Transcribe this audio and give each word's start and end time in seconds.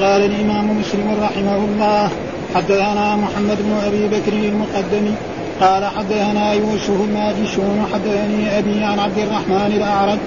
قال 0.00 0.24
الإمام 0.24 0.80
مسلم 0.80 1.16
رحمه 1.22 1.56
الله 1.56 2.10
حدثنا 2.54 3.16
محمد 3.16 3.58
بن 3.62 3.72
أبي 3.86 4.08
بكر 4.08 4.32
المقدم 4.32 5.14
قال 5.60 5.84
حدثنا 5.84 6.52
يوسف 6.52 6.90
الماجشون 6.90 7.86
حدثني 7.92 8.58
أبي 8.58 8.84
عن 8.84 8.98
عبد 8.98 9.18
الرحمن 9.18 9.72
الأعرج 9.76 10.18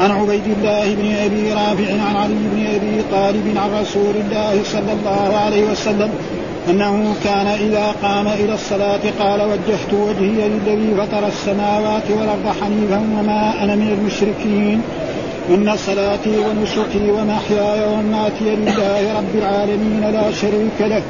عن 0.00 0.10
عبيد 0.10 0.46
الله 0.46 0.94
بن 0.94 1.14
أبي 1.14 1.52
رافع 1.52 1.92
عن 2.08 2.16
علي 2.16 2.34
بن 2.34 2.66
أبي 2.66 3.02
طالب 3.12 3.56
عن 3.56 3.80
رسول 3.82 4.16
الله 4.16 4.62
صلى 4.64 4.92
الله 4.92 5.36
عليه 5.36 5.70
وسلم 5.70 6.10
أنه 6.70 7.14
كان 7.24 7.46
إذا 7.46 7.94
قام 8.02 8.28
إلى 8.28 8.54
الصلاة 8.54 9.00
قال 9.18 9.42
وجهت 9.42 9.92
وجهي 9.92 10.48
للذي 10.48 10.94
فطر 10.94 11.26
السماوات 11.26 12.10
والأرض 12.10 12.56
حنيفا 12.62 12.98
وما 12.98 13.62
أنا 13.62 13.74
من 13.74 13.98
المشركين. 13.98 14.82
إن 15.50 15.76
صلاتي 15.76 16.38
ونسكي 16.38 17.10
ومحياي 17.10 17.86
ومماتي 17.86 18.44
لله 18.44 19.18
رب 19.18 19.34
العالمين 19.34 20.00
لا 20.12 20.32
شريك 20.32 20.78
له. 20.80 21.02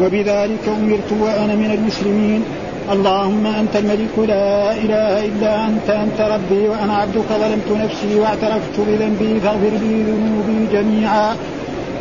وبذلك 0.00 0.68
أمرت 0.68 1.10
وأنا 1.20 1.54
من 1.54 1.70
المسلمين. 1.70 2.44
اللهم 2.92 3.46
أنت 3.46 3.76
الملك 3.76 4.14
لا 4.18 4.72
إله 4.72 5.24
إلا 5.24 5.66
أنت 5.66 5.90
أنت 5.90 6.20
ربي 6.20 6.68
وأنا 6.68 6.96
عبدك 6.96 7.28
ظلمت 7.42 7.84
نفسي 7.84 8.14
واعترفت 8.20 8.76
بذنبي. 8.78 9.40
فاغفر 9.40 9.74
لي 9.82 10.02
ذنوبي 10.02 10.66
جميعا. 10.72 11.36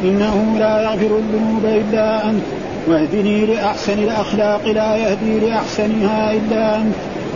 إنه 0.04 0.56
لا 0.60 0.82
يغفر 0.82 1.18
الذنوب 1.18 1.66
إلا 1.66 2.30
أنت. 2.30 2.44
واهدني 2.88 3.46
لأحسن 3.46 4.00
الأخلاق 4.00 4.68
لا 4.68 4.96
يهدي 4.96 5.40
لأحسنها 5.40 6.34
إلا 6.34 6.78
أنت. 6.78 6.96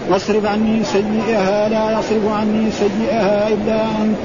واصرف 0.10 0.46
عني 0.46 0.84
سيئها 0.84 1.70
لا 1.70 1.99
يصرف 1.99 2.26
عني 2.40 2.72
سيئها 2.72 3.48
إلا 3.48 3.82
أنت. 4.02 4.18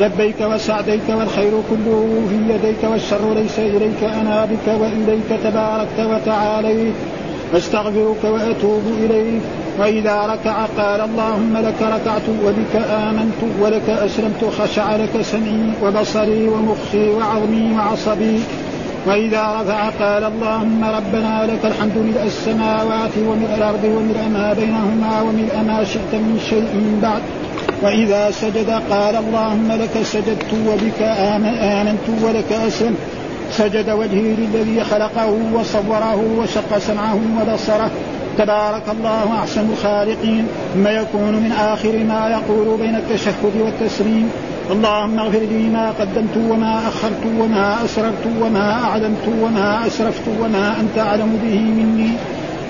لبيك 0.00 0.40
وسعديك 0.40 1.08
والخير 1.08 1.50
كله 1.70 2.22
في 2.28 2.54
يديك 2.54 2.84
والشر 2.84 3.34
ليس 3.34 3.58
إليك 3.58 4.02
أنا 4.02 4.44
بك 4.44 4.80
وإليك 4.80 5.40
تباركت 5.44 6.00
وتعاليت 6.00 6.94
أستغفرك 7.56 8.24
وأتوب 8.24 8.82
إليك. 8.98 9.42
وإذا 9.78 10.26
ركع 10.26 10.66
قال 10.78 11.00
اللهم 11.00 11.56
لك 11.56 11.82
ركعت 11.82 12.28
وبك 12.44 12.82
آمنت 12.90 13.40
ولك 13.60 13.88
أسلمت 13.90 14.44
خشع 14.58 14.96
لك 14.96 15.22
سمعي 15.22 15.72
وبصري 15.84 16.48
ومخي 16.48 17.08
وعظمي 17.08 17.76
وعصبي. 17.76 18.40
وإذا 19.06 19.60
رفع 19.60 19.88
قال 19.88 20.24
اللهم 20.24 20.84
ربنا 20.84 21.46
لك 21.46 21.64
الحمد 21.64 21.98
ملء 21.98 22.22
السماوات 22.26 23.10
وملء 23.18 23.54
الأرض 23.54 23.84
وملء 23.84 24.28
ما 24.32 24.52
بينهما 24.52 25.22
وملء 25.22 25.56
ما 25.66 25.84
شئت 25.84 26.12
من 26.14 26.40
شيء 26.50 26.98
بعد. 27.02 27.22
وإذا 27.82 28.30
سجد 28.30 28.70
قال 28.90 29.16
اللهم 29.16 29.72
لك 29.72 30.02
سجدت 30.02 30.52
وبك 30.66 31.02
آمنت 31.02 32.06
ولك 32.22 32.52
أسلمت. 32.52 32.96
سجد 33.52 33.90
وجهي 33.90 34.34
للذي 34.34 34.84
خلقه 34.84 35.38
وصوره 35.54 36.20
وشق 36.38 36.78
سمعه 36.78 37.18
وبصره. 37.40 37.90
تبارك 38.38 38.82
الله 38.88 39.38
أحسن 39.38 39.70
الخالقين. 39.70 40.46
ثم 40.74 40.88
يكون 40.88 41.32
من 41.32 41.52
آخر 41.52 41.98
ما 41.98 42.28
يقول 42.30 42.78
بين 42.78 42.94
التشهد 42.96 43.54
والتسليم. 43.60 44.30
اللهم 44.70 45.18
اغفر 45.18 45.38
لي 45.38 45.68
ما 45.68 45.90
قدمت 45.90 46.36
وما 46.36 46.78
أخرت 46.88 47.26
وما 47.38 47.84
أسررت 47.84 48.26
وما 48.40 48.84
أعلمت 48.84 49.28
وما 49.42 49.86
أسرفت 49.86 50.28
وما 50.40 50.80
أنت 50.80 50.98
أعلم 50.98 51.38
به 51.42 51.58
مني. 51.60 52.10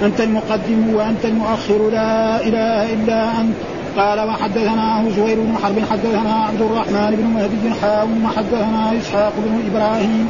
أنت 0.02 0.20
المقدم 0.20 0.94
وأنت 0.94 1.24
المؤخر. 1.24 1.91
لا 1.92 2.41
إله 2.41 2.92
إلا 2.92 3.41
أنت. 3.41 3.72
قال 3.96 4.28
وحدثنا 4.28 5.04
زهير 5.16 5.36
بن 5.40 5.54
حرب 5.62 5.76
حدثنا 5.90 6.34
عبد 6.48 6.60
الرحمن 6.60 7.16
بن 7.16 7.26
مهدي 7.26 7.80
حاو 7.82 8.08
وحدثنا 8.24 8.98
إسحاق 8.98 9.32
بن 9.36 9.70
إبراهيم 9.70 10.28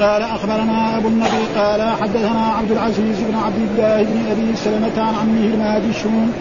قال 0.00 0.22
أخبرنا 0.22 0.98
أبو 0.98 1.08
النبي 1.08 1.44
قال 1.56 1.80
حدثنا 2.00 2.52
عبد 2.58 2.70
العزيز 2.70 3.20
بن 3.20 3.36
عبد 3.46 3.58
الله 3.70 4.02
بن 4.02 4.30
أبي 4.30 4.56
سلمة 4.56 5.02
عن 5.02 5.14
عمه 5.14 5.44
الماجشون 5.54 6.32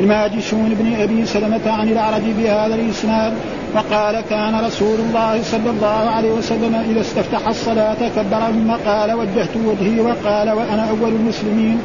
الماجشون 0.00 0.74
بن 0.74 1.00
أبي 1.00 1.26
سلمة 1.26 1.70
عن 1.70 1.88
الأعرج 1.88 2.22
بهذا 2.38 2.74
الإسناد 2.74 3.32
وقال 3.74 4.20
كان 4.30 4.64
رسول 4.64 4.98
الله 5.00 5.42
صلى 5.42 5.70
الله 5.70 6.10
عليه 6.10 6.30
وسلم 6.30 6.74
إذا 6.90 7.00
استفتح 7.00 7.48
الصلاة 7.48 8.08
كبر 8.16 8.52
ثم 8.52 8.70
قال 8.90 9.12
وجهت 9.12 9.56
وجهي 9.64 10.00
وقال 10.00 10.50
وأنا 10.50 10.90
أول 10.90 11.12
المسلمين. 11.12 11.78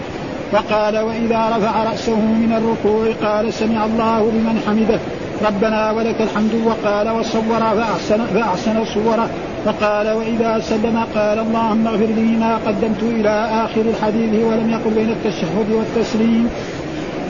وقال 0.53 0.99
وإذا 0.99 1.57
رفع 1.57 1.83
رأسه 1.83 2.15
من 2.15 2.53
الركوع 2.53 3.29
قال 3.29 3.53
سمع 3.53 3.85
الله 3.85 4.19
لمن 4.19 4.63
حمده. 4.67 4.99
ربنا 5.47 5.91
ولك 5.91 6.21
الحمد 6.21 6.53
وقال 6.65 7.09
وصور 7.09 7.59
فأحسن, 7.59 8.25
فأحسن 8.25 8.85
صوره. 8.85 9.29
وقال 9.65 10.11
وإذا 10.11 10.59
سلم 10.59 11.05
قال 11.15 11.39
اللهم 11.39 11.87
اغفر 11.87 12.05
لي 12.05 12.21
ما 12.21 12.57
قدمت 12.57 13.03
إلى 13.03 13.65
آخر 13.65 13.81
الحديث 13.81 14.43
ولم 14.43 14.69
يقل 14.69 14.91
بين 14.91 15.09
التشهد 15.09 15.71
والتسليم. 15.71 16.49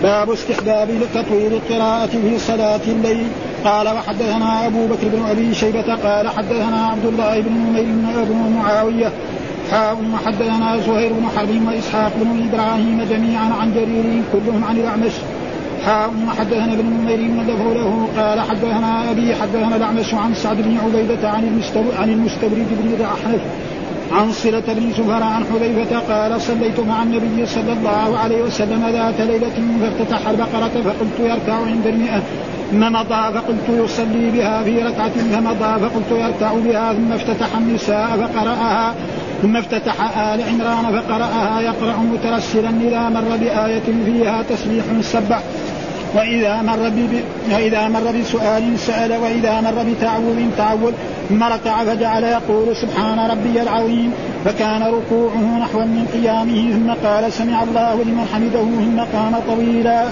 باب 0.03 0.31
استحباب 0.31 0.89
تطويل 1.13 1.53
القراءة 1.53 2.05
في 2.05 2.39
صلاة 2.39 2.85
الليل. 2.87 3.27
قال 3.65 3.87
وحدثنا 3.87 4.67
أبو 4.67 4.87
بكر 4.87 5.07
بن 5.07 5.25
أبي 5.29 5.53
شيبة 5.53 5.95
قال 5.95 6.29
حدثنا 6.29 6.87
عبد 6.87 7.05
الله 7.05 7.41
بن 7.41 7.51
نمير 7.51 8.23
بن 8.23 8.55
معاوية 8.57 9.11
حاء 9.71 9.97
وحدثنا 10.13 10.77
زهير 10.77 11.13
بن 11.13 11.27
حرب 11.37 11.67
وإسحاق 11.67 12.11
بن 12.15 12.49
إبراهيم 12.49 13.03
جميعا 13.09 13.53
عن 13.61 13.73
جرير 13.73 14.23
كلهم 14.33 14.63
عن 14.63 14.77
الأعمش. 14.77 15.11
حاء 15.85 16.09
وحدثنا 16.27 16.73
ابن 16.73 16.85
نمير 16.85 17.19
ندفه 17.19 17.73
له 17.73 18.07
قال 18.17 18.41
حدثنا 18.41 19.11
أبي 19.11 19.35
حدثنا 19.35 19.75
الأعمش 19.75 20.13
عن 20.13 20.33
سعد 20.33 20.57
بن 20.57 20.77
عبيدة 20.77 21.29
عن 21.29 21.61
عن 21.99 22.09
المستبرد 22.09 22.67
بن 22.81 22.93
الاحنف 22.99 23.41
عن 24.11 24.31
صلة 24.31 24.63
بن 24.67 24.91
زفر 24.91 25.23
عن 25.23 25.43
حذيفة 25.45 25.99
قال 25.99 26.41
صليت 26.41 26.79
مع 26.79 27.03
النبي 27.03 27.45
صلى 27.45 27.73
الله 27.73 28.17
عليه 28.17 28.41
وسلم 28.41 28.85
ذات 28.89 29.21
ليلة 29.21 29.57
فافتتح 29.81 30.29
البقرة 30.29 30.81
فقلت 30.83 31.19
يركع 31.19 31.53
عند 31.53 31.87
المئة. 31.87 32.21
ثم 32.71 32.79
مضى 32.79 33.33
فقلت 33.33 33.67
يصلي 33.69 34.29
بها 34.31 34.63
في 34.63 34.83
ركعة 34.83 35.09
فمضى 35.09 35.79
فقلت 35.79 36.11
يركع 36.11 36.53
بها 36.53 36.93
ثم 36.93 37.11
افتتح 37.11 37.57
النساء 37.57 38.07
فقرأها. 38.07 38.93
ثم 39.41 39.57
افتتح 39.57 40.17
آل 40.17 40.41
عمران 40.41 41.01
فقرأها 41.01 41.61
يقرأ 41.61 41.97
مترسلا 41.97 42.69
إذا 42.69 43.09
مر 43.09 43.37
بآية 43.37 43.87
فيها 44.05 44.43
تسبيح 44.49 44.85
سبح 45.01 45.41
وإذا 46.15 46.61
مر 46.61 46.89
ب... 46.89 47.21
وإذا 47.53 47.87
مر 47.87 48.11
بسؤال 48.19 48.79
سأل 48.79 49.11
وإذا 49.11 49.61
مر 49.61 49.83
بتعوذ 49.89 50.39
تعوذ. 50.57 50.93
ثم 51.29 51.43
ركع 51.43 51.83
فجعل 51.83 52.23
يقول 52.23 52.75
سبحان 52.75 53.19
ربي 53.19 53.61
العظيم. 53.61 54.13
فكان 54.45 54.83
ركوعه 54.83 55.59
نحو 55.59 55.79
من 55.79 56.05
قيامه. 56.13 56.71
ثم 56.71 57.07
قال 57.07 57.33
سمع 57.33 57.63
الله 57.63 58.03
لمن 58.03 58.25
حمده. 58.33 58.65
ثم 58.85 59.17
قام 59.17 59.35
طويلا 59.47 60.05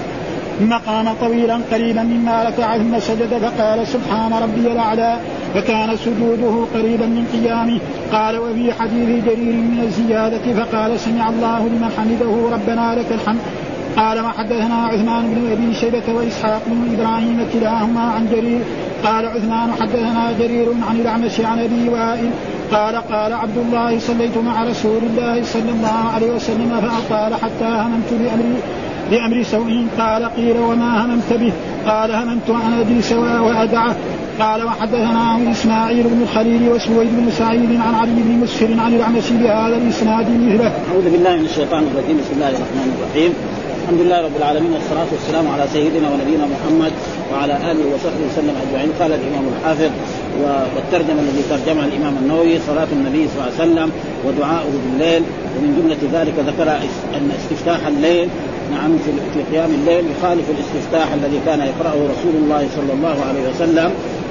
ثم 0.58 0.72
قام 0.72 1.06
طويلا 1.20 1.60
قريبا 1.72 2.02
مما 2.02 2.42
ركع. 2.42 2.78
ثم 2.78 2.98
سجد 2.98 3.38
فقال 3.38 3.86
سبحان 3.86 4.32
ربي 4.32 4.72
الأعلى. 4.72 5.16
فكان 5.54 5.96
سجوده 5.96 6.64
قريبا 6.74 7.06
من 7.06 7.24
قيامه. 7.32 7.78
قال 8.12 8.38
وفي 8.38 8.72
حديث 8.72 9.24
جرير 9.24 9.54
من 9.54 9.80
الزيادة 9.82 10.64
فقال 10.64 11.00
سمع 11.00 11.28
الله 11.28 11.58
لمن 11.58 11.90
حمده 11.96 12.56
ربنا 12.56 12.94
لك 12.94 13.12
الحمد. 13.12 13.40
قال 13.96 14.20
وحدثنا 14.20 14.74
عثمان 14.74 15.34
بن 15.34 15.52
أبي 15.52 15.74
شيبة 15.74 16.14
وإسحاق 16.14 16.62
بن 16.66 16.94
إبراهيم 16.94 17.46
كلاهما 17.52 18.00
عن 18.00 18.26
جرير. 18.32 18.60
قال 19.04 19.26
عثمان 19.26 19.72
حدثنا 19.80 20.32
جرير 20.38 20.68
عن 20.90 20.96
الأعمش 20.96 21.40
عن 21.40 21.58
أبي 21.58 21.88
وائل. 21.88 22.30
قال 22.72 22.96
قال 22.96 23.32
عبد 23.32 23.58
الله 23.58 23.98
صليت 23.98 24.38
مع 24.38 24.64
رسول 24.64 25.02
الله 25.10 25.42
صلى 25.42 25.70
الله 25.70 26.10
عليه 26.14 26.30
وسلم 26.30 26.80
فأطال 26.80 27.34
حتى 27.34 27.64
هممت 27.64 28.10
بامري 28.12 28.56
بأمر 29.10 29.42
سوء. 29.42 29.86
قال 29.98 30.24
قيل 30.24 30.58
وما 30.58 31.04
هممت 31.04 31.32
به؟ 31.32 31.52
قال 31.86 32.10
هممت 32.12 32.50
أن 32.50 32.72
أدري 32.80 33.02
سواء 33.02 33.42
وأدعه. 33.42 33.94
قال 34.40 34.64
وحدثنا 34.64 35.52
إسماعيل 35.52 36.02
بن 36.02 36.22
الخليل 36.22 36.68
وسويد 36.68 37.08
بن 37.12 37.30
سعيد 37.38 37.80
عن 37.80 37.94
علي 37.94 38.12
بن 38.16 38.38
مسهر 38.42 38.80
عن 38.80 38.94
الأعمش 38.94 39.30
بهذا 39.30 39.76
الإسناد 39.76 40.26
مثله. 40.30 40.72
أعوذ 40.90 41.10
بالله 41.12 41.36
من 41.36 41.44
الشيطان 41.44 41.82
الرجيم 41.82 42.16
بسم 42.20 42.32
الله 42.36 42.48
الرحمن 42.48 42.88
الرحيم. 42.96 43.32
الحمد 43.82 44.00
لله 44.00 44.20
رب 44.26 44.36
العالمين 44.36 44.72
والصلاة 44.72 45.06
والسلام 45.12 45.48
على 45.48 45.64
سيدنا 45.72 46.10
ونبينا 46.10 46.46
محمد 46.54 46.92
وعلى 47.32 47.54
آله 47.70 47.84
وصحبه 47.94 48.22
وسلم 48.30 48.54
أجمعين 48.64 48.90
قال 49.00 49.12
الإمام 49.12 49.44
الحافظ 49.52 49.90
والترجمة 50.42 51.20
الذي 51.20 51.42
ترجمها 51.50 51.84
الإمام 51.84 52.14
النووي 52.22 52.58
صلاة 52.66 52.90
النبي 52.92 53.28
صلى 53.28 53.38
الله 53.38 53.52
عليه 53.60 53.64
وسلم 53.64 53.88
ودعاؤه 54.26 54.74
بالليل 54.84 55.22
ومن 55.54 55.70
جملة 55.78 56.02
ذلك 56.20 56.34
ذكر 56.50 56.68
أن 57.16 57.30
استفتاح 57.38 57.86
الليل 57.86 58.28
نعم 58.72 58.90
في 59.04 59.10
في 59.34 59.56
قيام 59.56 59.70
الليل 59.70 60.04
يخالف 60.14 60.46
الاستفتاح 60.54 61.08
الذي 61.12 61.40
كان 61.46 61.60
يقرأه 61.60 61.98
رسول 62.14 62.34
الله 62.42 62.62
صلى 62.76 62.92
الله 62.92 63.16
عليه 63.28 63.44
وسلم 63.50 63.90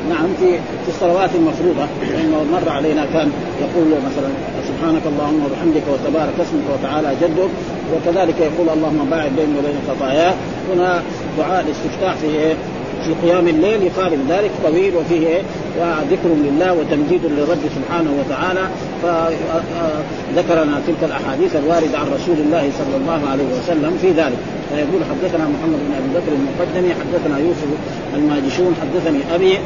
نعم 0.09 0.27
في 0.39 0.51
في 0.85 0.89
الصلوات 0.89 1.29
المفروضة 1.35 1.85
لأنه 2.11 2.45
مر 2.51 2.69
علينا 2.69 3.05
كان 3.13 3.31
يقول 3.61 3.87
مثلا 3.87 4.29
سبحانك 4.67 5.01
اللهم 5.05 5.45
وبحمدك 5.45 5.83
وتبارك 5.93 6.33
اسمك 6.41 6.63
وتعالى 6.73 7.15
جدك 7.21 7.49
وكذلك 7.93 8.35
يقول 8.39 8.69
اللهم 8.69 9.07
باعد 9.11 9.31
بيني 9.35 9.59
وبين 9.59 9.75
خطاياه 9.89 10.33
هنا 10.73 11.01
دعاء 11.37 11.65
الاستفتاح 11.65 12.15
في 12.15 12.27
إيه؟ 12.27 12.53
في 13.05 13.27
قيام 13.27 13.47
الليل 13.47 13.83
يخالف 13.83 14.19
ذلك 14.29 14.51
طويل 14.63 14.95
وفيه 14.95 15.27
إيه؟ 15.27 15.41
ذكر 16.11 16.29
لله 16.29 16.73
وتمجيد 16.73 17.25
للرب 17.25 17.63
سبحانه 17.75 18.11
وتعالى 18.19 18.69
فذكر 19.03 20.63
لنا 20.63 20.81
تلك 20.87 21.03
الأحاديث 21.03 21.55
الواردة 21.55 21.97
عن 21.97 22.07
رسول 22.07 22.37
الله 22.45 22.69
صلى 22.77 22.95
الله 23.01 23.29
عليه 23.31 23.45
وسلم 23.57 23.97
في 24.01 24.11
ذلك 24.11 24.37
فيقول 24.69 25.01
حدثنا 25.11 25.43
محمد 25.43 25.79
بن 25.87 25.93
أبي 25.99 26.09
بكر 26.15 26.31
المقدمي 26.39 26.93
حدثنا 26.93 27.39
يوسف 27.39 27.69
الماجشون 28.15 28.75
حدثني 28.81 29.35
أبي 29.35 29.57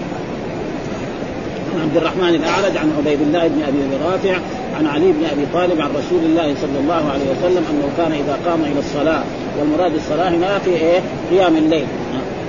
عن 1.74 1.82
عبد 1.82 1.98
الرحمن 1.98 2.36
الاعرج 2.36 2.78
عن 2.78 2.92
عبيد 2.98 3.22
الله 3.22 3.48
بن 3.48 3.64
أبي 3.64 3.78
رافع 4.06 4.38
عن 4.78 4.88
علي 4.88 5.12
بن 5.12 5.26
أبي 5.26 5.46
طالب 5.54 5.82
عن 5.82 5.90
رسول 5.90 6.24
الله 6.26 6.56
صلى 6.62 6.80
الله 6.80 7.12
عليه 7.12 7.26
وسلم 7.32 7.64
أنه 7.72 7.90
كان 7.98 8.12
إذا 8.12 8.40
قام 8.46 8.62
إلى 8.62 8.80
الصلاة 8.80 9.24
والمراد 9.60 9.96
الصلاة 9.96 10.30
هنا 10.30 10.60
في 10.60 10.70
إيه؟ 10.70 11.00
قيام 11.32 11.58
الليل 11.58 11.86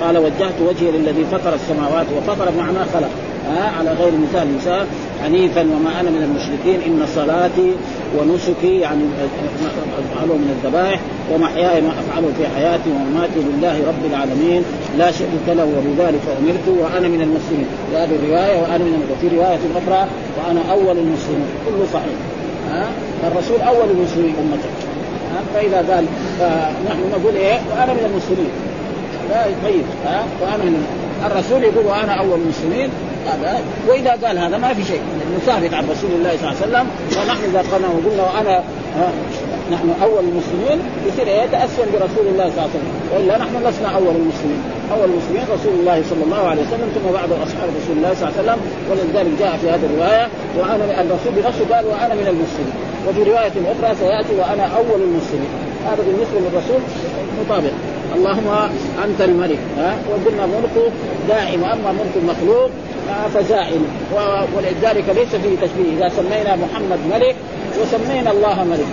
قال 0.03 0.19
وجهت 0.19 0.55
وجهي 0.69 0.91
للذي 0.91 1.25
فطر 1.33 1.55
السماوات 1.55 2.07
وفطر 2.17 2.51
بمعنى 2.51 2.79
خلق. 2.95 3.11
ها 3.49 3.71
على 3.79 3.91
غير 3.91 4.13
مثال 4.13 4.55
مثال 4.57 4.87
حنيفا 5.25 5.61
وما 5.61 6.01
أنا 6.01 6.11
من 6.11 6.23
المشركين 6.23 6.81
إن 6.87 7.07
صلاتي 7.15 7.73
ونسكي 8.19 8.81
يعني 8.81 9.03
أفعله 10.15 10.35
من 10.35 10.51
الذبائح 10.57 11.01
ومحياي 11.33 11.81
ما 11.81 11.89
أفعله 11.89 12.29
في 12.39 12.45
حياتي 12.57 12.91
ومماتي 12.91 13.41
لله 13.49 13.77
رب 13.89 14.05
العالمين 14.11 14.63
لا 14.99 15.11
شريك 15.11 15.47
له 15.49 15.65
وبذلك 15.65 16.25
أمرت 16.41 16.67
وأنا 16.69 17.09
من 17.09 17.21
المسلمين. 17.21 17.67
هذه 17.93 18.17
الرواية 18.23 18.63
وأنا 18.63 18.85
من 18.85 19.11
وفي 19.13 19.37
رواية 19.37 19.59
أخرى 19.81 20.09
وأنا 20.37 20.61
أول 20.71 20.99
المسلمين. 20.99 21.49
كله 21.67 21.87
صحيح. 21.93 22.17
ها؟ 22.71 22.87
الرسول 23.29 23.61
أول 23.61 23.91
المسلمين 23.91 24.35
أمته. 24.43 24.71
فإذا 25.55 25.77
قال 25.77 26.05
فنحن 26.39 27.01
نقول 27.11 27.35
إيه؟ 27.35 27.59
وأنا 27.71 27.93
من 27.93 28.05
المسلمين. 28.11 28.51
لا 29.31 29.45
طيب 29.65 29.85
ها؟ 30.07 30.25
وأنا 30.43 30.65
من 30.65 30.87
الرسول 31.27 31.63
يقول 31.63 31.87
وأنا 31.87 32.13
أول 32.13 32.39
المسلمين 32.41 32.91
هذا. 33.27 33.61
وإذا 33.89 34.11
قال 34.11 34.39
هذا 34.39 34.59
ما 34.59 34.75
في 34.75 34.85
شيء 34.85 35.01
ثابت 35.47 35.75
عن 35.75 35.85
رسول 35.91 36.11
الله 36.11 36.37
صلى 36.37 36.51
الله 36.51 36.57
عليه 36.63 36.67
وسلم 36.67 36.87
ونحن 37.17 37.45
إذا 37.45 37.59
قلنا 37.59 37.89
وقلنا 37.89 38.23
وأنا 38.23 38.63
نحن 39.73 39.89
أول 40.03 40.25
المسلمين 40.25 40.79
يصير 41.07 41.27
يتاسم 41.29 41.87
برسول 41.93 42.27
الله 42.33 42.51
صلى 42.51 42.53
الله 42.53 42.63
عليه 42.63 42.79
وسلم. 42.79 42.93
وإلا 43.15 43.39
نحن 43.39 43.55
لسنا 43.67 43.89
أول 43.89 44.15
المسلمين. 44.23 44.63
أول 44.93 45.09
المسلمين 45.11 45.43
رسول 45.55 45.75
الله 45.81 46.03
صلى 46.11 46.25
الله 46.25 46.43
عليه 46.51 46.63
وسلم 46.63 46.89
ثم 46.95 47.13
بعد 47.13 47.31
أصحاب 47.33 47.69
رسول 47.81 47.97
الله 47.97 48.15
صلى 48.15 48.29
الله 48.29 48.35
عليه 48.39 48.43
وسلم 48.43 48.61
ولذلك 48.91 49.33
جاء 49.41 49.57
في 49.61 49.67
هذه 49.71 49.87
الرواية 49.91 50.29
وأنا 50.59 51.01
الرسول 51.01 51.33
بنفسه 51.37 51.65
قال 51.75 51.85
وأنا 51.87 52.15
من 52.15 52.27
المسلمين. 52.35 52.75
وفي 53.09 53.23
رواية 53.31 53.55
أخرى 53.73 53.97
سيأتي 54.01 54.35
وأنا 54.41 54.65
أول 54.79 55.01
المسلمين. 55.09 55.53
هذا 55.89 56.03
بالنسبة 56.07 56.39
للرسول 56.41 56.81
مطابق. 57.41 57.75
اللهم 58.15 58.49
أنت 59.05 59.21
الملك 59.21 59.59
ها؟ 59.79 59.97
وقلنا 60.11 60.47
ملكه 60.47 60.91
دائم 61.29 61.65
اما 61.65 61.93
ملك 61.93 62.15
المخلوق 62.17 62.71
فزائل 63.35 63.81
ولذلك 64.57 65.05
ليس 65.09 65.29
فيه 65.29 65.57
تشبيه. 65.67 65.97
إذا 65.99 66.09
سمينا 66.09 66.57
محمد 66.57 66.99
ملك 67.11 67.37
وسمينا 67.81 68.31
الله 68.31 68.65
ملك. 68.65 68.87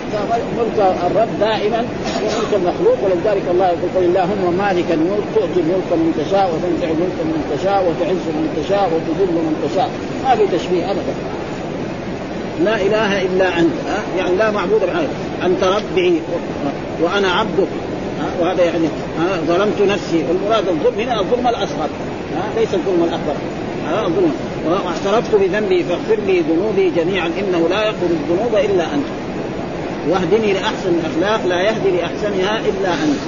ملك 0.58 0.96
الرب 1.06 1.40
دائما 1.40 1.84
وملك 2.22 2.52
المخلوق 2.52 2.98
ولذلك 3.04 3.42
الله 3.50 3.66
يقول 3.66 3.90
قل 3.96 4.04
اللهم 4.04 4.54
مالك 4.58 4.84
الملك 4.90 5.26
تؤتي 5.34 5.60
الملك 5.60 5.90
من 5.92 6.24
تشاء 6.24 6.46
وتنزع 6.54 6.88
الملك 6.94 7.18
من 7.24 7.56
تشاء 7.58 7.80
وتعز 7.88 8.24
من 8.38 8.64
تشاء 8.64 8.90
وتذل 8.94 9.34
من 9.34 9.68
تشاء. 9.68 9.90
ما 10.24 10.36
في 10.36 10.58
تشبيه 10.58 10.90
ابدا. 10.90 11.14
لا 12.64 12.76
إله 12.76 13.22
إلا 13.22 13.58
أنت 13.58 13.72
يعني 14.18 14.36
لا 14.36 14.50
معبود 14.50 14.80
بحاجة 14.80 15.08
أنت 15.46 15.64
ربي 15.64 16.22
وأنا 17.02 17.32
عبدك. 17.32 17.68
وهذا 18.42 18.64
يعني 18.64 18.88
ظلمت 19.46 19.80
نفسي. 19.80 20.24
والمراد 20.28 20.68
الظلم 20.68 21.00
هنا 21.00 21.20
الظلم 21.20 21.46
الأصغر. 21.48 21.88
ليس 22.56 22.74
الظلم 22.74 23.04
الأكبر. 23.04 23.34
الظلم. 24.06 24.32
واعترفت 24.66 25.34
بذنبي 25.34 25.84
فاغفر 25.84 26.22
لي 26.26 26.40
ذنوبي 26.40 26.90
جميعا 26.90 27.26
إنه 27.26 27.68
لا 27.68 27.86
يغفر 27.86 28.06
الذنوب 28.06 28.54
إلا 28.54 28.84
أنت. 28.84 29.06
واهدني 30.08 30.52
لأحسن 30.52 30.92
الأخلاق 31.04 31.46
لا 31.46 31.62
يهدي 31.62 31.90
لأحسنها 31.90 32.60
إلا 32.60 32.92
أنت. 32.92 33.20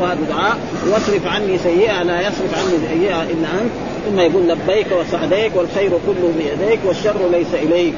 وهذا 0.00 0.18
دعاء. 0.30 0.58
واصرف 0.90 1.26
عني 1.26 1.58
سيئة 1.58 2.02
لا 2.02 2.20
يصرف 2.20 2.58
عني 2.58 2.78
سيئة 2.88 3.22
إلا 3.22 3.48
أنت. 3.62 3.72
ثم 4.10 4.20
يقول 4.20 4.48
لبيك 4.48 4.86
وسعديك 4.92 5.56
والخير 5.56 5.90
كله 5.90 6.32
بيديك 6.38 6.78
والشر 6.84 7.28
ليس 7.32 7.54
إليك. 7.54 7.94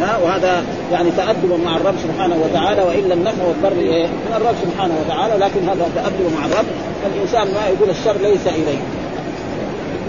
ها 0.00 0.18
وهذا 0.24 0.64
يعني 0.92 1.10
تأدب 1.10 1.60
مع 1.64 1.76
الرب 1.76 1.94
سبحانه 2.02 2.36
وتعالى 2.44 2.82
والا 2.82 3.14
النفع 3.14 3.44
والضر 3.44 3.80
إيه؟ 3.80 4.06
من 4.06 4.34
الرب 4.36 4.54
سبحانه 4.62 4.94
وتعالى 5.04 5.44
لكن 5.44 5.68
هذا 5.68 5.90
تأدب 5.94 6.32
مع 6.38 6.46
الرب 6.46 6.66
فالانسان 7.02 7.54
ما 7.54 7.68
يقول 7.68 7.90
الشر 7.90 8.16
ليس 8.22 8.46
إليه 8.46 8.78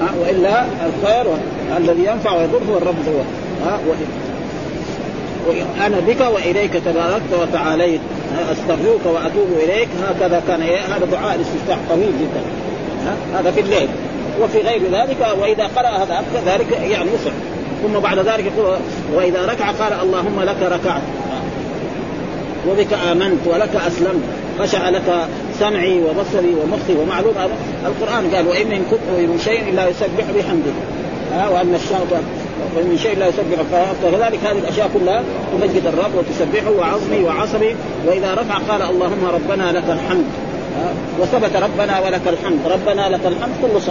ها 0.02 0.10
وإلا 0.22 0.66
الخير 0.86 1.26
الذي 1.78 2.06
ينفع 2.06 2.32
ويضر 2.32 2.62
هو 2.72 2.78
الرب 2.78 2.96
هو 3.08 3.22
ها 3.66 3.80
أنا 5.86 6.00
بك 6.08 6.22
وإليك 6.22 6.74
تباركت 6.74 7.34
وتعاليت 7.42 8.02
أستغفرك 8.52 9.06
وأتوب 9.06 9.48
إليك 9.64 9.90
هكذا 10.10 10.42
كان 10.48 10.62
إيه؟ 10.62 10.80
هذا 10.80 11.06
دعاء 11.06 11.36
الاستفتاح 11.36 11.78
طويل 11.90 12.12
جدا؟ 12.22 12.42
هذا 13.40 13.52
في 13.52 13.60
الليل 13.60 13.88
وفي 14.42 14.58
غير 14.58 14.82
ذلك 14.92 15.18
وإذا 15.42 15.70
قرأ 15.76 15.90
هذا 15.90 16.24
ذلك 16.46 16.72
يعني 16.72 17.10
يسر 17.14 17.32
ثم 17.88 18.00
بعد 18.00 18.20
ذلك 18.20 18.52
يقول 18.58 18.76
وإذا 19.14 19.46
ركع 19.46 19.72
قال 19.72 19.94
اللهم 20.04 20.42
لك 20.42 20.58
ركعت. 20.62 21.02
وبك 22.70 22.94
آمنت 23.12 23.48
ولك 23.48 23.76
أسلمت. 23.88 24.24
خشع 24.60 24.90
لك 24.90 25.28
سمعي 25.60 26.00
وبصري 26.04 26.56
ومخي 26.64 26.96
ومعلوم 27.02 27.34
القرآن 27.86 28.36
قال 28.36 28.48
وإن 28.48 28.68
من 29.08 29.40
شيء 29.44 29.70
الا 29.70 29.90
يسبح 29.90 30.26
بحمده. 30.38 30.72
ها 31.34 31.50
وأن 31.50 31.76
الشرط 31.76 32.12
ومن 32.76 32.98
شيء 33.04 33.18
لا 33.18 33.28
يسبح 33.28 33.58
فكذلك 33.72 34.40
هذه 34.44 34.58
الأشياء 34.58 34.90
كلها 34.94 35.24
تمجد 35.52 35.88
الرب 35.88 36.12
وتسبحه 36.16 36.72
وعظمي 36.72 37.24
وعصبي. 37.24 37.76
وإذا 38.08 38.34
رفع 38.34 38.58
قال 38.70 38.82
اللهم 38.82 39.26
ربنا 39.34 39.72
لك 39.72 39.90
الحمد. 39.90 40.26
وثبت 41.20 41.56
ربنا 41.56 42.00
ولك 42.00 42.28
الحمد. 42.28 42.60
ربنا 42.66 43.10
لك 43.10 43.26
الحمد 43.26 43.54
كله 43.62 43.82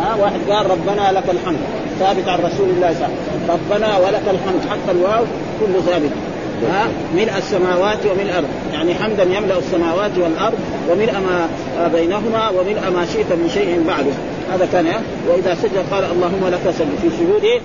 ها 0.00 0.14
واحد 0.20 0.40
قال 0.50 0.70
ربنا 0.70 1.12
لك 1.12 1.24
الحمد. 1.30 1.58
ثابت 2.00 2.28
عن 2.28 2.38
رسول 2.38 2.68
الله 2.70 2.94
صلى 2.94 3.06
الله 3.06 3.16
عليه 3.16 3.26
وسلم. 3.26 3.50
ربنا 3.54 3.98
ولك 3.98 4.22
الحمد 4.30 4.60
حتى 4.70 4.90
الواو 4.90 5.24
كله 5.60 5.80
ثابت. 5.86 6.10
ها؟ 6.70 6.88
ملء 7.16 7.36
السماوات 7.38 7.98
وملء 8.06 8.22
الأرض. 8.22 8.48
يعني 8.72 8.94
حمدا 8.94 9.22
يملأ 9.22 9.58
السماوات 9.58 10.10
والأرض 10.18 10.58
وملء 10.90 11.12
ما 11.12 11.48
بينهما 11.88 12.48
وملء 12.48 12.90
ما 12.96 13.06
شئت 13.12 13.30
من 13.32 13.50
شيء 13.54 13.84
بعده. 13.88 14.12
هذا 14.52 14.68
كان 14.72 14.86
وإذا 15.28 15.54
سجد 15.54 15.84
قال 15.92 16.04
اللهم 16.04 16.48
لك 16.52 16.74
سجد. 16.78 16.88
في 17.02 17.08
سجوده 17.18 17.60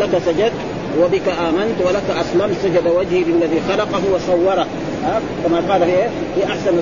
لك 0.00 0.22
سجدت 0.26 0.52
وبك 1.00 1.28
آمنت 1.48 1.78
ولك 1.86 2.08
أسلمت. 2.20 2.56
سجد 2.62 2.86
وجهي 2.86 3.24
للذي 3.24 3.60
خلقه 3.68 4.02
وصوره. 4.14 4.66
ها؟ 5.04 5.20
كما 5.44 5.62
قال 5.68 5.80
في 5.80 5.96
في 6.34 6.46
أحسن 6.46 6.74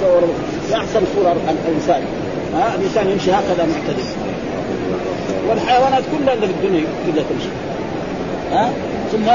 صور 0.00 0.22
في 0.68 0.76
أحسن 0.76 1.02
صور 1.14 1.32
الإنسان. 1.66 2.02
ها؟ 2.54 2.74
الإنسان 2.78 3.10
يمشي 3.10 3.30
هكذا 3.30 3.66
معتدل. 3.72 4.02
والحيوانات 5.48 6.02
كلها 6.18 6.34
اللي 6.34 6.46
في 6.46 6.52
الدنيا 6.52 6.84
كلها 7.06 7.24
تمشي. 7.30 7.48
ها؟ 8.52 8.70
ثم 9.12 9.28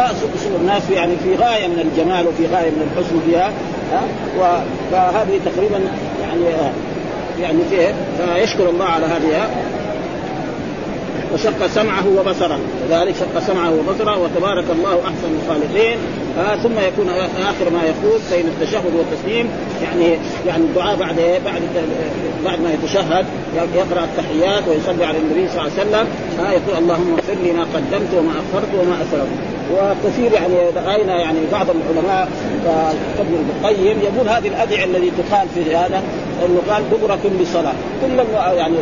الناس 0.61 0.89
يعني 0.89 1.13
في 1.23 1.35
غاية 1.35 1.67
من 1.67 1.79
الجمال 1.79 2.27
وفي 2.27 2.45
غاية 2.45 2.69
من 2.69 2.89
الحسن 2.91 3.19
فيها 3.27 3.51
ها؟ 3.91 4.01
فهذه 4.91 5.39
تقريبا 5.45 5.79
يعني 6.21 6.45
يعني 7.41 7.59
فيه 7.69 7.93
فيشكر 8.17 8.69
الله 8.69 8.85
على 8.85 9.05
هذه 9.05 9.49
وشق 11.33 11.67
سمعه 11.67 12.07
وبصره. 12.17 12.59
وذلك 12.89 13.15
شق 13.15 13.39
سمعه 13.47 13.71
وبصره 13.71 14.17
وتبارك 14.19 14.65
الله 14.71 15.01
أحسن 15.01 15.31
الخالقين. 15.43 15.97
آه 16.39 16.55
ثم 16.55 16.79
يكون 16.79 17.09
آخر 17.39 17.69
ما 17.69 17.83
يقول 17.83 18.19
بين 18.31 18.47
التشهد 18.47 18.93
والتسليم. 18.95 19.49
يعني 19.83 20.17
يعني 20.47 20.63
الدعاء 20.63 20.95
بعد 20.95 21.19
إيه؟ 21.19 21.39
بعد 21.45 21.61
بعد 22.45 22.61
ما 22.61 22.73
يتشهد. 22.73 23.25
يقرأ 23.75 24.03
التحيات 24.03 24.63
ويصلي 24.67 25.05
على 25.05 25.17
النبي 25.17 25.47
صلى 25.49 25.61
الله 25.61 25.71
عليه 25.79 25.81
وسلم. 25.81 26.07
آه 26.45 26.51
يقول 26.51 26.83
اللهم 26.83 27.13
اغفر 27.13 27.41
لي 27.43 27.51
ما 27.51 27.63
قدمت 27.63 28.13
وما 28.17 28.31
أخرت 28.31 28.69
وما 28.79 28.95
أسررت. 29.03 29.57
وكثير 29.73 30.31
يعني 30.33 30.55
راينا 30.85 31.19
يعني 31.19 31.39
بعض 31.51 31.67
العلماء 31.69 32.29
كابن 33.17 33.49
القيم 33.49 33.99
يقول 33.99 34.29
هذه 34.29 34.47
الأدعية 34.47 34.85
التي 34.85 35.11
تقال 35.11 35.47
في 35.55 35.75
هذا 35.75 36.03
إنه 36.45 36.61
قال 36.69 36.83
دبر 36.89 37.17
كل 37.23 37.47
صلاه 37.53 37.73
كل 38.01 38.39
يعني 38.57 38.75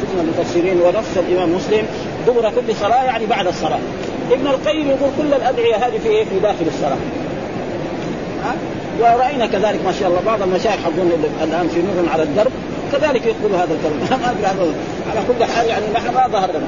شفنا 0.00 0.22
المفسرين 0.22 0.80
ونص 0.80 1.16
الإمام 1.16 1.54
مسلم 1.54 1.86
دبر 2.26 2.50
كل 2.50 2.74
صلاة 2.80 3.04
يعني 3.04 3.26
بعد 3.26 3.46
الصلاة. 3.46 3.78
ابن 4.30 4.46
القيم 4.46 4.88
يقول 4.88 5.10
كل 5.18 5.34
الأدعية 5.34 5.76
هذه 5.76 5.98
في 6.02 6.08
إيه؟ 6.08 6.24
في 6.24 6.38
داخل 6.38 6.66
الصلاة. 6.66 6.96
ها؟ 8.44 8.54
ورأينا 9.00 9.46
كذلك 9.46 9.80
ما 9.84 9.92
شاء 10.00 10.08
الله 10.08 10.20
بعض 10.26 10.42
المشايخ 10.42 10.76
حقون 10.84 11.12
الآن 11.42 11.68
في 11.68 11.82
نور 11.82 12.08
على 12.12 12.22
الدرب 12.22 12.52
كذلك 12.92 13.26
يقولوا 13.26 13.58
هذا 13.58 13.74
الكلام. 13.74 14.20
ما 14.22 14.30
أدري 14.30 14.46
على 15.10 15.20
كل 15.28 15.44
حال 15.44 15.66
يعني 15.66 15.84
نحن 15.94 16.14
ما 16.14 16.28
ظهر 16.28 16.50
لنا. 16.50 16.66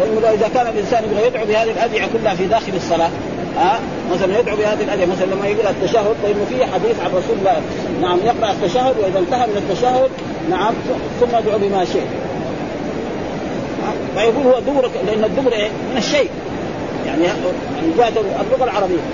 لأنه 0.00 0.34
إذا 0.34 0.48
كان 0.54 0.66
الإنسان 0.66 1.04
يبغى 1.04 1.26
يدعو 1.26 1.46
بهذه 1.46 1.70
الأدعية 1.70 2.08
كلها 2.12 2.34
في 2.34 2.46
داخل 2.46 2.72
الصلاة 2.76 3.10
ها؟ 3.56 3.78
مثلا 4.14 4.38
يدعو 4.38 4.56
بهذه 4.56 4.82
الأدعية 4.82 5.06
مثلا 5.06 5.26
لما 5.26 5.46
يقول 5.46 5.66
التشهد 5.66 6.16
فانه 6.22 6.44
في 6.48 6.66
حديث 6.66 7.00
عن 7.00 7.10
رسول 7.10 7.36
الله؟ 7.38 7.60
نعم 8.02 8.18
يقرأ 8.24 8.50
التشهد 8.50 8.94
وإذا 8.98 9.18
انتهى 9.18 9.46
من 9.46 9.56
التشهد 9.56 10.10
نعم 10.50 10.74
ثم 11.20 11.38
يدعو 11.38 11.58
بما 11.58 11.84
شئت. 11.84 12.08
فيقول 14.16 14.46
هو 14.46 14.60
دبر 14.60 14.90
لأن 15.06 15.24
الدبر 15.24 15.52
إيه؟ 15.52 15.68
من 15.68 15.96
الشيء. 15.96 16.28
يعني 17.06 17.22
جهه 17.98 18.08
اللغة 18.08 18.64
العربية. 18.64 19.04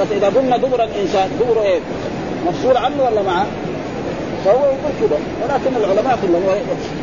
بس 0.00 0.06
إذا 0.16 0.26
قلنا 0.26 0.56
دبر 0.56 0.84
الإنسان 0.84 1.30
دبر 1.40 1.62
إيه؟ 1.62 1.78
مفصول 2.46 2.76
عنه 2.76 2.96
ولا 3.10 3.22
معه؟ 3.22 3.46
فهو 4.44 4.64
يقول 4.64 4.92
كذا 5.00 5.18
ولكن 5.42 5.76
العلماء 5.76 6.18
كلهم 6.22 6.42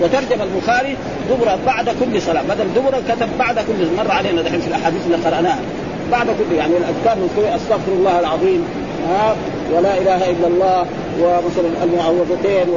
وترجم 0.01 0.41
البخاري 0.41 0.97
دبر 1.29 1.57
بعد 1.65 1.89
كل 1.89 2.21
صلاة. 2.21 2.41
بدل 2.41 2.65
دبر 2.75 3.01
كتب 3.09 3.29
بعد 3.39 3.55
كل 3.55 3.87
مر 3.97 4.11
علينا 4.11 4.41
دحين 4.41 4.61
في 4.61 4.67
الأحاديث 4.67 5.01
اللي 5.05 5.17
قرأناها. 5.17 5.59
بعد 6.11 6.27
كل 6.27 6.55
يعني 6.55 6.73
الأذكار 6.77 7.15
من 7.15 7.51
أستغفر 7.55 7.91
الله 7.91 8.19
العظيم. 8.19 8.65
ها؟ 9.09 9.35
ولا 9.73 9.97
إله 9.97 10.29
إلا 10.29 10.47
الله. 10.47 10.85
ومثلا 11.21 11.83
المعوذتين 11.83 12.69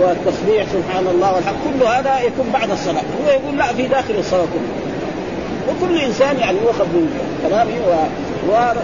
والتصبيح 0.00 0.66
سبحان 0.72 1.06
الله 1.14 1.34
والحمد 1.34 1.56
كل 1.64 1.86
هذا 1.86 2.20
يكون 2.20 2.46
بعد 2.52 2.70
الصلاة. 2.70 3.02
هو 3.02 3.30
يقول 3.30 3.58
لا 3.58 3.66
في 3.66 3.82
داخل 3.82 4.14
الصلاة 4.18 4.42
كله. 4.54 4.70
وكل 5.68 5.98
إنسان 5.98 6.38
يعني 6.38 6.58
يؤخذ 6.58 6.84
من 6.84 7.04
كلامه 7.42 7.72
و... 7.88 7.92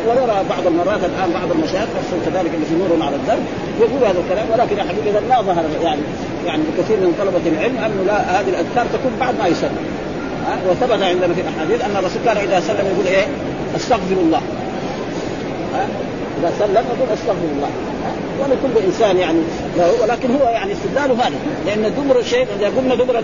ونرى 0.09 0.45
بعض 0.51 0.67
المرات 0.67 1.05
الآن 1.05 1.31
بعض 1.35 1.51
المشايخ 1.51 1.85
خاصة 1.85 2.17
كذلك 2.27 2.55
اللي 2.55 2.67
في 2.67 2.75
نور 2.75 3.07
على 3.07 3.17
الدرب 3.17 3.45
يقول 3.81 4.05
هذا 4.05 4.21
الكلام. 4.21 4.47
ولكن 4.53 4.89
حبيبي 4.89 5.11
إذا 5.11 5.21
ما 5.29 5.43
ظهر 5.43 5.65
يعني 5.83 6.01
يعني 6.47 6.63
كثير 6.79 6.97
من 6.97 7.15
طلبة 7.19 7.45
العلم 7.47 7.77
انه 7.79 8.05
لا 8.07 8.41
هذه 8.41 8.49
الأذكار 8.49 8.87
تكون 8.93 9.13
بعد 9.21 9.39
ما 9.39 9.47
يسلم 9.47 9.77
وثبت 10.69 11.03
عندنا 11.03 11.35
في 11.35 11.41
الأحاديث 11.41 11.85
أن 11.85 11.97
الرسول 11.97 12.23
كان 12.25 12.37
إذا 12.37 12.61
سلم 12.61 12.87
يقول 12.93 13.07
إيه؟ 13.07 13.27
أستغفر 13.77 14.17
الله. 14.23 14.41
ها؟ 15.75 15.87
إذا 16.41 16.53
سلم 16.59 16.85
يقول 16.97 17.09
أستغفر 17.15 17.49
الله. 17.57 17.71
ولكل 18.41 18.87
إنسان 18.87 19.17
يعني 19.17 19.39
له 19.77 20.03
ولكن 20.03 20.31
هو 20.31 20.49
يعني 20.49 20.73
استدلاله 20.73 21.15
هذا 21.15 21.37
لأن 21.67 21.93
دبر 21.95 22.19
الشيء 22.19 22.47
إذا 22.61 22.73
قلنا 22.77 22.95
دبر 22.95 23.23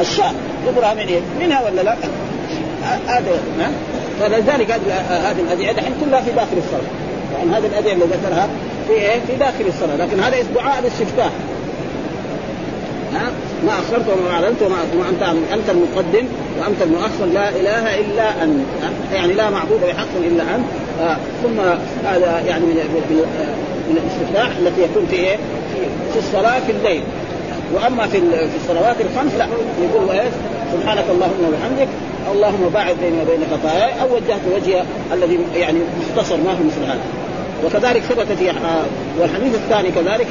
الشاة 0.00 0.32
دبرها 0.66 0.94
من 0.94 1.00
إيه؟ 1.00 1.20
منها 1.40 1.64
ولا 1.64 1.80
لا؟ 1.80 1.96
هذا 3.06 3.40
فلذلك 4.20 4.70
هذه 4.70 5.40
الأدعية 5.40 5.72
دحين 5.72 5.92
كلها 6.04 6.20
في 6.20 6.30
داخل 6.30 6.56
الصلاة 6.56 6.90
يعني 7.38 7.50
هذه 7.50 7.66
الأدعية 7.66 7.94
اللي 7.94 8.04
ذكرها 8.04 8.48
في 8.86 8.92
إيه؟ 8.92 9.20
في 9.26 9.36
داخل 9.36 9.66
الصلاة 9.66 9.96
لكن 9.96 10.20
هذا 10.20 10.36
دعاء 10.54 10.78
الاستفتاح 10.78 11.30
ها 13.14 13.30
ما 13.66 13.72
أخرت 13.72 14.04
وما 14.08 14.30
أعلنت 14.30 14.62
وما 14.62 15.08
انت 15.10 15.22
أنت 15.52 15.70
المقدم 15.70 16.26
وأنت 16.58 16.82
المؤخر 16.82 17.24
لا 17.34 17.48
إله 17.48 18.00
إلا 18.00 18.44
أنت 18.44 18.60
يعني 19.12 19.32
لا 19.32 19.50
معبود 19.50 19.80
بحق 19.80 20.16
إلا 20.16 20.42
أنت 20.42 20.64
آه 21.00 21.16
ثم 21.42 21.60
هذا 22.08 22.42
يعني 22.46 22.64
من 22.64 22.76
من 23.88 23.96
الاستفتاح 23.96 24.56
التي 24.58 24.82
يكون 24.82 25.06
في 25.10 25.16
إيه؟ 25.16 25.36
في 26.12 26.18
الصلاة 26.18 26.60
في 26.60 26.72
الليل 26.72 27.02
وأما 27.74 28.06
في 28.06 28.20
في 28.30 28.56
الصلوات 28.62 28.96
الخمس 29.00 29.34
لا 29.34 29.46
يقول 29.82 30.10
إيه؟ 30.10 30.30
سبحانك 30.72 31.04
اللهم 31.10 31.48
وبحمدك 31.48 31.88
اللهم 32.32 32.70
باعد 32.74 32.96
بيني 33.02 33.22
وبين 33.22 33.40
خطاياي 33.52 33.92
أو 34.02 34.06
وجهت 34.14 34.40
وجهي 34.56 34.82
الذي 35.12 35.38
يعني 35.54 35.78
مختصر 36.00 36.36
ما 36.36 36.54
في 36.54 36.64
مثل 36.64 36.84
هذا 36.90 37.00
وكذلك 37.64 38.02
ثبت 38.02 38.26
في 38.38 38.52
والحديث 39.20 39.54
الثاني 39.54 39.90
كذلك 39.90 40.26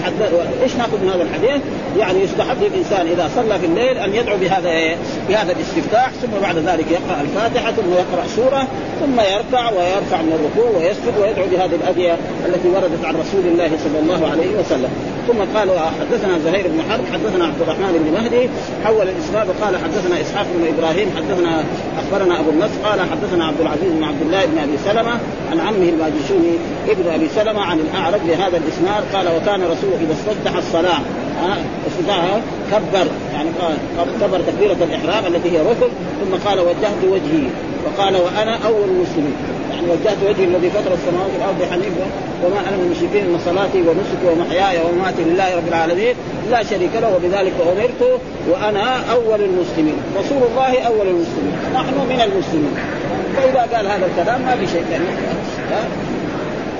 إيش 0.64 0.76
ناخذ 0.76 0.98
من 1.04 1.10
هذا 1.10 1.24
الحديث؟ 1.24 1.62
يعني 1.98 2.24
يستحب 2.24 2.58
للانسان 2.62 3.08
إذا 3.08 3.30
صلى 3.36 3.60
في 3.60 3.66
الليل 3.66 3.98
أن 3.98 4.16
يدعو 4.16 4.38
بهذا 4.38 4.98
بهذا 5.30 5.52
الاستفتاح 5.52 6.10
ثم 6.10 6.42
بعد 6.42 6.58
ذلك 6.58 6.86
يقرأ 6.92 7.22
الفاتحة 7.22 7.72
ثم 7.72 7.94
يقرأ 7.94 8.28
سورة 8.36 8.68
ثم 9.00 9.20
يركع 9.20 9.70
ويرفع 9.70 10.22
من 10.22 10.34
الركوع 10.40 10.78
ويسجد 10.78 11.14
ويدعو 11.22 11.46
بهذه 11.48 11.76
الأدعية 11.84 12.18
التي 12.46 12.68
وردت 12.68 13.06
عن 13.06 13.16
رسول 13.16 13.46
الله 13.46 13.70
صلى 13.84 14.00
الله 14.00 14.30
عليه 14.32 14.60
وسلم 14.60 15.13
ثم 15.28 15.58
قال 15.58 15.70
حدثنا 16.00 16.40
زهير 16.46 16.68
بن 16.68 16.82
حرب 16.90 17.04
حدثنا 17.14 17.46
عبد 17.46 17.62
الرحمن 17.62 17.92
بن 18.06 18.22
مهدي 18.22 18.50
حول 18.86 19.08
الإسناد 19.10 19.48
وقال 19.50 19.78
حدثنا 19.78 20.22
إسحاق 20.22 20.46
بن 20.56 20.68
إبراهيم 20.78 21.10
حدثنا 21.18 21.64
أخبرنا 22.00 22.40
أبو 22.40 22.50
النصر 22.50 22.78
قال 22.84 23.00
حدثنا 23.02 23.46
عبد 23.46 23.62
العزيز 23.62 23.92
بن 23.92 24.04
عبد 24.04 24.22
الله 24.22 24.46
بن 24.46 24.58
أبي 24.58 24.78
سلمة 24.86 25.12
عن 25.52 25.60
عمه 25.60 25.90
الماجشوني 25.90 26.54
ابن 26.90 27.10
أبي 27.14 27.28
سلمة 27.36 27.62
عن 27.62 27.80
الأعرج 27.80 28.20
بهذا 28.28 28.58
الإسناد 28.58 29.04
قال 29.14 29.28
وكان 29.28 29.62
رسول 29.62 29.94
إذا 30.02 30.14
استفتح 30.14 30.56
الصلاة 30.58 31.00
استفتحها 31.88 32.42
كبر 32.72 33.08
يعني 33.34 33.50
كبر 34.22 34.40
تكبيرة 34.40 34.78
الإحرام 34.82 35.26
التي 35.26 35.52
هي 35.52 35.62
ركن 35.62 35.88
ثم 36.22 36.50
قال 36.50 36.60
وجهت 36.60 37.04
وجهي. 37.04 37.48
وقال 37.86 38.16
وأنا 38.16 38.58
أول 38.66 38.90
المسلمين. 38.90 39.36
وجهت 39.90 40.18
وجهي 40.28 40.46
الذي 40.46 40.70
فطر 40.70 40.94
السماوات 40.94 41.32
والأرض 41.34 41.62
حنيفا 41.72 42.08
وما 42.44 42.60
أنا 42.60 42.78
من 42.78 42.84
المشركين 42.86 43.24
ان 43.26 43.40
صلاتي 43.46 43.82
ونسكي 43.88 44.26
ومحياي 44.32 44.78
ومماتي 44.86 45.22
لله 45.24 45.56
رب 45.58 45.68
العالمين. 45.68 46.16
لا 46.52 46.64
شريك 46.64 46.94
له 47.02 47.16
وبذلك 47.16 47.54
أمرت 47.72 48.20
وأنا 48.50 49.12
أول 49.12 49.42
المسلمين. 49.42 49.98
رسول 50.20 50.42
الله 50.52 50.72
أول 50.82 51.08
المسلمين. 51.08 51.56
نحن 51.74 51.96
من 52.12 52.20
المسلمين. 52.28 52.76
فإذا 53.36 53.62
قال 53.74 53.88
هذا 53.88 54.06
الكلام 54.06 54.42
ما 54.42 54.56
في 54.56 54.68
شيء 54.68 54.86
يعني 54.92 55.06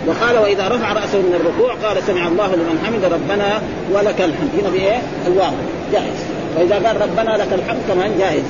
وقال 0.08 0.38
وإذا 0.38 0.68
رفع 0.68 0.94
رأسه 0.94 1.18
من 1.18 1.34
الركوع 1.40 1.74
قال 1.84 2.04
سمع 2.04 2.28
الله 2.28 2.48
لمن 2.56 2.78
حمد 2.86 3.04
ربنا 3.14 3.62
ولك 3.94 4.22
الحمد. 4.22 4.50
هنا 4.60 4.70
بإيه؟ 4.70 5.02
الواو. 5.28 5.54
جائز 5.94 6.20
وإذا 6.58 6.76
قال 6.76 7.02
ربنا 7.02 7.38
لك 7.38 7.54
الحمد 7.54 7.82
كمان 7.88 8.12
جائز 8.20 8.44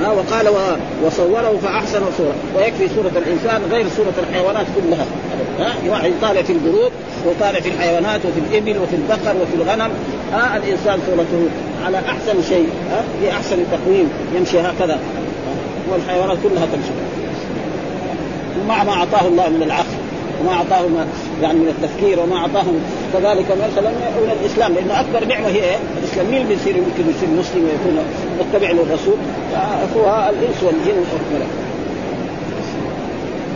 ها 0.00 0.10
وقال 0.10 0.48
وصوره 1.04 1.58
فأحسن 1.62 2.00
صورة. 2.18 2.34
ويكفي 2.56 2.88
سوره 2.88 3.12
الإنسان 3.16 3.62
غير 3.70 3.86
سوره 3.96 4.14
الحيوانات 4.28 4.66
كلها. 4.76 5.06
ها 5.58 5.90
واحد 5.90 6.12
يطالع 6.18 6.42
في 6.42 6.52
البرود 6.52 6.92
ويطالع 7.26 7.60
في 7.60 7.68
الحيوانات 7.68 8.20
وفي 8.26 8.40
الإبل 8.40 8.78
وفي 8.78 8.96
البقر 8.96 9.36
وفي 9.42 9.54
الغنم. 9.54 9.90
ها 10.32 10.56
الإنسان 10.56 10.98
صورته 11.06 11.48
على 11.86 11.98
أحسن 11.98 12.42
شيء 12.48 12.68
ها 12.90 13.04
في 13.20 13.30
أحسن 13.30 13.56
تقويم 13.72 14.08
يمشي 14.36 14.60
هكذا. 14.60 14.98
والحيوانات 15.92 16.38
كلها 16.42 16.66
تمشي. 16.66 16.90
مع 18.68 18.84
ما 18.84 18.92
أعطاه 18.92 19.28
الله 19.28 19.48
من 19.48 19.62
العقل 19.62 19.96
وما 20.40 20.52
أعطاه 20.52 20.84
يعني 21.42 21.58
من 21.58 21.68
التفكير 21.68 22.20
وما 22.20 22.36
اعطاه 22.36 22.64
كذلك 23.14 23.46
مثلا 23.50 23.90
من 23.90 24.36
الإسلام 24.40 24.72
لأن 24.72 24.90
أكبر 24.90 25.24
نعمة 25.24 25.48
هي 25.48 25.64
إيه؟ 25.64 25.76
الإسلام. 25.98 26.26
مين 26.30 26.46
بيصير 26.46 26.76
يمكن 26.76 27.10
يصير 27.10 27.28
مسلم 27.28 27.64
ويكون 27.64 27.98
متبع 28.40 28.70
للرسول؟ 28.70 29.18
هو 29.96 30.30
الإنس 30.30 30.62
والجن 30.62 30.98
والملك. 31.12 31.52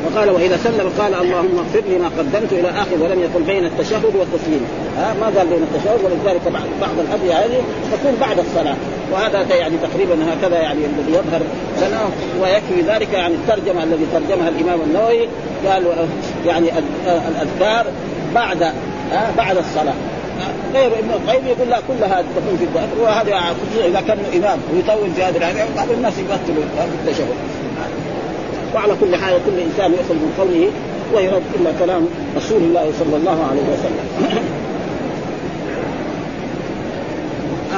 وقال 0.06 0.30
وإذا 0.30 0.56
سلم 0.56 0.92
قال 0.98 1.14
اللهم 1.14 1.58
اغفر 1.58 1.82
لي 1.88 1.98
ما 1.98 2.10
قدمت 2.18 2.52
إلى 2.52 2.68
آخر 2.70 2.96
ولم 3.00 3.20
يقل 3.20 3.42
بين 3.42 3.64
التشهد 3.64 4.04
والتسليم. 4.04 4.64
ها؟ 4.98 5.14
ما 5.20 5.26
قال 5.26 5.46
بين 5.46 5.62
التشهد 5.62 5.98
ولذلك 6.04 6.42
بعض 6.80 6.96
الادعيه 6.98 7.44
هذه 7.44 7.62
تكون 7.92 8.16
بعد 8.20 8.38
الصلاة. 8.38 8.76
وهذا 9.12 9.54
يعني 9.54 9.76
تقريبا 9.82 10.14
هكذا 10.32 10.58
يعني 10.58 10.80
الذي 10.84 11.12
يظهر 11.12 11.40
لنا 11.82 12.00
ويكفي 12.42 12.92
ذلك 12.92 13.12
يعني 13.12 13.34
الترجمة 13.34 13.82
الذي 13.82 14.06
ترجمها 14.12 14.48
الإمام 14.48 14.80
النووي. 14.80 15.28
قال 15.66 15.84
يعني 16.46 16.68
الأذكار 17.06 17.86
بعد 18.34 18.72
ها 19.12 19.32
بعد 19.36 19.56
الصلاة. 19.56 19.94
غير 20.74 20.86
ابن 20.86 21.10
القيم 21.10 21.46
يقول 21.46 21.68
لا 21.68 21.80
كلها 21.88 22.22
تكون 22.36 22.56
في 22.58 22.64
الدهر 22.64 22.88
وهذا 23.00 23.40
خصوصا 23.40 23.86
إذا 23.88 24.00
كان 24.00 24.18
إمام 24.36 24.58
ويطول 24.74 25.10
في 25.16 25.22
هذه 25.22 25.36
الايه 25.36 25.64
بعض 25.76 25.90
الناس 25.90 26.18
يبطلوا 26.18 26.64
في 27.04 27.10
التشهد. 27.10 27.26
وعلى 28.74 28.94
كل 29.00 29.16
حال 29.16 29.32
كل 29.32 29.60
إنسان 29.60 29.92
يؤخذ 29.92 30.14
من 30.14 30.34
قوله 30.38 30.70
ويرد 31.14 31.42
إلا 31.60 31.72
كلام 31.78 32.08
رسول 32.36 32.62
الله 32.62 32.92
صلى 32.98 33.16
الله 33.16 33.46
عليه 33.50 33.62
وسلم. 33.62 34.06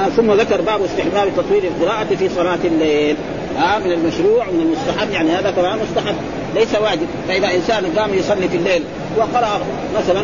آه 0.01 0.09
ثم 0.09 0.33
ذكر 0.33 0.61
باب 0.61 0.83
استحباب 0.83 1.29
تطويل 1.37 1.65
القراءة 1.65 2.15
في 2.19 2.29
صلاة 2.29 2.59
الليل. 2.65 3.17
آه 3.59 3.79
من 3.79 3.93
المشروع 3.93 4.45
من 4.45 4.61
المستحب. 4.61 5.11
يعني 5.11 5.31
هذا 5.31 5.51
كمان 5.51 5.79
مستحب 5.79 6.15
ليس 6.55 6.75
واجب. 6.75 7.07
فإذا 7.29 7.55
إنسان 7.55 7.85
قام 7.99 8.15
يصلي 8.15 8.49
في 8.49 8.57
الليل 8.57 8.83
وقرأ 9.19 9.61
مثلا 9.99 10.21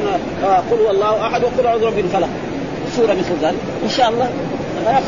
قل 0.71 0.77
هو 0.85 0.91
الله 0.91 1.27
أحد 1.27 1.45
وقل 1.45 1.67
أعوذ 1.67 1.81
برب 1.81 1.99
الفلق. 1.99 2.29
سورة 2.97 3.13
مثل 3.13 3.47
ذلك. 3.47 3.59
إن 3.85 3.91
شاء 3.91 4.09
الله. 4.11 4.29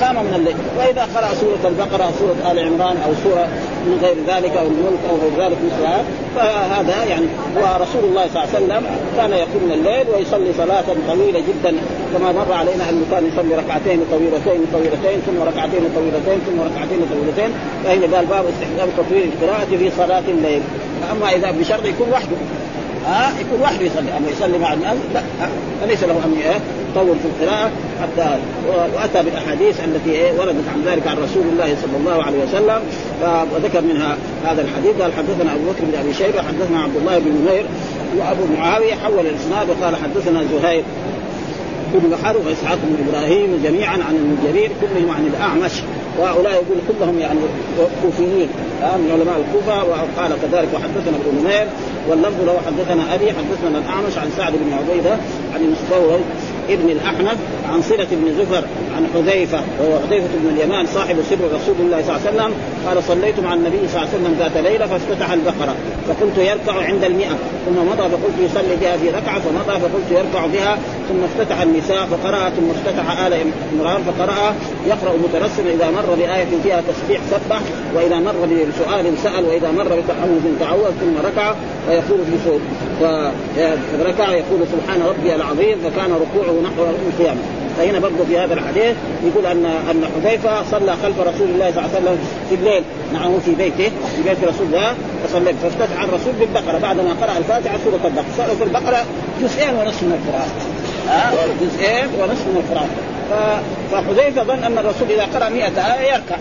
قام 0.02 0.14
من 0.14 0.34
الليل. 0.36 0.56
وإذا 0.78 1.02
قرأ 1.14 1.30
سورة 1.40 1.62
البقرة 1.64 2.04
أو 2.04 2.10
سورة 2.18 2.52
آل 2.52 2.58
عمران 2.58 2.96
أو 3.06 3.12
سورة 3.24 3.44
من 3.86 3.98
غير 4.02 4.16
ذلك 4.26 4.56
أو 4.56 4.66
الملك 4.66 5.02
أو 5.10 5.16
غير 5.22 5.32
ذلك 5.44 5.58
مثل 5.66 5.82
هذا. 5.86 6.04
فهذا 6.36 7.04
يعني 7.04 7.26
ورسول 7.56 8.04
الله 8.04 8.26
صلى 8.34 8.38
الله 8.42 8.48
عليه 8.54 8.58
وسلم 8.58 8.82
كان 9.16 9.32
يقوم 9.32 9.62
من 9.66 9.72
الليل 9.72 10.06
ويصلي 10.14 10.50
صلاة 10.58 10.84
طويلة 11.08 11.40
جدا 11.48 11.72
كما 12.12 12.32
مر 12.32 12.52
علينا 12.52 12.90
انه 12.90 13.04
كان 13.10 13.22
يصلي 13.32 13.54
ركعتين 13.62 14.00
طويلتين 14.10 14.60
طويلتين 14.72 15.18
ثم 15.26 15.38
ركعتين 15.50 15.82
طويلتين 15.96 16.38
ثم 16.46 16.58
ركعتين 16.68 17.00
طويلتين. 17.12 17.50
فهنا 17.84 18.16
قال 18.16 18.26
باب 18.26 18.44
استحباب 18.52 18.88
تطويل 18.98 19.30
القراءة 19.32 19.70
في 19.78 19.90
صلاة 19.98 20.26
الليل. 20.28 20.62
أما 21.12 21.26
إذا 21.36 21.50
بشرط 21.50 21.84
يكون 21.84 22.08
وحده. 22.12 22.36
ها؟ 23.06 23.28
آه 23.28 23.40
يكون 23.40 23.60
وحده 23.60 23.84
يصلي. 23.84 24.16
أما 24.16 24.30
يصلي 24.30 24.58
مع 24.58 24.72
الناس 24.72 24.96
لا 25.14 25.22
فليس 25.82 26.04
له 26.04 26.20
أن 26.24 26.34
يطول 26.94 27.16
في 27.22 27.44
القراءة 27.44 27.70
حتى 28.02 28.38
وأتى 28.94 29.22
بالأحاديث 29.22 29.80
التي 29.84 30.38
وردت 30.38 30.68
عن 30.74 30.82
ذلك 30.86 31.06
عن 31.06 31.16
رسول 31.16 31.42
الله 31.52 31.76
صلى 31.82 31.96
الله 31.96 32.24
عليه 32.24 32.38
وسلم. 32.38 32.80
وذكر 33.54 33.80
منها 33.80 34.16
هذا 34.44 34.62
الحديث. 34.62 35.02
قال 35.02 35.12
حدثنا 35.12 35.52
أبو 35.52 35.70
بكر 35.70 35.84
بن 35.84 35.98
أبي 35.98 36.14
شيبة 36.14 36.42
حدثنا 36.42 36.82
عبد 36.82 36.96
الله 36.96 37.18
بن 37.18 37.30
نمير 37.30 37.64
وأبو 38.18 38.42
معاوية 38.58 38.94
حول 38.94 39.26
الإسناد 39.26 39.70
وقال 39.70 39.96
حدثنا 39.96 40.44
زهير 40.52 40.82
بن 41.94 42.10
بحر 42.10 42.36
واسحاق 42.46 42.78
بن 42.82 43.08
إبراهيم 43.08 43.60
جميعا 43.64 43.92
عن 43.92 44.14
ابن 44.14 44.36
جرير 44.46 44.70
كلهم 44.80 45.10
عن 45.10 45.26
الأعمش. 45.26 45.72
وهؤلاء 46.18 46.52
يقول 46.52 46.78
كلهم 46.88 47.18
يعني 47.18 47.38
كوفيين. 48.02 48.48
من 48.80 49.10
علماء 49.12 49.44
الكوفة. 49.44 49.84
وقال 49.84 50.32
كذلك 50.42 50.68
وحدثنا 50.74 51.16
ابن 51.16 51.40
نمير. 51.40 51.66
واللفظ 52.08 52.40
له 52.46 52.60
حدثنا 52.66 53.14
أبي 53.14 53.26
حدثنا 53.26 53.78
الأعمش 53.78 54.18
عن 54.18 54.30
سعد 54.36 54.52
بن 54.52 54.72
عبيدة 54.72 55.12
عن 55.54 55.60
المستورد 55.60 56.24
ابن 56.68 56.90
الأحنف. 56.90 57.36
عن 57.72 57.82
صلة 57.82 58.06
بن 58.10 58.34
زفر 58.38 58.64
عن 58.96 59.06
حذيفة 59.14 59.60
وهو 59.80 59.98
حذيفة 60.06 60.28
بن 60.34 60.56
اليمان 60.56 60.86
صاحب 60.86 61.16
سر 61.30 61.36
رسول 61.54 61.76
الله 61.80 62.02
صلى 62.02 62.16
الله 62.16 62.26
عليه 62.26 62.30
وسلم. 62.30 62.52
قال 62.86 63.02
صليت 63.02 63.40
مع 63.40 63.54
النبي 63.54 63.88
صلى 63.88 64.02
الله 64.02 64.08
عليه 64.08 64.18
وسلم 64.18 64.36
ذات 64.38 64.56
ليلة 64.56 64.86
فافتتح 64.86 65.32
البقرة 65.32 65.74
فقلت 66.08 66.38
يركع 66.38 66.84
عند 66.84 67.04
المئة. 67.04 67.36
ثم 67.66 67.76
مضى 67.90 68.08
فقلت 68.08 68.36
يصلي 68.40 68.76
بها 68.80 68.96
في 68.96 69.10
ركعة 69.10 69.40
فمضى 69.40 69.80
فقلت 69.80 70.10
يركع 70.10 70.46
بها. 70.46 70.78
ثم 71.08 71.24
افتتح 71.24 71.60
النساء 71.60 72.06
فقرأ 72.06 72.50
ثم 72.50 72.70
افتتح 72.70 73.26
آل 73.26 73.34
عمران 73.72 74.02
فقرأ. 74.02 74.54
يقرأ 74.86 75.12
مترسما 75.16 75.70
إذا 75.74 75.90
مر 75.90 76.14
بآية 76.14 76.48
فيها 76.62 76.82
تسبيح 76.88 77.20
سبح 77.30 77.60
وإذا 77.94 78.18
مر 78.18 78.32
بسؤال 78.68 79.18
سأل 79.22 79.44
وإذا 79.44 79.70
مر 79.70 79.84
بتعوذ 79.84 80.58
تعوذ 80.60 80.90
ثم 81.00 81.26
ركع 81.26 81.54
ويقول 81.88 82.18
في 82.24 82.32
صوت 82.44 82.60
فركع 83.98 84.32
يقول 84.32 84.60
سبحان 84.72 85.02
ربي 85.02 85.34
العظيم 85.34 85.78
فكان 85.84 86.12
ركوعه 86.12 86.60
نحو 86.62 86.84
القيام 87.12 87.36
فهنا 87.78 87.98
برضه 87.98 88.24
في 88.28 88.38
هذا 88.38 88.54
الحديث 88.54 88.96
يقول 89.24 89.46
ان 89.46 89.66
أن 89.90 90.04
حذيفة 90.14 90.62
صلى 90.70 90.92
خلف 91.02 91.20
رسول 91.20 91.48
الله 91.48 91.70
صلى 91.70 91.84
الله 91.84 91.90
عليه 91.94 91.98
وسلم 91.98 92.18
في 92.48 92.54
الليل. 92.54 92.82
معه 93.14 93.38
في 93.44 93.54
بيته 93.54 93.90
في 94.16 94.22
بيت 94.28 94.44
رسول 94.44 94.66
الله 94.66 94.94
فصلى 95.24 95.54
فافتتح 95.62 96.02
الرسول 96.02 96.32
بالبقرة. 96.40 96.78
بعدما 96.78 97.14
قرأ 97.22 97.38
الفاتحة 97.38 97.78
سورة 97.84 98.00
البقرة. 98.04 98.24
سورة 98.36 98.66
البقرة 98.68 99.04
جزئين 99.42 99.74
ونصف 99.74 100.02
من 100.02 100.12
القرآن. 100.18 100.50
جزئين 101.60 102.06
ونصف 102.20 102.46
من 102.46 102.62
القرآن. 102.64 102.90
فحذيفة 103.92 104.42
ظن 104.42 104.64
أن 104.64 104.78
الرسول 104.78 105.08
إذا 105.10 105.26
قرأ 105.34 105.48
100 105.48 105.64
آية 105.66 106.12
يركع. 106.12 106.36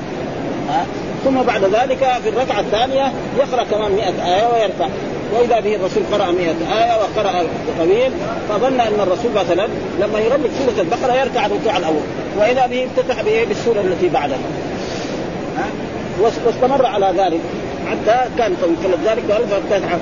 ثم 1.26 1.42
بعد 1.42 1.64
ذلك 1.64 2.12
في 2.24 2.30
الركعة 2.30 2.60
الثانية 2.60 3.12
يقرأ 3.40 3.64
كمان 3.64 3.92
100 3.92 4.36
آية 4.36 4.48
ويركع. 4.54 4.88
وإذا 5.34 5.60
به 5.60 5.76
الرسول 5.76 6.04
قرأ 6.12 6.32
100 6.32 6.50
آية 6.50 6.98
وقرأ 6.98 7.44
طويل 7.80 8.12
فظن 8.50 8.80
أن 8.80 9.00
الرسول 9.00 9.32
مثلا 9.36 9.68
لما 10.00 10.20
يربط 10.20 10.50
سورة 10.60 10.82
البقرة 10.82 11.14
يركع 11.14 11.46
الركوع 11.46 11.78
الأول 11.78 12.04
وإذا 12.40 12.68
به 12.68 12.86
افتتح 12.86 13.22
به 13.22 13.44
بالسورة 13.44 13.82
التي 13.82 14.10
بعدها. 14.10 14.38
واستمر 16.22 16.86
على 16.86 17.14
ذلك. 17.18 17.40
حتى 17.88 18.30
كان 18.38 18.56
فلذلك 18.84 19.32
قال 19.32 19.48
فافتتح 19.48 19.98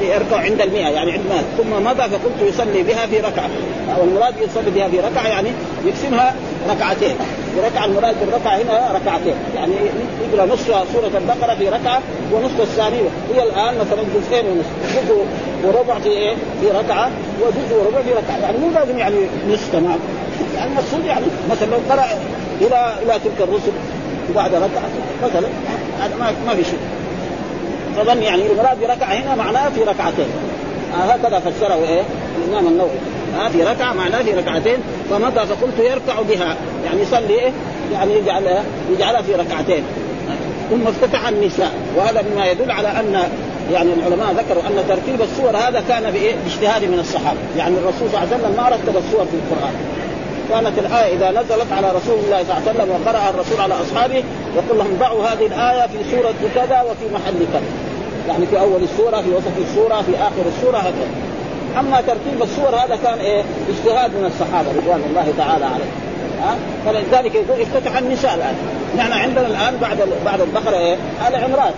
يركع 0.00 0.36
عند 0.36 0.60
المئة 0.60 0.88
يعني 0.88 1.12
عند 1.12 1.22
مات 1.30 1.44
ثم 1.58 1.84
مضى 1.84 2.02
فقلت 2.02 2.54
يصلي 2.54 2.82
بها 2.82 3.06
في 3.06 3.20
ركعة. 3.20 3.48
والمراد 3.98 4.34
يصلي 4.36 4.70
بها 4.70 4.88
في 4.88 5.00
ركعة 5.00 5.28
يعني 5.28 5.48
يقسمها 5.84 6.34
ركعتين. 6.70 7.16
ركعة 7.64 7.84
المراد 7.84 8.14
بالركعة 8.20 8.56
هنا 8.56 8.92
ركعتين. 8.94 9.34
يعني 9.56 9.72
يقرأ 10.32 10.46
نصف 10.46 10.66
سورة 10.66 11.10
البقرة 11.14 11.54
في 11.54 11.68
ركعة 11.68 12.00
ونصف 12.32 12.60
الثانية. 12.60 13.08
هي 13.34 13.42
الآن 13.42 13.74
مثلا 13.74 14.02
جزئين 14.16 14.46
ونصف 14.46 14.96
جزء 14.96 15.24
وربع 15.64 15.98
في 15.98 16.08
إيه؟ 16.08 16.34
في 16.60 16.68
ركعة 16.70 17.10
وجزء 17.40 17.76
وربع 17.76 18.02
في 18.02 18.10
ركعة. 18.10 18.38
يعني 18.42 18.58
مو 18.58 18.70
لازم 18.70 18.98
يعني 18.98 19.16
نصف 19.52 19.72
تمام 19.72 19.98
يعني 20.56 20.70
المقصود 20.70 21.04
يعني 21.04 21.26
مثلا 21.50 21.66
لو 21.66 21.78
قرأ 21.90 22.06
إلى 22.60 22.94
إلى 23.02 23.18
تلك 23.24 23.48
الرسل 23.48 23.72
وبعد 24.30 24.54
ركعة 24.54 24.88
مثلا 25.24 25.48
هذا 26.00 26.34
ما 26.46 26.54
في 26.54 26.64
شيء 26.64 26.78
فظن 27.96 28.22
يعني 28.22 28.42
المراد 28.46 28.80
بركعة 28.80 29.14
هنا 29.14 29.34
معناه 29.34 29.68
في 29.68 29.80
ركعتين. 29.82 30.26
آه 30.94 31.12
هكذا 31.12 31.38
فسره 31.40 31.74
إيه؟ 31.74 32.02
الإمام 32.38 32.66
النووي. 32.66 32.90
آه 33.40 33.48
في 33.48 33.62
ركعة 33.62 33.92
معناه 33.92 34.22
في 34.22 34.30
ركعتين 34.30 34.78
فمضى 35.10 35.40
فقلت 35.46 35.78
يركع 35.78 36.22
بها. 36.28 36.56
يعني 36.84 37.02
يصلي 37.02 37.34
إيه؟ 37.34 37.52
يعني 37.92 38.14
يجعلها 38.14 38.62
يجعلها 38.92 39.22
في 39.22 39.34
ركعتين. 39.34 39.82
ثم 40.70 40.86
افتتح 40.86 41.28
النساء. 41.28 41.72
وهذا 41.96 42.22
مما 42.22 42.46
يدل 42.46 42.70
على 42.70 42.88
أن 42.88 43.22
يعني 43.72 43.92
العلماء 43.92 44.32
ذكروا 44.32 44.62
أن 44.62 44.84
ترتيب 44.88 45.22
السور 45.22 45.56
هذا 45.56 45.82
كان 45.88 46.02
باجتهاد 46.02 46.84
من 46.84 46.98
الصحابة، 46.98 47.38
يعني 47.58 47.74
الرسول 47.78 48.08
صلى 48.12 48.18
الله 48.18 48.18
عليه 48.18 48.36
وسلم 48.36 48.56
ما 48.56 48.68
رتب 48.68 48.96
السور 48.96 49.24
في 49.24 49.36
القرآن. 49.36 49.74
كانت 50.50 50.78
الآية 50.78 51.16
إذا 51.16 51.30
نزلت 51.30 51.72
على 51.72 51.88
رسول 51.88 52.18
الله 52.24 52.44
صلى 52.44 52.52
الله 52.52 52.62
عليه 52.68 52.70
وسلم 52.70 52.90
وقرأها 52.90 53.30
الرسول 53.30 53.60
على 53.60 53.74
أصحابه 53.74 54.24
يقول 54.56 54.78
لهم 54.78 54.96
ضعوا 55.00 55.24
هذه 55.24 55.46
الآية 55.46 55.86
في 55.86 56.10
سورة 56.10 56.34
كذا 56.54 56.82
وفي 56.82 57.14
محل 57.14 57.46
كذا. 57.52 57.70
يعني 58.28 58.46
في 58.46 58.60
أول 58.60 58.82
السورة 58.82 59.20
في 59.22 59.30
وسط 59.30 59.56
السورة 59.68 60.02
في 60.02 60.16
آخر 60.16 60.48
السورة 60.56 60.78
هكذا. 60.78 61.08
أما 61.80 62.00
ترتيب 62.00 62.42
السور 62.42 62.68
هذا 62.68 62.98
كان 63.04 63.18
إيه؟ 63.18 63.42
اجتهاد 63.68 64.10
من 64.10 64.24
الصحابة 64.34 64.68
رضوان 64.68 65.02
الله 65.10 65.32
تعالى 65.38 65.64
عليهم. 65.64 66.06
ها 66.42 66.56
فلذلك 66.86 67.34
يقول 67.34 67.60
افتتح 67.60 67.96
النساء 67.96 68.34
الآن 68.34 68.54
نحن 68.96 69.12
عندنا 69.12 69.46
الآن 69.46 69.76
بعد 69.80 69.98
بعد 70.24 70.40
البقرة 70.40 70.76
إيه؟ 70.78 70.94
آل 71.28 71.34
عمران 71.34 71.72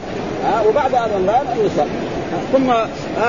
ها 0.44 0.62
وبعد 0.68 0.94
آل 0.94 1.10
عمران 1.14 1.46
النساء 1.60 1.86
ثم 2.52 2.70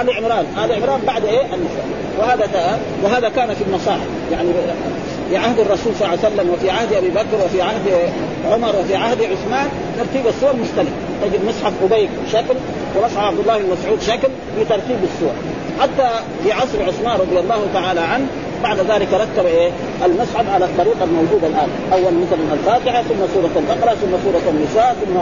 آل 0.01 0.17
عمران 0.17 0.45
آل 0.65 0.83
عمران 0.83 1.01
بعد 1.07 1.25
إيه؟ 1.25 1.41
النساء 1.41 1.85
وهذا 2.19 2.79
وهذا 3.03 3.29
كان 3.29 3.53
في 3.53 3.63
المصاحف 3.67 4.07
يعني 4.31 4.49
في 5.29 5.37
عهد 5.37 5.59
الرسول 5.59 5.93
صلى 5.99 6.07
الله 6.07 6.17
عليه 6.25 6.35
وسلم 6.35 6.49
وفي 6.53 6.69
عهد 6.69 6.93
أبي 6.93 7.09
بكر 7.09 7.45
وفي 7.45 7.61
عهد 7.61 8.11
عمر 8.51 8.75
وفي 8.79 8.95
عهد 8.95 9.17
عثمان 9.21 9.67
ترتيب 9.97 10.27
السور 10.27 10.55
مختلف. 10.55 10.89
تجد 11.21 11.45
مصحف 11.45 11.73
ابي 11.83 12.09
شكل 12.31 12.55
ومصحف 12.97 13.17
عبد 13.17 13.39
الله 13.39 13.57
بن 13.57 13.65
مسعود 13.65 14.01
شكل 14.01 14.29
في 14.55 14.65
ترتيب 14.69 14.97
السور. 15.03 15.33
حتى 15.81 16.09
في 16.43 16.51
عصر 16.51 16.83
عثمان 16.87 17.19
رضي 17.19 17.39
الله 17.39 17.67
تعالى 17.73 17.99
عنه 17.99 18.27
بعد 18.63 18.79
ذلك 18.79 19.07
رتب 19.13 19.45
إيه؟ 19.45 19.71
المصحف 20.05 20.49
على 20.53 20.65
الطريقة 20.65 21.03
الموجودة 21.03 21.47
الآن. 21.47 21.69
أول 21.93 22.13
مثلا 22.13 22.53
الفاتحة 22.53 23.01
ثم 23.01 23.21
سورة 23.33 23.51
البقرة 23.55 23.95
ثم 23.95 24.11
سورة 24.23 24.41
النساء 24.49 24.95
ثم 25.05 25.17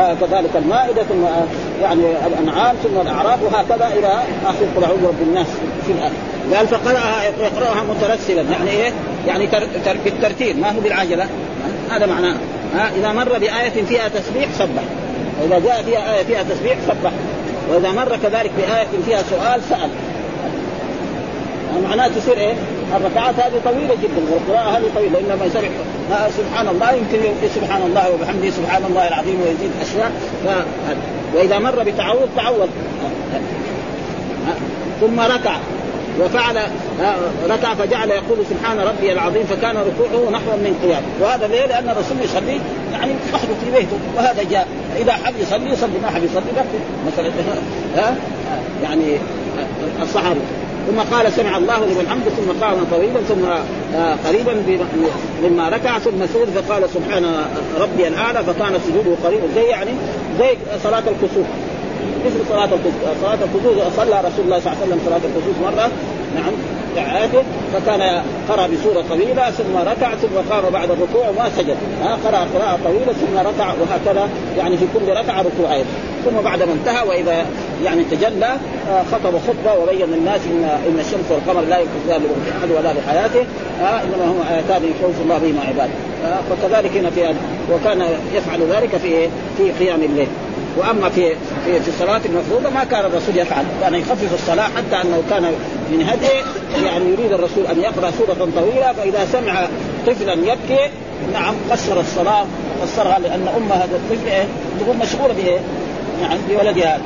آه 0.00 0.14
كذلك 0.14 0.50
المائدة 0.56 1.02
ثم 1.02 1.24
آه 1.24 1.44
يعني 1.82 2.26
الأنعام 2.26 2.76
ثم 2.84 3.00
الأعراف 3.00 3.42
وهكذا 3.42 3.86
إلى 3.98 4.22
آخر 4.46 4.64
قل 4.76 4.84
أعوذ 4.84 5.02
برب 5.02 5.22
الناس. 5.22 5.46
في 5.88 5.94
الآخر 5.94 6.14
قال 6.54 6.68
فقرأها 6.68 7.24
يقرأها 7.24 7.82
مترسلا 7.82 8.42
يعني 8.42 8.70
إيه؟ 8.70 8.92
يعني 9.26 9.46
تر 9.46 9.62
تر 9.84 9.96
بالترتيب 10.04 10.58
ما 10.58 10.70
هو 10.70 10.80
بالعجله 10.80 11.26
هذا 11.90 12.06
معناه. 12.06 12.34
ها؟ 12.74 12.90
إذا 12.96 13.12
مر 13.12 13.38
بآية 13.38 13.84
فيها 13.88 14.08
تسبيح 14.08 14.48
سبح 14.58 14.82
وإذا 15.40 15.58
جاء 15.58 15.82
فيها 15.82 16.16
آية 16.16 16.24
فيها 16.24 16.42
تسبيح 16.42 16.76
سبح 16.86 17.12
وإذا 17.70 17.92
مر 17.92 18.18
كذلك 18.22 18.50
بآية 18.58 18.86
فيها 19.06 19.22
سؤال 19.30 19.60
سأل. 19.68 19.90
معناه 21.88 22.08
تصير 22.08 22.38
إيه؟ 22.38 22.54
الركعات 22.96 23.34
هذه 23.34 23.60
طويلة 23.64 23.94
جدا 24.02 24.22
والقراءة 24.32 24.78
هذه 24.78 24.90
طويلة. 24.94 25.18
إنما 25.18 25.44
يسبح 25.44 25.68
سبحان 26.36 26.68
الله 26.68 26.92
يمكن 26.92 27.18
سبحان 27.54 27.82
الله 27.82 28.10
وبحمده 28.10 28.50
سبحان 28.50 28.84
الله 28.88 29.08
العظيم 29.08 29.40
ويزيد 29.40 29.70
أشياء. 29.82 30.12
ف... 30.44 30.48
وإذا 31.36 31.58
مر 31.58 31.82
بتعوذ 31.82 32.26
تعوذ. 32.36 32.68
ثم 35.00 35.20
ركع. 35.20 35.56
وفعل 36.20 36.58
ركع 37.48 37.74
فجعل 37.74 38.10
يقول 38.10 38.38
سبحان 38.50 38.78
ربي 38.78 39.12
العظيم 39.12 39.44
فكان 39.44 39.76
ركوعه 39.76 40.30
نحو 40.30 40.50
من 40.56 40.78
قيام. 40.82 41.02
وهذا 41.20 41.46
ليه؟ 41.46 41.66
لأن 41.66 41.88
الرسول 41.88 42.16
يصلي 42.24 42.60
يعني 42.92 43.12
وحده 43.34 43.54
في 43.64 43.70
بيته 43.70 43.98
وهذا 44.16 44.42
جاء. 44.50 44.68
إذا 45.00 45.12
حب 45.12 45.34
يصلي 45.40 45.70
يصلي 45.70 45.98
ما 46.02 46.10
حب 46.10 46.24
يصلي 46.24 46.52
لا 46.56 46.64
مثلا 47.06 47.30
ها 47.96 48.16
يعني 48.82 49.16
الصحابة. 50.02 50.40
ثم 50.88 51.14
قال 51.14 51.32
سمع 51.32 51.56
الله 51.56 51.78
لمن 51.78 52.06
حمد 52.10 52.22
ثم 52.22 52.64
قام 52.64 52.76
طويلا 52.90 53.20
ثم 53.28 53.44
قريبا 54.28 54.62
مما 55.42 55.68
ركع 55.68 55.98
ثم 55.98 56.26
سجد 56.34 56.48
فقال 56.56 56.82
سبحان 56.94 57.24
ربي 57.80 58.08
الأعلى 58.08 58.44
فكان 58.44 58.80
سجوده 58.86 59.16
قريبا 59.24 59.46
زي 59.54 59.62
يعني 59.62 59.90
زي 60.38 60.56
صلاة 60.84 60.98
الكسوف. 60.98 61.46
مثل 62.26 62.48
صلاة 62.48 62.64
الكسوف 62.64 63.22
صلاة 63.22 63.38
الكسوف 63.44 63.96
صلى 63.96 64.20
رسول 64.28 64.44
الله 64.44 64.60
صلى 64.60 64.72
الله 64.72 64.78
عليه 64.82 64.86
وسلم 64.86 65.00
صلاة 65.06 65.20
الكسوف 65.24 65.56
مرة. 65.62 65.90
نعم 66.36 66.52
ركعاته 66.96 67.42
فكان 67.72 68.22
قرأ 68.48 68.66
بسورة 68.66 69.04
طويلة 69.10 69.50
ثم 69.50 69.76
ركع 69.76 70.14
ثم 70.14 70.50
قام 70.50 70.72
بعد 70.72 70.90
الركوع 70.90 71.28
وما 71.28 71.50
سجد. 71.56 71.76
ها 72.02 72.18
قرأ 72.24 72.46
قراءة 72.54 72.78
طويلة 72.84 73.12
ثم 73.12 73.38
ركع 73.38 73.74
وهكذا. 73.80 74.28
يعني 74.58 74.76
في 74.76 74.84
كل 74.94 75.12
ركعة 75.12 75.42
ركوعين 75.42 75.84
ثم 76.24 76.40
بعد 76.44 76.62
ما 76.62 76.72
انتهى 76.72 77.08
وإذا 77.08 77.46
يعني 77.84 78.04
تجلى 78.04 78.50
خطب 79.12 79.38
خطبة 79.38 79.82
وبين 79.82 80.14
الناس 80.14 80.40
إن 80.46 80.64
إن 80.64 80.98
الشمس 81.00 81.24
والقمر 81.30 81.60
لا 81.60 81.78
ينقذان 81.78 82.22
لأحد 82.46 82.70
ولا 82.70 82.92
لحياته 83.00 83.46
إنما 83.80 84.24
هم 84.24 84.40
آياتان 84.50 84.82
يخوف 84.84 85.20
الله 85.22 85.38
بهما 85.38 85.60
عباده 85.68 85.92
فكذلك 86.50 86.96
هنا 86.96 87.10
في 87.10 87.34
وكان 87.72 88.02
يفعل 88.34 88.60
ذلك 88.62 88.96
في 88.96 89.28
في 89.58 89.84
قيام 89.84 90.02
الليل. 90.02 90.28
وأما 90.78 91.08
في 91.08 91.34
في 91.64 91.80
في 91.80 91.88
الصلاة 91.88 92.20
المفروضة 92.24 92.70
ما 92.70 92.84
كان 92.84 93.00
الرسول 93.00 93.36
يفعل 93.38 93.64
كان 93.80 93.94
يخفف 93.94 94.34
الصلاة 94.34 94.64
حتى 94.64 94.96
أنه 94.96 95.22
كان 95.30 95.42
من 95.90 96.02
هديه 96.08 96.42
يعني 96.86 97.04
يريد 97.12 97.32
الرسول 97.32 97.66
أن 97.66 97.80
يقرأ 97.80 98.10
سورة 98.18 98.48
طويلة 98.56 98.92
فإذا 98.92 99.26
سمع 99.32 99.66
طفلا 100.06 100.32
يبكي 100.32 100.90
نعم 101.32 101.54
قصر 101.70 102.00
الصلاة 102.00 102.46
قصرها 102.82 103.18
لأن 103.18 103.48
ام 103.56 103.72
هذا 103.72 103.96
الطفل 103.96 104.48
تكون 104.80 104.96
مشغولة 104.96 105.34
بإيه؟ 105.34 105.58
نعم 106.22 106.38
بولدها 106.48 107.00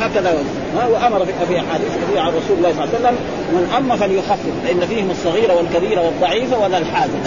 هكذا 0.00 0.44
ها 0.76 0.86
وأمر 0.86 1.26
في 1.48 1.60
احاديث 1.60 1.88
كثيره 2.02 2.20
عن 2.20 2.28
رسول 2.28 2.56
الله 2.58 2.72
صلى 2.72 2.84
الله 2.84 2.94
عليه 2.94 2.98
وسلم 2.98 3.16
من 3.52 3.74
أما 3.76 3.96
فليخفف 3.96 4.52
فإن 4.64 4.80
فيهم 4.80 5.10
الصغير 5.10 5.52
والكبير 5.52 5.98
والضعيف 6.00 6.52
ولا 6.62 6.78
الحازم 6.78 7.18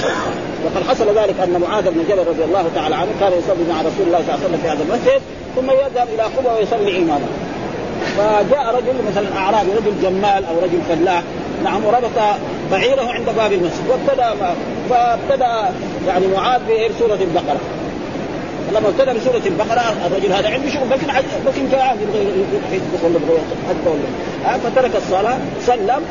وقد 0.65 0.87
حصل 0.89 1.17
ذلك 1.17 1.35
أن 1.43 1.61
معاذ 1.61 1.83
بن 1.83 2.03
جبل 2.09 2.27
رضي 2.27 2.43
الله 2.43 2.65
تعالى 2.75 2.95
عنه 2.95 3.09
كان 3.19 3.31
يصلي 3.31 3.73
مع 3.73 3.81
رسول 3.81 4.07
الله 4.07 4.19
صلى 4.19 4.35
الله 4.35 4.39
عليه 4.39 4.45
وسلم 4.45 4.59
في 4.63 4.67
هذا 4.67 4.83
المسجد 4.83 5.21
ثم 5.55 5.71
يذهب 5.71 6.07
إلى 6.13 6.23
قبى 6.23 6.59
ويصلي 6.59 6.97
اماما 6.97 7.27
فجاء 8.17 8.75
رجل 8.75 8.93
مثلا 9.11 9.37
اعرابي 9.37 9.69
رجل 9.71 10.01
جمال 10.01 10.45
أو 10.45 10.59
رجل 10.63 10.79
فلاح 10.89 11.23
نعم 11.63 11.85
وربط 11.85 12.37
بعيره 12.71 13.11
عند 13.11 13.25
باب 13.37 13.53
المسجد 13.53 13.83
وابتدأ 13.89 14.33
فابتدأ 14.89 15.73
يعني 16.07 16.27
معاذ 16.27 16.61
بسوره 16.61 17.19
البقرة. 17.21 17.59
لما 18.71 18.87
ابتدا 18.87 19.13
بسوره 19.13 19.41
البقرة 19.45 19.95
الرجل 20.05 20.33
هذا 20.33 20.49
عنده 20.49 20.69
شغل 20.69 20.89
لكن 20.89 21.07
لكن 21.45 21.69
كان 21.71 21.97
يبغى 22.01 22.45
يدخل 22.71 23.15
يبغى 23.15 23.39
حتى 23.69 23.89
ولا 23.89 24.57
فترك 24.57 24.95
الصلاة 24.95 25.37
سلم 25.65 26.01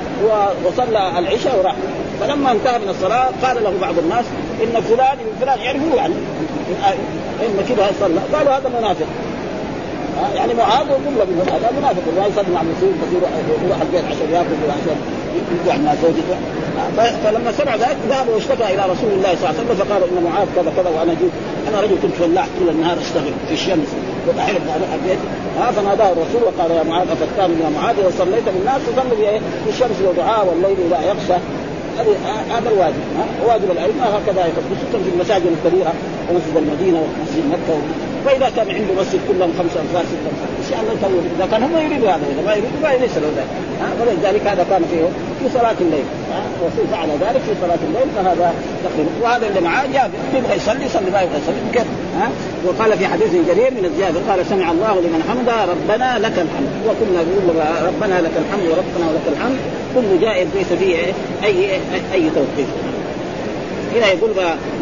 وصلى 0.66 1.18
العشاء 1.18 1.58
وراح. 1.58 1.74
فلما 2.20 2.52
انتهى 2.52 2.78
من 2.78 2.88
الصلاة 2.88 3.28
قال 3.42 3.64
له 3.64 3.72
بعض 3.80 3.98
الناس 3.98 4.24
إن 4.62 4.80
فلان 4.80 5.16
ابن 5.22 5.32
فلان. 5.40 5.58
يعرفه 5.58 5.96
يعني 5.96 6.14
إن 7.42 7.64
كذا 7.68 7.90
صلى؟ 8.00 8.20
قالوا 8.38 8.52
هذا 8.52 8.68
منافق. 8.78 9.06
يعني 10.36 10.54
معاذ 10.54 10.86
جمله 10.86 11.24
منهم 11.24 11.48
هذا 11.48 11.70
منافق. 11.78 12.02
لا 12.16 12.26
يصلي 12.26 12.54
مع 12.54 12.60
المسلمين 12.60 12.94
كثير 13.02 13.20
يروح 13.64 13.80
البيت 13.80 14.04
عشان 14.04 14.30
ياكل 14.32 14.70
عشان 14.70 14.96
يقعد 15.66 15.81
مع 15.81 15.95
زوجته 15.95 16.37
فلما 17.25 17.53
سمع 17.53 17.77
ذلك 17.77 17.97
ذهب 18.09 18.29
واشتكى 18.29 18.64
إلى 18.64 18.83
رسول 18.83 19.11
الله 19.16 19.35
صلى 19.35 19.49
الله 19.49 19.49
عليه 19.49 19.59
وسلم 19.59 19.77
فقال 19.77 20.03
إن 20.03 20.25
معاذ 20.25 20.47
كذا 20.57 20.73
كذا 20.77 20.90
وأنا 20.97 21.12
جيت 21.12 21.33
أنا 21.68 21.81
رجل 21.81 21.97
كنت 22.03 22.14
فلاح 22.14 22.47
طول 22.59 22.68
النهار 22.68 22.99
أشتغل 22.99 23.33
في 23.49 23.55
الشمس 23.55 23.88
أروح 24.29 24.92
البيت 24.95 25.18
فناداه 25.77 26.12
الرسول 26.12 26.42
وقال 26.42 26.71
يا 26.71 26.83
معاذ 26.83 27.07
افتان 27.11 27.51
يا 27.51 27.71
معاذ؟ 27.81 27.99
اذا 27.99 28.11
صليت 28.18 28.45
بالناس 28.45 28.81
تصلي 28.87 29.40
في 29.64 29.71
الشمس 29.71 29.97
ودعاء 30.09 30.47
والليل 30.47 30.77
اذا 30.87 30.99
يغشى 31.09 31.38
هذا 32.51 32.71
الواجب 32.71 33.03
واجب 33.47 33.71
الأئمة 33.71 34.05
هكذا 34.05 34.42
خصوصا 34.42 35.05
في 35.05 35.11
المساجد 35.14 35.47
الكبيرة 35.47 35.92
ومسجد 36.31 36.57
المدينة 36.57 36.99
ومسجد 36.99 37.45
مكة 37.51 37.79
فإذا 38.24 38.48
كان 38.56 38.68
عنده 38.76 38.92
مسجد 39.00 39.20
كلهم 39.28 39.50
خمسة 39.58 39.80
انفار 39.85 40.04
ستة 40.12 40.28
انفار 40.32 40.48
إن 40.61 40.66
شاء 40.70 40.78
الله 40.80 40.92
يطول 40.92 41.24
إذا 41.37 41.46
كان 41.50 41.62
هم 41.62 41.76
يريدوا 41.87 42.08
هذا 42.08 42.24
إذا 42.32 42.42
ما 42.46 42.52
يريدوا 42.52 43.06
ليس 43.06 43.16
له 43.22 43.30
ذلك. 43.37 43.52
ولذلك 44.00 44.46
هذا 44.46 44.66
كان 44.70 44.82
فيه 44.90 45.04
في 45.40 45.58
صلاة 45.58 45.78
الليل. 45.80 46.04
الرسول 46.62 46.87
فعل 46.92 47.08
ذلك 47.08 47.42
في 47.48 47.54
صلاة 47.62 47.78
الليل 47.88 48.08
فهذا 48.16 48.54
تقريبا 48.85 49.11
وهذا 49.22 49.46
اللي 49.48 49.61
معاه 49.61 49.87
جاب 49.92 50.11
يبغى 50.35 50.56
يصلي 50.56 50.85
يصلي 50.85 51.11
ما 51.11 51.20
يبغى 51.22 51.38
يصلي 51.42 51.56
كيف 51.72 51.87
ها؟ 52.18 52.28
وقال 52.66 52.98
في 52.98 53.06
حديث 53.06 53.32
جرير 53.48 53.70
من 53.70 53.85
الزيادة 53.85 54.20
قال 54.28 54.46
سمع 54.46 54.70
الله 54.70 54.94
لمن 55.00 55.22
حمده 55.28 55.64
ربنا 55.64 56.18
لك 56.18 56.37
الحمد. 56.44 56.72
وكنا 56.87 57.22
نقول 57.22 57.56
ربنا 57.87 58.20
لك 58.20 58.35
الحمد 58.42 58.66
وربنا 58.70 59.04
ولك 59.11 59.26
الحمد. 59.37 59.58
كل 59.94 60.20
جائز 60.20 60.48
ليس 60.54 60.72
فيه 60.80 60.96
اي 61.44 61.70
أي 62.14 62.30
توقيف 62.30 62.68
هنا 63.94 64.07
يقول 64.07 64.31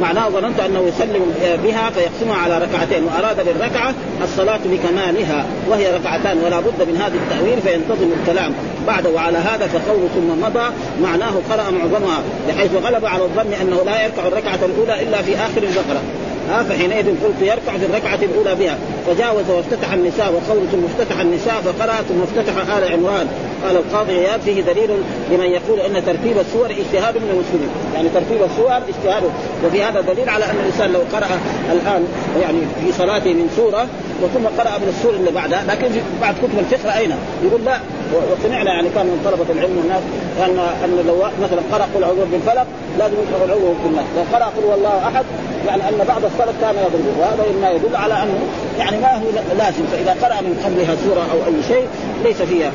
معناه 0.00 0.28
ظننت 0.28 0.60
أنه 0.60 0.80
يسلم 0.88 1.34
بها 1.64 1.90
فيقسمها 1.90 2.36
على 2.36 2.58
ركعتين 2.58 3.04
وأراد 3.04 3.36
بالركعة 3.46 3.94
الصلاة 4.22 4.60
بكمالها 4.64 5.46
وهي 5.68 5.94
ركعتان 5.94 6.38
ولا 6.38 6.60
بد 6.60 6.88
من 6.88 6.96
هذا 6.96 7.14
التأويل 7.14 7.60
فينتظم 7.62 8.10
الكلام. 8.20 8.52
بعد 8.86 9.06
وعلى 9.06 9.38
هذا 9.38 9.66
فقول 9.66 10.08
ثم 10.14 10.42
مضى 10.42 10.72
معناه 11.02 11.32
قرأ 11.50 11.70
معظمها 11.70 12.22
بحيث 12.48 12.74
غلب 12.74 13.06
على 13.06 13.22
الظن 13.22 13.52
أنه 13.60 13.82
لا 13.86 14.04
يركع 14.04 14.26
الركعة 14.26 14.58
الأولى 14.64 15.02
إلا 15.02 15.22
في 15.22 15.36
آخر 15.36 15.62
البقرة. 15.62 16.02
ها 16.48 16.62
فحينئذ 16.62 17.06
قلت 17.06 17.40
يركع 17.42 17.78
في 17.78 17.86
الركعة 17.86 18.18
الأولى 18.22 18.54
بها. 18.54 18.78
فجاوز 19.06 19.50
وافتتح 19.50 19.92
النساء 19.92 20.32
وقول 20.32 20.62
ثم 20.72 20.84
افتتح 20.84 21.20
النساء 21.20 21.54
فقرأ 21.54 21.94
ثم 22.08 22.22
افتتح 22.22 22.76
آل 22.76 22.92
عمران. 22.92 23.26
قال 23.64 23.76
القاضي 23.76 24.12
عياد 24.12 24.40
فيه 24.40 24.62
دليل 24.62 24.90
لمن 25.30 25.46
يقول 25.46 25.80
أن 25.80 26.04
ترتيب 26.06 26.38
السور 26.38 26.70
اجتهاد 26.70 27.16
من 27.16 27.30
المسلمين. 27.30 27.70
يعني 27.94 28.08
ترتيب 28.08 28.42
السور 28.50 28.76
اجتهاد. 28.76 29.22
وفي 29.66 29.82
هذا 29.82 30.00
دليل 30.00 30.28
على 30.28 30.44
أن 30.44 30.56
الإنسان 30.60 30.92
لو 30.92 31.00
قرأ 31.12 31.28
الآن 31.72 32.04
يعني 32.40 32.58
في 32.84 32.92
صلاته 32.98 33.32
من 33.32 33.50
سورة 33.56 33.86
وثم 34.22 34.46
قرأ 34.46 34.78
من 34.78 34.88
السور 34.96 35.14
اللي 35.14 35.30
بعدها 35.30 35.64
لكن 35.68 35.88
بعد 36.20 36.34
كتب 36.34 36.58
الفقه 36.58 36.98
أين؟ 36.98 37.12
يقول 37.44 37.64
لا 37.64 37.78
وسمعنا 38.14 38.70
يعني 38.70 38.88
كان 38.94 39.06
من 39.06 39.20
طلبة 39.24 39.52
العلم 39.52 39.78
والناس 39.78 40.02
أن 40.38 40.58
أن 40.84 41.04
لو 41.06 41.16
مثلا 41.42 41.60
قرأ 41.72 41.86
قل 41.94 42.04
أعوذ 42.04 42.26
بالفلق 42.32 42.66
لازم 42.98 43.14
يقرأ 43.14 43.44
العوذ 43.44 43.74
بالناس 43.84 44.06
لو 44.16 44.22
قرأ 44.36 44.44
قل 44.44 44.64
والله 44.70 45.08
أحد 45.08 45.24
يعني 45.66 45.82
أن 45.88 46.04
بعض 46.08 46.24
السلف 46.24 46.56
كان 46.60 46.74
يضربه 46.74 47.14
وهذا 47.20 47.44
ما 47.62 47.70
يدل 47.70 47.96
على 47.96 48.14
أنه 48.14 48.38
يعني 48.78 48.96
ما 48.98 49.12
هو 49.14 49.28
لازم. 49.58 49.84
فإذا 49.92 50.16
قرأ 50.22 50.40
من 50.40 50.54
قبلها 50.64 50.96
سورة 51.04 51.22
أو 51.32 51.38
أي 51.46 51.62
شيء 51.68 51.86
ليس 52.24 52.42
فيها 52.42 52.72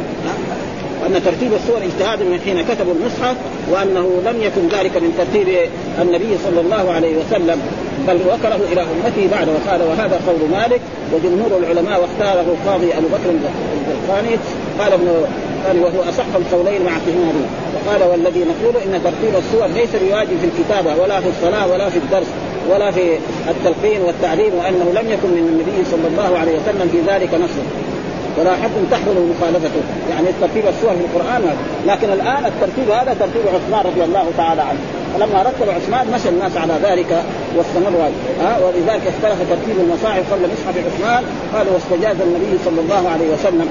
وأن 1.02 1.22
ترتيب 1.26 1.54
السور 1.54 1.78
اجتهاد 1.78 2.22
من 2.22 2.40
حين 2.46 2.62
كتبوا 2.62 2.94
المصحف 2.94 3.36
وأنه 3.72 4.22
لم 4.26 4.42
يكن 4.42 4.78
ذلك 4.78 4.98
من 4.98 5.14
ترتيب 5.18 5.70
النبي 6.02 6.38
صلى 6.46 6.62
الله 6.62 6.92
عليه 6.92 7.18
وسلم 7.18 7.62
بل 8.08 8.16
وكره 8.16 8.60
إلى 8.72 8.82
امته 8.82 9.28
بعد 9.32 9.48
وقال 9.50 9.82
وهذا 9.82 10.20
قول 10.28 10.50
مالك 10.52 10.82
وجمهور 11.14 11.60
العلماء 11.60 12.02
واختاره 12.02 12.42
القاضي 12.42 12.94
أبو 12.94 13.08
بكر 13.08 13.30
الزرقاني 13.30 14.38
قال 14.80 14.94
ابن 14.94 15.08
قال 15.68 15.80
وهو 15.80 16.10
أصح 16.10 16.26
القولين 16.36 16.82
مع 16.86 16.92
اعتماده 16.92 17.46
وقال 17.76 18.04
والذي 18.12 18.40
نقول 18.40 18.76
إن 18.84 19.02
ترتيب 19.04 19.34
السور 19.38 19.68
ليس 19.68 19.90
بواجب 20.04 20.38
في 20.42 20.48
الكتابة 20.52 21.02
ولا 21.02 21.20
في 21.20 21.30
الصلاة 21.30 21.68
ولا 21.72 21.90
في 21.90 21.98
الدرس 21.98 22.28
ولا 22.72 22.92
في 22.92 23.18
التلقين 23.50 24.02
والتعليم 24.02 24.54
وأنه 24.56 25.02
لم 25.02 25.12
يكن 25.12 25.30
من 25.30 25.48
النبي 25.52 25.90
صلى 25.92 26.08
الله 26.08 26.40
عليه 26.40 26.52
وسلم 26.52 26.90
في 26.92 27.00
ذلك 27.12 27.34
نصر. 27.34 27.66
ولا 28.40 28.52
حكم 28.52 28.82
تحمل 28.92 29.16
مخالفته. 29.32 29.82
يعني 30.10 30.28
ترتيب 30.42 30.64
السور 30.68 30.94
في 31.00 31.04
القرآن 31.08 31.42
هذا. 31.44 31.58
لكن 31.88 32.10
الآن 32.14 32.46
الترتيب 32.46 32.90
هذا 32.90 33.16
ترتيب 33.20 33.44
عثمان 33.56 33.82
رضي 33.92 34.04
الله 34.04 34.26
تعالى 34.38 34.62
عنه. 34.62 34.80
فلما 35.14 35.42
رتب 35.42 35.70
عثمان 35.70 36.06
مشى 36.16 36.30
الناس 36.30 36.58
على 36.58 36.74
ذلك 36.84 37.24
واستمروا 37.56 38.10
ها؟ 38.42 38.58
ولذلك 38.64 39.04
اختلف 39.14 39.40
ترتيب 39.50 39.78
المصاحف 39.86 40.34
قبل 40.34 40.44
مصحف 40.54 40.76
عثمان. 40.88 41.24
قال 41.54 41.66
واستجاز 41.74 42.18
النبي 42.28 42.54
صلى 42.66 42.80
الله 42.82 43.10
عليه 43.14 43.28
وسلم. 43.34 43.68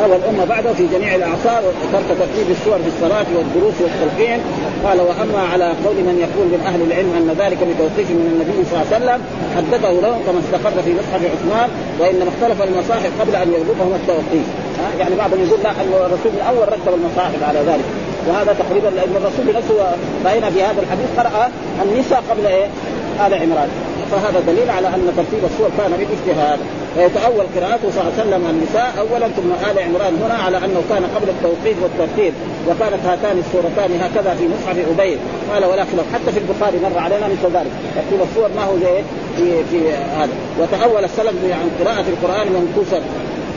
والأمة 0.00 0.44
بعده 0.44 0.72
في 0.72 0.86
جميع 0.86 1.14
الأعصار 1.14 1.62
وترك 1.66 2.08
ترتيب 2.18 2.46
السور 2.50 2.78
في 2.84 2.88
الصلاة 2.94 3.26
والدروس 3.36 3.74
والتلقين. 3.80 4.40
قال 4.84 5.00
وأما 5.00 5.40
على 5.52 5.64
قول 5.84 5.96
من 6.08 6.16
يقول 6.26 6.46
من 6.54 6.60
أهل 6.66 6.80
العلم 6.88 7.12
أن 7.20 7.28
ذلك 7.42 7.58
بتوقيف 7.70 8.08
من 8.10 8.26
النبي 8.32 8.58
صلى 8.68 8.74
الله 8.74 8.86
عليه 8.88 8.96
وسلم 8.98 9.20
حدده 9.56 9.92
له 10.04 10.14
كما 10.26 10.38
استقر 10.44 10.82
في 10.86 10.92
مصحف 10.98 11.22
عثمان 11.34 11.68
وإنما 12.00 12.30
اختلف 12.32 12.58
المصاحف 12.68 13.10
قبل 13.20 13.34
أن 13.42 13.48
يغلبهم 13.56 13.92
التوقيف 14.00 14.46
يعني 15.00 15.14
بعضهم 15.14 15.40
يقول 15.46 15.60
لا 15.62 15.70
الرسول 16.06 16.32
من 16.36 16.44
أول 16.50 16.64
رتب 16.74 16.94
المصاحف 16.98 17.40
على 17.48 17.58
ذلك. 17.58 17.86
وهذا 18.28 18.52
تقريبا 18.62 18.88
لأن 18.96 19.12
الرسول 19.20 19.46
نفسه 19.56 19.76
رأينا 20.24 20.50
في 20.50 20.62
هذا 20.62 20.80
الحديث 20.84 21.08
قرأ 21.18 21.50
النساء 21.82 22.22
قبل 22.30 22.46
إيه؟ 22.46 22.66
آل 23.26 23.34
عمران. 23.34 23.68
فهذا 24.10 24.40
دليل 24.46 24.70
على 24.70 24.88
أن 24.88 25.12
ترتيب 25.16 25.42
السور 25.50 25.70
كان 25.78 25.90
بالاجتهاد. 25.98 26.58
ويتأول 26.96 27.46
قراءته 27.56 27.86
صلى 27.90 28.00
الله 28.00 28.12
عليه 28.18 28.22
وسلم 28.22 28.42
النساء. 28.50 28.94
اولا 28.98 29.28
ثم 29.28 29.50
آل 29.70 29.78
عمران 29.78 30.14
هنا 30.22 30.34
على 30.34 30.56
أنه 30.56 30.82
كان 30.90 31.04
قبل 31.16 31.28
التوقيت 31.28 31.76
والترتيب 31.82 32.32
وكانت 32.68 33.06
هاتان 33.06 33.38
السورتان 33.44 33.90
هكذا 34.00 34.34
في 34.34 34.44
مصحف 34.48 34.76
أبي. 34.94 35.16
قال 35.52 35.64
ولا 35.64 35.84
خلاف 35.84 36.06
حتى 36.14 36.32
في 36.32 36.38
البخاري 36.38 36.78
مر 36.78 36.98
علينا 36.98 37.26
مثل 37.28 37.56
ذلك. 37.56 37.72
ترتيب 37.94 38.20
السور 38.30 38.48
ما 38.56 38.64
هو 38.64 38.74
زي 38.78 39.02
في 39.36 39.64
في 39.70 39.92
هذا. 40.18 40.34
وتأول 40.60 41.04
السلف 41.04 41.34
عن 41.44 41.68
قراءة 41.80 42.04
القرآن 42.08 42.46
منكوسا 42.52 43.00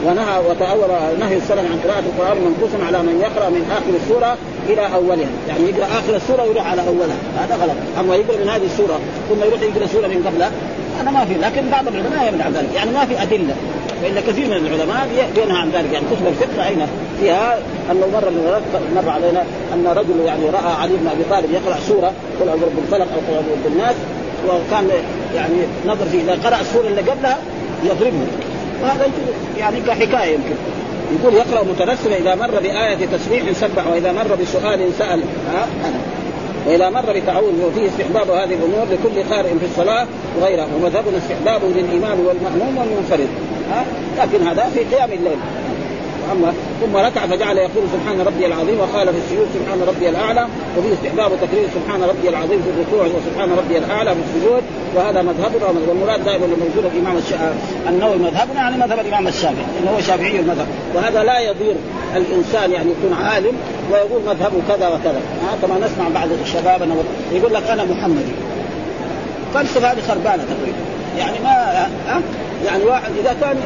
ونهى 0.05 0.39
وتأول 0.49 0.89
نهي 1.19 1.37
السلف 1.37 1.65
عن 1.71 1.79
قراءة 1.83 2.03
القرآن 2.09 2.37
منكوسا 2.37 2.77
على 2.87 2.99
من 3.07 3.15
يقرأ 3.21 3.49
من 3.49 3.63
آخر 3.71 3.93
السورة 4.03 4.37
إلى 4.69 4.95
أولها، 4.95 5.29
يعني 5.47 5.63
يقرأ 5.69 5.85
آخر 5.85 6.15
السورة 6.15 6.43
ويروح 6.43 6.71
على 6.71 6.81
أولها، 6.87 7.17
هذا 7.39 7.55
غلط، 7.55 7.75
أما 7.99 8.15
يقرأ 8.15 8.37
من 8.37 8.49
هذه 8.49 8.65
السورة 8.65 8.99
ثم 9.29 9.43
يروح 9.47 9.61
يقرأ 9.61 9.87
سورة 9.87 10.07
من 10.07 10.23
قبلها. 10.27 10.51
هذا 11.01 11.11
ما 11.11 11.25
في 11.25 11.33
لكن 11.33 11.69
بعض 11.69 11.87
العلماء 11.87 12.27
يمنع 12.27 12.49
ذلك. 12.49 12.69
يعني 12.75 12.91
ما 12.91 13.05
في 13.05 13.21
أدلة. 13.21 13.55
فإن 14.01 14.19
كثير 14.27 14.45
من 14.47 14.53
العلماء 14.53 15.07
بينهى 15.35 15.57
عن 15.57 15.69
ذلك. 15.69 15.93
يعني 15.93 16.05
كتب 16.05 16.27
الفقه 16.27 16.65
راينا 16.65 16.87
فيها 17.19 17.57
انه 17.91 18.07
مره 18.13 18.59
مر 18.95 19.09
علينا 19.09 19.43
أن 19.73 19.87
رجل 19.87 20.25
يعني 20.25 20.49
رأى 20.49 20.73
علي 20.81 20.93
بن 20.93 21.07
أبي 21.07 21.23
طالب 21.29 21.51
يقرأ 21.51 21.79
سورة 21.87 22.11
قل 22.41 22.47
أعوذ 22.47 22.59
برب 22.59 22.79
الفلق 22.83 23.07
أو 23.13 23.19
قل 23.27 23.33
أعوذ 23.33 23.63
بالناس 23.63 23.95
وكان 24.47 24.89
يعني 25.35 25.57
نظر 25.85 26.05
في 26.05 26.17
إذا 26.17 26.37
قرأ 26.43 26.61
السورة 26.61 26.87
اللي 26.87 27.01
قبلها 27.01 27.37
يضربه. 27.83 28.27
وهذا 28.83 29.07
يعني 29.57 29.81
كحكاية 29.81 30.33
يمكن. 30.33 30.55
يقول 31.19 31.33
يقرأ 31.33 31.63
مترسلا 31.63 32.17
إذا 32.17 32.35
مر 32.35 32.59
بآية 32.59 33.05
تسبيح 33.13 33.51
سبح 33.51 33.87
وإذا 33.87 34.11
مر 34.11 34.35
بسؤال 34.41 34.89
سأل. 34.99 35.21
ها؟ 35.53 35.67
واذا 36.67 36.89
مر 36.89 37.19
بتعوذ 37.19 37.65
وفيه 37.65 37.87
استحباب 37.87 38.29
هذه 38.29 38.53
الأمور 38.53 38.85
لكل 38.91 39.33
قارئ 39.33 39.49
في 39.59 39.65
الصلاة 39.65 40.07
وغيرها 40.39 40.67
ومذهبنا 40.75 41.17
استحباب 41.17 41.61
للإمام 41.75 42.19
والمأموم 42.19 42.77
والمنفرد. 42.77 43.27
ها؟ 43.71 43.85
لكن 44.19 44.47
هذا 44.47 44.69
في 44.73 44.95
قيام 44.95 45.11
الليل. 45.11 45.37
اما 46.31 46.53
ثم 46.81 46.97
ركع 46.97 47.27
فجعل 47.27 47.57
يقول 47.57 47.83
سبحان 47.93 48.21
ربي 48.21 48.45
العظيم 48.45 48.79
وقال 48.79 49.07
في 49.07 49.17
السجود 49.17 49.47
سبحان 49.53 49.81
ربي 49.87 50.09
الأعلى 50.09 50.47
وفي 50.77 50.93
استحباب 50.93 51.31
تكرير 51.41 51.67
سبحان 51.75 52.03
ربي 52.03 52.29
العظيم 52.29 52.61
في 52.61 52.69
الركوع 52.69 53.17
وسبحان 53.17 53.49
ربي 53.57 53.77
الأعلى 53.77 54.11
في 54.15 54.19
السجود 54.27 54.63
وهذا 54.95 55.21
مذهبنا 55.21 55.65
والمراد 55.87 56.23
دائما 56.23 56.45
الموجود 56.45 56.91
الامام 56.93 57.17
النووي 57.87 58.17
مذهبنا 58.17 58.55
يعني 58.55 58.77
مذهب 58.77 58.99
الإمام 58.99 59.27
الشافعي 59.27 59.65
إنه 59.81 59.91
هو 59.91 60.01
شافعي 60.01 60.39
المذهب 60.39 60.67
وهذا 60.95 61.23
لا 61.23 61.39
يضير 61.39 61.75
الإنسان 62.15 62.71
يعني 62.71 62.89
يكون 62.91 63.17
عالم 63.23 63.53
ويقول 63.91 64.21
مذهبه 64.27 64.57
كذا 64.67 64.87
وكذا. 64.87 65.21
كما 65.61 65.87
نسمع 65.87 66.09
بعض 66.13 66.27
الشباب 66.43 66.87
يقول 67.31 67.53
لك 67.53 67.63
أنا 67.69 67.83
محمدي. 67.83 68.31
فلسفه 69.53 69.91
هذه 69.91 70.01
خربانة 70.07 70.43
تقريبا. 70.43 70.77
يعني 71.17 71.39
ما 71.43 71.85
أه؟ 72.09 72.21
يعني 72.65 72.83
واحد 72.83 73.11
إذا 73.19 73.35
كان 73.41 73.57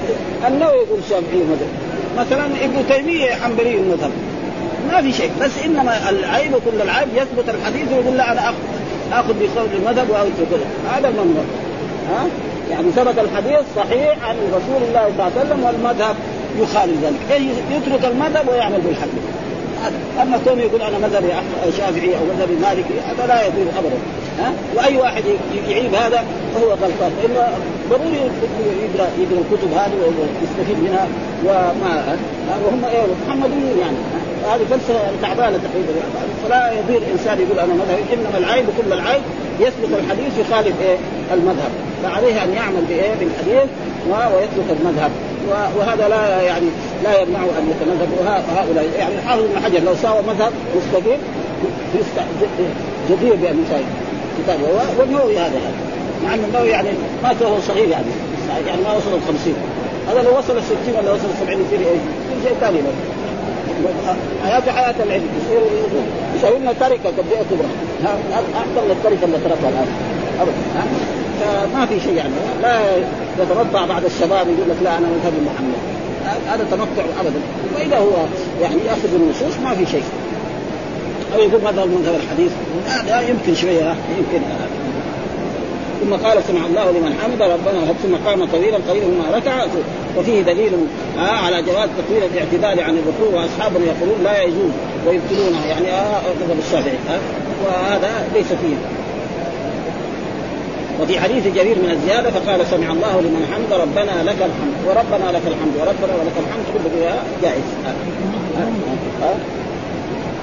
النووي 0.48 0.78
يقول 0.78 1.00
شافعي 1.10 1.42
المذهب. 1.42 1.89
مثلا 2.18 2.46
ابن 2.46 2.88
تيمية 2.90 3.32
حنبلي 3.32 3.76
المذهب. 3.76 4.12
ما 4.92 5.02
في 5.02 5.14
شيء 5.14 5.32
بس 5.42 5.52
إنما 5.66 6.10
العيب 6.10 6.52
كل 6.52 6.82
العيب 6.82 7.08
يثبت 7.16 7.50
الحديث 7.50 7.92
ويقول 7.92 8.18
لا 8.18 8.32
أنا 8.32 8.50
اخذ 8.50 8.56
آخذ 9.12 9.34
بقول 9.34 9.68
المذهب 9.74 10.10
واخذ 10.10 10.30
هذا 10.92 11.08
المنظر. 11.08 11.44
ها؟ 12.10 12.26
يعني 12.72 12.92
ثبت 12.92 13.20
الحديث 13.20 13.66
صحيح 13.76 14.18
عن 14.24 14.36
رسول 14.48 14.88
الله 14.88 15.04
صلى 15.04 15.12
الله 15.12 15.24
عليه 15.24 15.42
وسلم 15.42 15.64
والمذهب 15.64 16.16
يخالف 16.60 17.04
ذلك. 17.04 17.42
يترك 17.72 18.06
المذهب 18.06 18.50
ويعمل 18.50 18.82
بالحديث 18.82 19.24
أما 20.22 20.40
كونه 20.46 20.62
يقول 20.62 20.82
أنا 20.82 20.98
مذهبي 20.98 21.28
شافعي 21.78 22.16
أو 22.18 22.26
مذهبي 22.36 22.54
مالكي 22.54 22.94
هذا 23.06 23.28
لا 23.28 23.42
يقول 23.42 23.68
ابدا. 23.78 23.98
ها؟ 24.40 24.54
وأي 24.76 24.98
واحد 24.98 25.24
يعيب 25.70 25.96
هذا 25.96 26.24
فهو 26.56 26.70
غلطان. 26.70 27.12
فانه 27.22 27.48
ضروري 27.90 28.16
يقرا 28.16 29.08
يقرأ 29.20 29.42
الكتب 29.52 29.74
هذه 29.74 29.94
ويستفيد 30.02 30.84
منها 30.84 31.08
وما 31.46 32.18
وهم 32.66 32.86
إيه 32.86 33.02
محمديين 33.28 33.78
يعني. 33.80 33.98
هذه 34.52 34.66
فلسفه 34.70 35.00
تعبانة 35.22 35.58
تقريبا. 35.58 35.92
فلا 36.44 36.72
يضير 36.72 37.02
إنسان 37.12 37.40
يقول 37.40 37.60
أنا 37.60 37.74
مذهبي 37.74 38.14
إنما 38.14 38.38
العيب 38.38 38.66
كل 38.66 38.94
العيب 38.94 39.22
يسلك 39.60 40.00
الحديث 40.04 40.40
يخالف 40.40 40.82
إيه؟ 40.82 40.98
المذهب. 41.34 41.72
فعليه 42.04 42.44
أن 42.44 42.54
يعمل 42.54 42.84
بإيه؟ 42.90 43.14
بالحديث 43.20 43.70
ويترك 44.10 44.78
المذهب. 44.80 45.12
وهذا 45.78 46.08
لا 46.10 46.42
يعني 46.42 46.66
لا 47.04 47.22
يمنع 47.22 47.40
أن 47.40 47.72
يتمذهب. 47.72 48.10
وهؤلاء 48.20 48.86
يعني 49.00 49.16
الحافظ 49.16 49.44
ابن 49.44 49.66
حجر 49.66 49.80
لو 49.80 49.96
ساوى 49.96 50.22
مذهب 50.22 50.52
مستقيم 50.76 51.20
جدير 53.10 53.36
بأن 53.36 53.64
يساوي. 53.66 54.09
كتابه 54.44 54.64
والنووي 55.00 55.38
هذا. 55.38 55.60
يعني 55.60 55.76
مع 56.24 56.34
ان 56.34 56.44
النووي 56.44 56.70
يعني 56.70 56.90
مات 57.24 57.42
وهو 57.42 57.60
صغير 57.68 57.90
يعني. 57.90 58.12
يعني 58.68 58.82
ما 58.82 58.94
وصل 58.94 59.14
ال 59.14 59.22
50 59.28 59.54
هذا 60.10 60.22
لو 60.22 60.38
وصل 60.38 60.58
ال 60.58 60.64
60 60.64 60.78
ولا 60.98 61.12
وصل 61.12 61.26
ال 61.26 61.48
70 61.48 61.66
يصير 61.66 61.80
إيش؟ 61.80 62.02
شيء 62.44 62.56
ثاني 62.62 62.80
حياته 64.44 64.72
حياه 64.72 64.96
العلم. 65.04 65.28
يصير 65.46 65.62
يسوي 66.36 66.60
لنا 66.60 66.74
تركة 66.74 67.10
قد 67.10 67.26
كبرى. 67.52 67.70
أكثر 68.34 68.82
من 68.86 68.92
التركة 68.92 69.26
اللي 69.26 69.38
تركها 69.38 69.70
الآن. 69.70 69.88
ابدا. 70.42 70.54
فما 71.42 71.86
في 71.86 72.00
شيء 72.00 72.14
يعني. 72.14 72.34
لا 72.62 72.80
يتمتع 73.40 73.86
بعد 73.86 74.06
الشباب 74.06 74.48
يقول 74.48 74.70
لك 74.70 74.78
لا 74.84 74.98
أنا 74.98 75.08
مذهب 75.08 75.34
محمد. 75.46 75.80
هذا 76.48 76.66
تمتع 76.72 77.04
ابدا. 77.20 77.40
وإذا 77.76 77.98
هو 77.98 78.12
يعني 78.62 78.76
يأخذ 78.88 79.16
النصوص 79.16 79.60
ما 79.64 79.76
في 79.76 79.86
شيء. 79.86 80.04
أو 81.36 81.40
يقول 81.40 81.62
مذهب 81.62 81.88
مذهب 81.88 82.16
الحديث 82.16 82.52
لا 83.08 83.22
يمكن 83.22 83.56
شوية 83.56 83.96
يمكن. 84.18 84.46
ثم 86.04 86.14
قال 86.14 86.44
سمع 86.48 86.66
الله 86.66 86.92
لمن 86.92 87.16
حمد 87.24 87.42
ربنا 87.42 87.94
ثم 88.04 88.30
قام 88.30 88.46
طويلا 88.46 88.78
قليلا 88.90 89.08
ما 89.08 89.38
ركع. 89.38 89.66
وفيه 90.18 90.42
دليل 90.42 90.74
آه 91.18 91.22
على 91.22 91.62
جواز 91.62 91.90
تطويل 91.98 92.24
الاعتدال 92.34 92.84
عن 92.84 92.98
الركوع 92.98 93.42
وأصحابنا 93.42 93.86
يقولون 93.86 94.24
لا 94.24 94.44
يجوز 94.44 94.72
ويبطلونه 95.08 95.66
يعني 95.70 95.92
آه 95.92 96.22
مذهب 96.42 96.60
الشافعي 96.60 96.98
آه 97.10 97.20
وهذا 97.66 98.28
ليس 98.34 98.48
فيه. 98.48 98.76
وفي 101.02 101.20
حديث 101.20 101.48
جرير 101.48 101.76
من 101.76 101.92
الزيادة 101.92 102.30
فقال 102.32 102.66
سمع 102.68 102.92
الله 102.92 103.22
لمن 103.22 103.54
حمد 103.54 103.80
ربنا 103.80 104.24
لك 104.24 104.38
الحمد 104.38 104.78
وربنا 104.88 105.32
لك 105.32 105.42
الحمد 105.48 105.74
وربنا 105.78 106.16
ولك 106.20 106.34
الحمد 106.40 106.66
كله 106.74 107.14
جائز. 107.42 107.64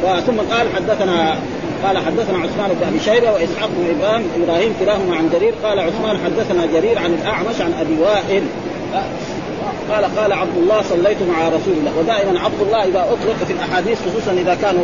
ثم 0.03 0.55
قال 0.55 0.67
حدثنا 0.77 1.37
قال 1.85 1.99
حدثنا 1.99 2.39
عثمان 2.39 2.71
بن 2.81 2.87
أبي 2.87 3.01
شيبة 3.01 3.33
وإسحاق 3.33 3.71
بن 3.77 3.97
إبراهيم 3.99 4.31
إبراهيم 4.43 4.75
كلاهما 4.81 5.17
عن 5.17 5.31
جرير 5.33 5.55
قال 5.63 5.81
عثمان 5.81 6.19
حدثنا 6.25 6.67
جرير 6.67 6.99
عن 6.99 7.15
الأعمش 7.15 7.61
عن 7.61 7.73
أبي 7.81 8.03
وائل. 8.03 8.43
قال 9.91 10.05
قال 10.17 10.33
عبد 10.33 10.57
الله 10.57 10.83
صليت 10.83 11.17
مع 11.23 11.49
رسول 11.49 11.75
الله 11.79 11.99
ودائما 11.99 12.41
عبد 12.41 12.61
الله 12.61 12.85
إذا 12.85 13.01
أطلق 13.01 13.45
في 13.47 13.53
الأحاديث 13.53 13.99
خصوصا 14.09 14.33
إذا 14.33 14.55
كانوا 14.63 14.83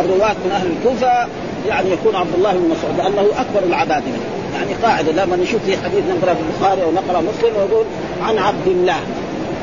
الرواة 0.00 0.36
من 0.44 0.50
أهل 0.52 0.66
الكوفة 0.66 1.28
يعني 1.68 1.90
يكون 1.90 2.16
عبد 2.16 2.34
الله 2.34 2.52
بن 2.52 2.68
مسعود 2.68 2.98
لأنه 2.98 3.28
أكبر 3.40 3.66
العبادله 3.66 4.18
يعني 4.54 4.74
قاعدة 4.82 5.12
لما 5.12 5.36
نشوف 5.36 5.62
في 5.66 5.76
حديث 5.76 6.04
نقرا 6.10 6.34
في 6.34 6.40
البخاري 6.40 6.82
أو 6.82 6.92
نقرأ 6.92 7.20
مسلم 7.20 7.56
ويقول 7.56 7.84
عن 8.22 8.38
عبد 8.38 8.66
الله. 8.66 9.00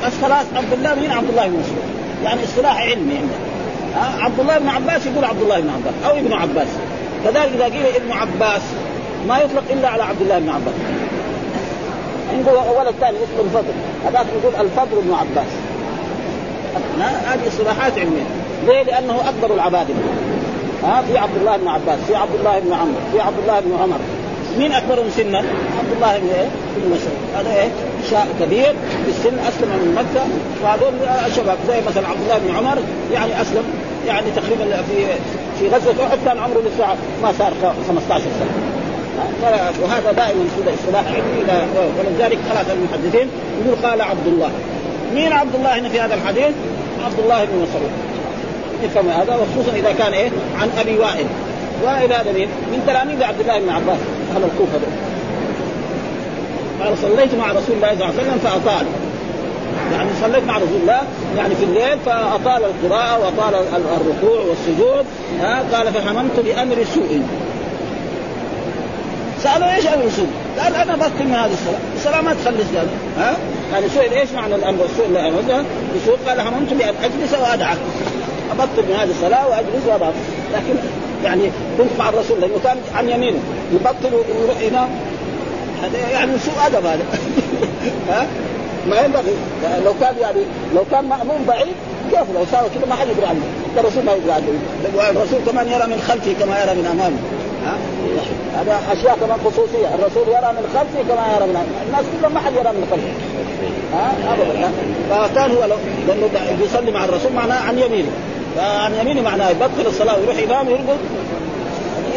بس 0.05 0.13
خلاص 0.21 0.45
عبد 0.55 0.73
الله 0.73 0.95
مين 0.95 1.11
عبد 1.11 1.29
الله 1.29 1.47
بن 1.47 1.53
مسعود. 1.53 1.83
يعني 2.23 2.43
اصطلاح 2.43 2.81
علمي 2.81 3.13
عندنا. 3.13 3.48
عبد 3.95 4.39
الله 4.39 4.57
بن 4.57 4.69
عباس 4.69 5.05
يقول 5.05 5.25
عبد 5.25 5.41
الله 5.41 5.59
بن 5.59 5.69
عباس 5.69 5.93
أو 6.05 6.17
ابن 6.17 6.33
عباس. 6.33 6.67
كذلك 7.23 7.51
إذا 7.55 7.63
قيل 7.63 7.85
ابن 7.95 8.11
عباس 8.11 8.61
ما 9.27 9.37
يطلق 9.37 9.63
إلا 9.69 9.89
على 9.89 10.03
عبد 10.03 10.21
الله 10.21 10.39
بن 10.39 10.49
عباس. 10.49 10.73
عنده 12.33 12.51
ولد 12.51 12.95
ثاني 12.99 13.17
اسمه 13.17 13.41
الفضل. 13.45 13.73
هذاك 14.05 14.25
يقول 14.41 14.65
الفضل 14.65 15.01
بن 15.01 15.13
عباس. 15.13 15.51
هذه 16.99 17.47
اصطلاحات 17.47 17.99
علمية. 17.99 18.25
ليه؟ 18.67 18.83
لأنه 18.83 19.29
أكبر 19.29 19.55
العبادله 19.55 19.95
ها؟ 20.83 21.01
في 21.01 21.17
عبد 21.17 21.35
الله 21.39 21.57
بن 21.57 21.67
عباس 21.67 21.99
في 22.07 22.15
عبد 22.15 22.35
الله 22.39 22.59
بن 22.59 22.73
عمرو 22.73 22.99
في 23.11 23.21
عبد 23.21 23.39
الله 23.41 23.59
بن 23.59 23.77
عمر. 23.81 23.99
مين 24.57 24.71
اكبرهم 24.71 25.09
سنا؟ 25.17 25.37
عبد 25.79 25.91
الله 25.95 26.17
بن 26.17 26.27
إيه؟ 26.27 26.47
بن 26.77 26.85
مسعود 26.93 27.19
هذا 27.35 27.61
إيه؟ 27.61 27.69
شاء 28.11 28.27
كبير 28.39 28.73
في 29.05 29.09
السن 29.09 29.39
أسلم 29.39 29.69
من 29.69 29.95
مكة 29.95 30.25
وهذول 30.63 30.93
شباب 31.35 31.57
زي 31.67 31.81
مثلا 31.87 32.07
عبد 32.07 32.21
الله 32.21 32.37
بن 32.37 32.55
عمر 32.55 32.77
يعني 33.13 33.41
أسلم 33.41 33.63
يعني 34.07 34.31
تقريبا 34.35 34.65
في 34.65 35.05
في 35.59 35.75
غزوة 35.75 36.07
أحد 36.07 36.17
كان 36.25 36.37
عمره 36.37 36.59
لسه 36.59 36.85
ما 37.23 37.33
صار 37.39 37.53
15 37.87 38.23
سنة 38.39 38.69
وهذا 39.83 40.11
دائما 40.11 40.45
كذا 40.57 40.73
اصطلاح 40.73 41.05
علمي 41.05 41.67
ولذلك 41.99 42.37
خلاص 42.49 42.65
المحدثين 42.69 43.27
يقول 43.65 43.77
قال 43.85 44.01
عبد 44.01 44.27
الله 44.27 44.49
مين 45.15 45.33
عبد 45.33 45.55
الله 45.55 45.79
هنا 45.79 45.89
في 45.89 45.99
هذا 45.99 46.15
الحديث؟ 46.15 46.53
عبد 47.05 47.19
الله 47.23 47.45
بن 47.45 47.55
مسعود 47.55 47.91
يفهم 48.83 49.09
هذا 49.09 49.35
وخصوصا 49.35 49.77
إذا 49.77 49.91
كان 49.97 50.13
إيه 50.13 50.29
عن 50.61 50.69
أبي 50.79 50.97
وائل 50.99 51.25
وائل 51.83 52.13
هذا 52.13 52.31
مين؟ 52.31 52.47
من 52.47 52.83
تلاميذ 52.87 53.23
عبد 53.23 53.39
الله 53.39 53.59
بن 53.59 53.69
عباس 53.69 53.99
أهل 54.35 54.43
الكوفة 54.43 54.77
دول 54.77 54.93
قال 56.81 56.97
صليت 56.97 57.35
مع 57.35 57.51
رسول 57.51 57.75
الله 57.75 57.87
صلى 57.87 57.93
الله 57.93 58.05
عليه 58.05 58.19
وسلم 58.19 58.39
فأطال. 58.43 58.85
يعني 59.93 60.09
صليت 60.21 60.43
مع 60.43 60.57
رسول 60.57 60.81
الله 60.81 61.01
يعني 61.37 61.55
في 61.55 61.63
الليل 61.63 61.99
فأطال 62.05 62.63
القراءة 62.63 63.19
وأطال 63.19 63.53
الركوع 63.73 64.39
والسجود. 64.49 65.05
ها 65.41 65.63
قال 65.73 65.93
فهممت 65.93 66.39
بأمر 66.39 66.85
سوء. 66.93 67.21
سألوا 69.43 69.75
إيش 69.75 69.87
أمر 69.87 70.09
سوء؟ 70.15 70.27
قال 70.59 70.75
أنا 70.75 70.95
بطل 70.95 71.23
من 71.25 71.33
هذه 71.33 71.53
الصلاة، 71.53 71.79
الصلاة 71.95 72.21
ما 72.21 72.33
تخلص 72.33 72.67
ها؟ 73.17 73.37
يعني 73.73 73.89
سئل 73.89 74.13
إيش 74.13 74.31
معنى 74.31 74.55
الأمر؟ 74.55 74.85
السوء 74.85 75.05
اللي 75.05 75.19
قال 76.27 76.39
هممت 76.39 76.73
بأن 76.73 76.93
أجلس 77.03 77.33
وادعك 77.33 77.77
أبطل 78.51 78.89
من 78.89 78.95
هذه 78.99 79.11
الصلاة 79.11 79.47
وأجلس 79.47 79.85
وادعك 79.87 80.13
لكن 80.53 80.75
يعني 81.23 81.51
كنت 81.77 81.89
مع 81.99 82.09
الرسول 82.09 82.41
لأنه 82.41 82.59
كان 82.63 82.77
عن 82.95 83.09
يمينه 83.09 83.39
يبطل 83.73 84.15
ويروح 84.15 84.61
ينام 84.61 84.89
هذا 85.83 86.09
يعني 86.11 86.31
سوء 86.39 86.53
أدب 86.65 86.85
هذا. 86.85 87.03
ها؟ 88.09 88.27
ما 88.87 89.01
ينبغي. 89.01 89.33
لو 89.85 89.93
كان 90.01 90.15
يعني 90.21 90.41
لو 90.75 90.83
كان 90.91 91.05
مأمون 91.05 91.45
بعيد 91.47 91.75
كيف 92.11 92.35
لو 92.35 92.45
ساوى 92.51 92.69
كذا؟ 92.69 92.85
ما 92.89 92.95
حد 92.95 93.07
يدري 93.07 93.25
عنه. 93.25 93.41
الرسول 93.77 94.03
ما 94.05 94.13
يدري 94.13 94.31
عنه. 94.31 94.45
والرسول 94.95 95.39
كمان 95.47 95.67
يرى 95.67 95.87
من 95.87 96.01
خلفه 96.07 96.33
كما 96.39 96.63
يرى 96.63 96.75
من 96.75 96.85
أمامه. 96.85 97.19
ها؟ 97.65 97.75
هذا 98.59 98.79
أشياء 98.91 99.17
كمان 99.17 99.39
خصوصية. 99.45 99.87
الرسول 99.95 100.27
يرى 100.27 100.53
من 100.57 100.63
خلفه 100.75 101.01
كما 101.09 101.23
يرى 101.35 101.45
من 101.47 101.55
أمامه. 101.55 101.75
الناس 101.87 102.05
كلهم 102.13 102.33
ما 102.33 102.39
حد 102.39 102.53
يرى 102.53 102.71
من 102.77 102.87
خلفه. 102.91 103.13
ها؟ 103.93 104.11
ابدا. 104.33 104.71
فكان 105.09 105.51
هو 105.51 105.65
لو 105.65 105.75
لأنه 106.07 106.29
بيصلي 106.59 106.91
مع 106.91 107.05
الرسول 107.05 107.33
معناه 107.33 107.67
عن 107.67 107.79
يمينه. 107.79 108.11
فعن 108.55 108.93
يمينه 109.01 109.21
معناه 109.21 109.49
يبطل 109.49 109.87
الصلاة 109.87 110.19
ويروح 110.19 110.37
ينام 110.37 110.69
يرقد 110.69 110.97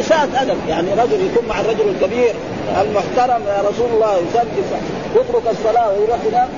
إساءة 0.01 0.29
أدب. 0.43 0.57
يعني 0.69 0.95
رجل 0.95 1.27
يكون 1.27 1.49
مع 1.49 1.61
الرجل 1.61 1.89
الكبير 1.89 2.35
المحترم 2.81 3.43
يا 3.47 3.63
رسول 3.71 3.91
الله 3.95 4.17
يصلي 4.17 4.63
يترك 5.15 5.43
الصلاة 5.51 5.93
ويروح 5.93 6.19
ينام. 6.29 6.49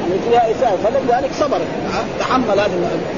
يعني 0.00 0.20
فيها 0.30 0.50
إساءة. 0.50 0.76
فلذلك 0.84 1.30
صبر. 1.40 1.60
تحمل 2.20 2.60
هذا 2.60 2.70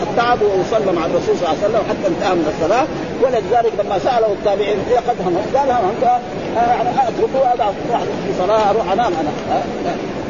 التعب 0.03 0.39
وصلى 0.43 0.93
مع 0.93 1.07
الرسول 1.07 1.37
صلى 1.37 1.49
الله 1.49 1.49
عليه 1.49 1.69
وسلم 1.69 1.83
حتى 1.91 2.07
انتهى 2.09 2.35
من 2.35 2.47
الصلاة. 2.55 2.87
ولذلك 3.23 3.73
لما 3.85 3.99
سأله 3.99 4.33
التابعين 4.33 4.79
إيه 4.91 4.97
قد 4.97 5.17
هممت. 5.27 5.57
قال 5.57 5.71
هممت 5.71 6.03
يعني 6.57 6.91
أتركه 7.09 7.53
اضع 7.55 7.71
في 8.27 8.33
صلاة 8.39 8.71
أروح 8.71 8.93
أنام 8.93 9.13
أنا. 9.21 9.33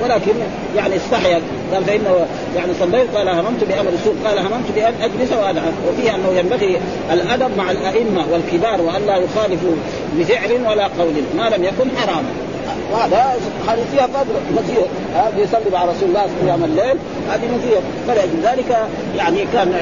ولكن 0.02 0.32
يعني 0.76 0.96
استحيا. 0.96 1.40
قال 1.74 1.84
فإنه 1.84 2.26
يعني 2.56 2.72
صليت. 2.80 3.16
قال 3.16 3.28
هممت 3.28 3.64
بأمر 3.64 3.90
السوق 3.92 4.14
قال 4.24 4.38
هممت 4.38 4.68
بأن 4.74 4.94
أجلس 5.02 5.32
وادعى 5.32 5.70
وفيه 5.88 6.14
أنه 6.14 6.38
ينبغي 6.38 6.80
الأدب 7.12 7.50
مع 7.58 7.70
الأئمة 7.70 8.24
والكبار 8.32 8.80
والا 8.80 9.16
يخالفوا 9.16 9.76
بفعل 10.16 10.52
ولا 10.52 10.84
قول. 10.84 11.14
ما 11.36 11.56
لم 11.56 11.64
يكن 11.64 11.88
حراما. 11.96 12.51
وهذا 12.92 13.34
هذه 13.68 13.84
فيها 13.92 14.06
فضل 14.06 14.34
مزيه 14.52 14.86
هذا 15.14 15.42
يصلي 15.42 15.70
مع 15.72 15.84
رسول 15.84 16.08
الله 16.08 16.26
قيام 16.42 16.64
الليل 16.64 16.96
هذه 17.30 17.48
مزيه 17.56 17.80
فلأجل 18.08 18.40
ذلك 18.42 18.78
يعني 19.16 19.46
كان 19.52 19.72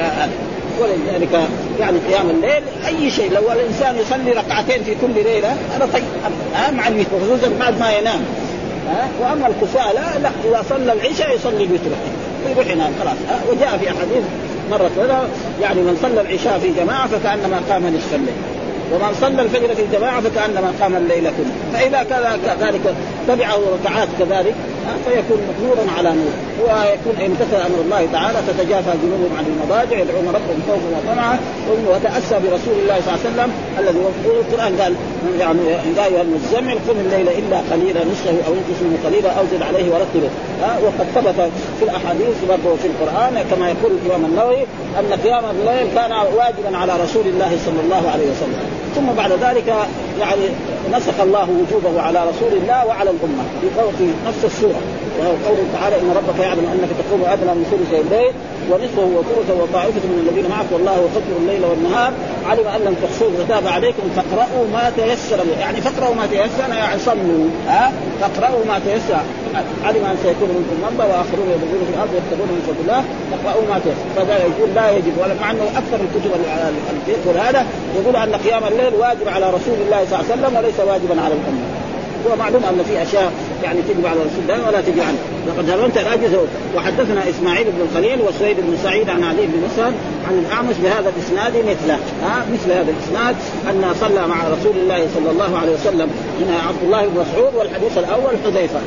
ولذلك 0.79 1.39
يعني 1.79 1.99
قيام 1.99 2.29
الليل 2.29 2.63
أي 2.87 3.11
شيء. 3.11 3.31
لو 3.31 3.51
الإنسان 3.51 3.95
يصلي 3.97 4.31
ركعتين 4.31 4.83
في 4.83 4.95
كل 5.01 5.23
ليلة 5.23 5.49
هذا 5.49 5.89
طيب. 5.93 6.03
ها 6.55 6.71
مع 6.71 6.87
الوتر 6.87 7.09
خصوصا 7.09 7.51
بعد 7.59 7.79
ما 7.79 7.91
ينام. 7.91 8.21
ها 8.89 9.07
وأما 9.21 9.47
الكسالى 9.47 10.21
لا 10.23 10.29
إذا 10.45 10.63
صلى 10.69 10.93
العشاء 10.93 11.35
يصلي 11.35 11.63
الوتر. 11.63 11.91
يروح 12.49 12.67
ينام 12.67 12.91
خلاص. 13.01 13.15
وجاء 13.51 13.77
في 13.77 13.87
أحاديث 13.87 14.23
مرت 14.71 14.91
لنا 14.97 15.23
يعني 15.61 15.81
من 15.81 15.97
صلى 16.01 16.21
العشاء 16.21 16.59
في 16.59 16.83
جماعة 16.83 17.07
فكأنما 17.07 17.61
قام 17.69 17.87
نصف 17.87 18.15
الليل 18.15 18.60
ومن 18.91 19.13
صلى 19.21 19.41
الفجر 19.41 19.75
في 19.75 19.97
جماعة 19.97 20.21
فكأنما 20.21 20.73
قام 20.81 20.95
الليل 20.95 21.23
كله. 21.23 21.53
فإذا 21.73 22.03
كان 22.03 22.39
كذلك 22.45 22.95
تبعه 23.27 23.59
ركعات 23.83 24.07
كذلك. 24.19 24.55
فيكون 25.05 25.39
نورا 25.63 25.85
على 25.97 26.09
نور. 26.09 26.33
ويكون 26.63 27.15
امتثل 27.25 27.55
أمر 27.67 27.79
الله 27.85 28.07
تعالى 28.13 28.37
تتجافى 28.47 28.91
جنوبهم 29.03 29.33
عن 29.37 29.45
المضاجع 29.51 29.97
يدعون 29.99 30.27
ربهم 30.27 30.59
خوفا 30.67 30.89
وطمعا 30.97 31.39
وتأسى 31.87 32.35
برسول 32.43 32.75
الله 32.81 32.97
صلى 33.01 33.09
الله 33.09 33.19
عليه 33.21 33.29
وسلم 33.29 33.49
الذي 33.79 33.99
القرآن 34.25 34.71
قال 34.81 34.93
يعني 35.39 35.59
يا 35.97 36.05
ايها 36.05 36.21
المزمل 36.21 36.77
قم 36.87 36.97
الليل 37.05 37.27
إلا 37.39 37.57
قليلا 37.71 38.01
نصفه 38.11 38.37
أو 38.47 38.53
انقص 38.53 38.79
منه 38.81 38.97
قليلا 39.05 39.29
أو 39.29 39.43
زد 39.51 39.61
عليه 39.61 39.85
ورتله. 39.93 40.29
وقد 40.83 41.07
ثبت 41.15 41.51
في 41.79 41.83
الأحاديث 41.85 42.35
برضه 42.49 42.75
في 42.75 42.87
القرآن 42.87 43.45
كما 43.51 43.69
يقول 43.69 43.91
الإمام 43.91 44.25
النووي 44.25 44.61
أن 44.99 45.19
قيام 45.23 45.43
الليل 45.53 45.87
كان 45.95 46.11
واجبا 46.11 46.77
على 46.77 46.93
رسول 47.03 47.25
الله 47.27 47.51
صلى 47.65 47.81
الله 47.83 48.11
عليه 48.13 48.27
وسلم. 48.31 48.63
ثم 48.95 49.07
بعد 49.17 49.31
ذلك 49.31 49.67
يعني 50.19 50.45
نسخ 50.93 51.19
الله 51.21 51.47
وجوبه 51.49 52.01
على 52.01 52.19
رسول 52.29 52.53
الله 52.53 52.85
وعلى 52.85 53.09
الأمة 53.09 53.43
في 53.97 54.07
نفس 54.27 54.45
السورة. 54.45 54.81
وهو 55.19 55.33
قوله 55.47 55.65
تعالى 55.73 55.95
إن 56.01 56.09
ربك 56.19 56.39
يعلم 56.39 56.65
أنك 56.73 56.91
تقوم 57.01 57.21
أدنى 57.33 57.53
من 57.59 57.65
ثلث 57.71 57.91
الليل 58.03 58.33
ونصفه 58.69 59.05
وثلثه 59.17 59.55
وطائفه 59.61 60.03
من 60.11 60.17
الذين 60.23 60.47
معك 60.53 60.69
والله 60.71 60.95
يقدر 61.05 61.35
الليل 61.41 61.63
والنهار. 61.69 62.11
علم 62.49 62.67
أن 62.75 62.81
لم 62.87 62.95
تحصوه 63.03 63.31
فتاب 63.39 63.67
عليكم 63.67 64.05
فاقرأوا 64.15 64.65
ما 64.73 64.85
تيسر 64.97 65.39
يعني 65.59 65.81
فاقرأوا 65.81 66.15
ما 66.15 66.25
تيسر 66.25 66.69
يعني 66.69 66.99
صلوا 66.99 67.45
ها؟ 67.67 67.93
فاقرأوا 68.21 68.63
ما 68.69 68.77
تيسر. 68.85 69.23
علم 69.87 70.03
أن 70.11 70.17
سيكون 70.23 70.49
منكم 70.57 70.75
مرضى 70.85 71.05
وآخرون 71.11 71.47
يضربون 71.55 71.81
في 71.87 71.93
الأرض 71.95 72.11
يبتغون 72.19 72.49
من 72.55 72.61
فضل 72.67 72.81
الله. 72.83 73.01
فاقرأوا 73.31 73.63
ما 73.71 73.77
تيسر. 73.85 74.07
فهذا 74.15 74.35
يقول 74.49 74.69
لا 74.75 74.85
يجب. 74.97 75.15
مع 75.41 75.51
أنه 75.51 75.65
أكثر 75.81 75.99
الكتب 76.05 76.31
الفقه 77.09 77.49
هذا. 77.49 77.65
يقول 77.99 78.15
أن 78.15 78.35
قيام 78.35 78.63
الليل 78.71 78.93
واجب 78.95 79.27
على 79.35 79.45
رسول 79.45 79.77
الله 79.85 79.99
صلى 80.09 80.19
الله 80.19 80.25
عليه 80.31 80.33
وسلم 80.33 80.51
وليس 80.57 80.79
واجبا 80.79 81.21
على 81.21 81.33
الأمة. 81.33 81.80
هو 82.31 82.35
معلوم 82.35 82.63
أن 82.63 82.83
في 82.83 83.01
أشياء 83.01 83.31
يعني 83.63 83.81
تجب 83.81 84.05
على 84.05 84.19
رسول 84.19 84.43
الله 84.43 84.67
ولا 84.67 84.81
تجب 84.81 84.99
عنه. 84.99 85.17
لقد 85.47 85.69
هرمت 85.69 85.97
الأجهزة 85.97 86.41
وحدثنا 86.75 87.29
إسماعيل 87.29 87.67
بن 87.71 87.81
الخليل 87.81 88.21
وسويد 88.21 88.57
بن 88.59 88.77
سعيد 88.83 89.09
عن 89.09 89.23
علي 89.23 89.45
بن 89.45 89.63
مسعد 89.65 89.93
عن 90.27 90.45
الأعمش 90.45 90.75
بهذا 90.83 91.11
الإسناد 91.17 91.53
مثله. 91.57 91.99
ها 92.23 92.45
مثل 92.53 92.71
هذا 92.71 92.91
الإسناد 92.91 93.35
أن 93.69 93.95
صلى 94.01 94.27
مع 94.27 94.35
رسول 94.47 94.77
الله 94.77 95.07
صلى 95.15 95.31
الله 95.31 95.57
عليه 95.57 95.73
وسلم 95.73 96.09
هنا 96.41 96.57
عبد 96.67 96.83
الله 96.83 97.05
بن 97.05 97.21
مسعود 97.21 97.55
والحديث 97.55 97.97
الأول 97.97 98.33
حذيفة. 98.45 98.79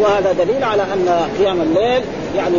وهذا 0.00 0.32
دليل 0.32 0.64
على 0.64 0.82
أن 0.82 1.28
قيام 1.38 1.60
الليل 1.60 2.02
يعني 2.36 2.56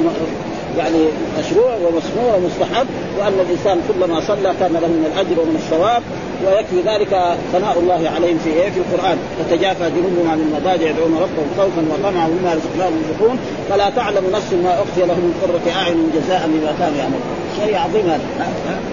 يعني 0.77 1.05
مشروع 1.39 1.75
ومسموع 1.75 2.35
ومستحب 2.35 2.87
وأن 3.19 3.33
الإنسان 3.45 3.81
كلما 3.87 4.21
صلى 4.27 4.53
كان 4.59 4.73
له 4.73 4.87
من 4.87 5.11
الأجر 5.13 5.41
ومن 5.41 5.55
الثواب 5.55 6.03
ويكفي 6.45 6.79
ذلك 6.89 7.37
ثناء 7.53 7.79
الله 7.79 8.09
عليهم 8.15 8.37
في 8.43 8.49
إيه؟ 8.49 8.69
في 8.69 8.79
القرآن. 8.79 9.17
تتجافى 9.39 9.89
جنوبهم 9.89 10.27
عن 10.31 10.39
المضاجع 10.39 10.89
يدعون 10.89 11.13
ربهم 11.25 11.47
خوفا 11.57 11.81
وطمعا 11.91 12.27
مما 12.27 12.53
رزقناهم 12.53 12.93
ينفقون. 12.97 13.39
فلا 13.69 13.89
تعلم 13.89 14.23
نفس 14.33 14.53
ما 14.63 14.73
أخفي 14.73 15.01
لهم 15.01 15.19
من 15.19 15.33
قرة 15.41 15.65
أعين 15.79 16.11
جزاء 16.15 16.41
بما 16.47 16.71
كانوا 16.79 16.97
يعملون. 16.97 17.21
شيء 17.59 17.75
عظيم 17.77 18.05
هذا. 18.09 18.27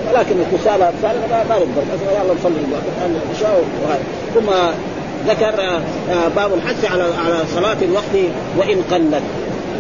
ولكن 0.09 0.37
الكسالى 0.45 0.93
ما 1.31 1.45
نقدر 1.49 1.83
يلا 2.17 2.35
نصلي 2.35 2.61
العشاء 3.07 3.65
ثم 4.35 4.51
ذكر 5.29 5.61
آه، 6.11 6.29
باب 6.37 6.55
الحث 6.55 6.85
على 6.93 7.03
على 7.03 7.39
صلاة 7.55 7.77
الوقت 7.83 8.17
وإن 8.59 8.83
قلت. 8.91 9.23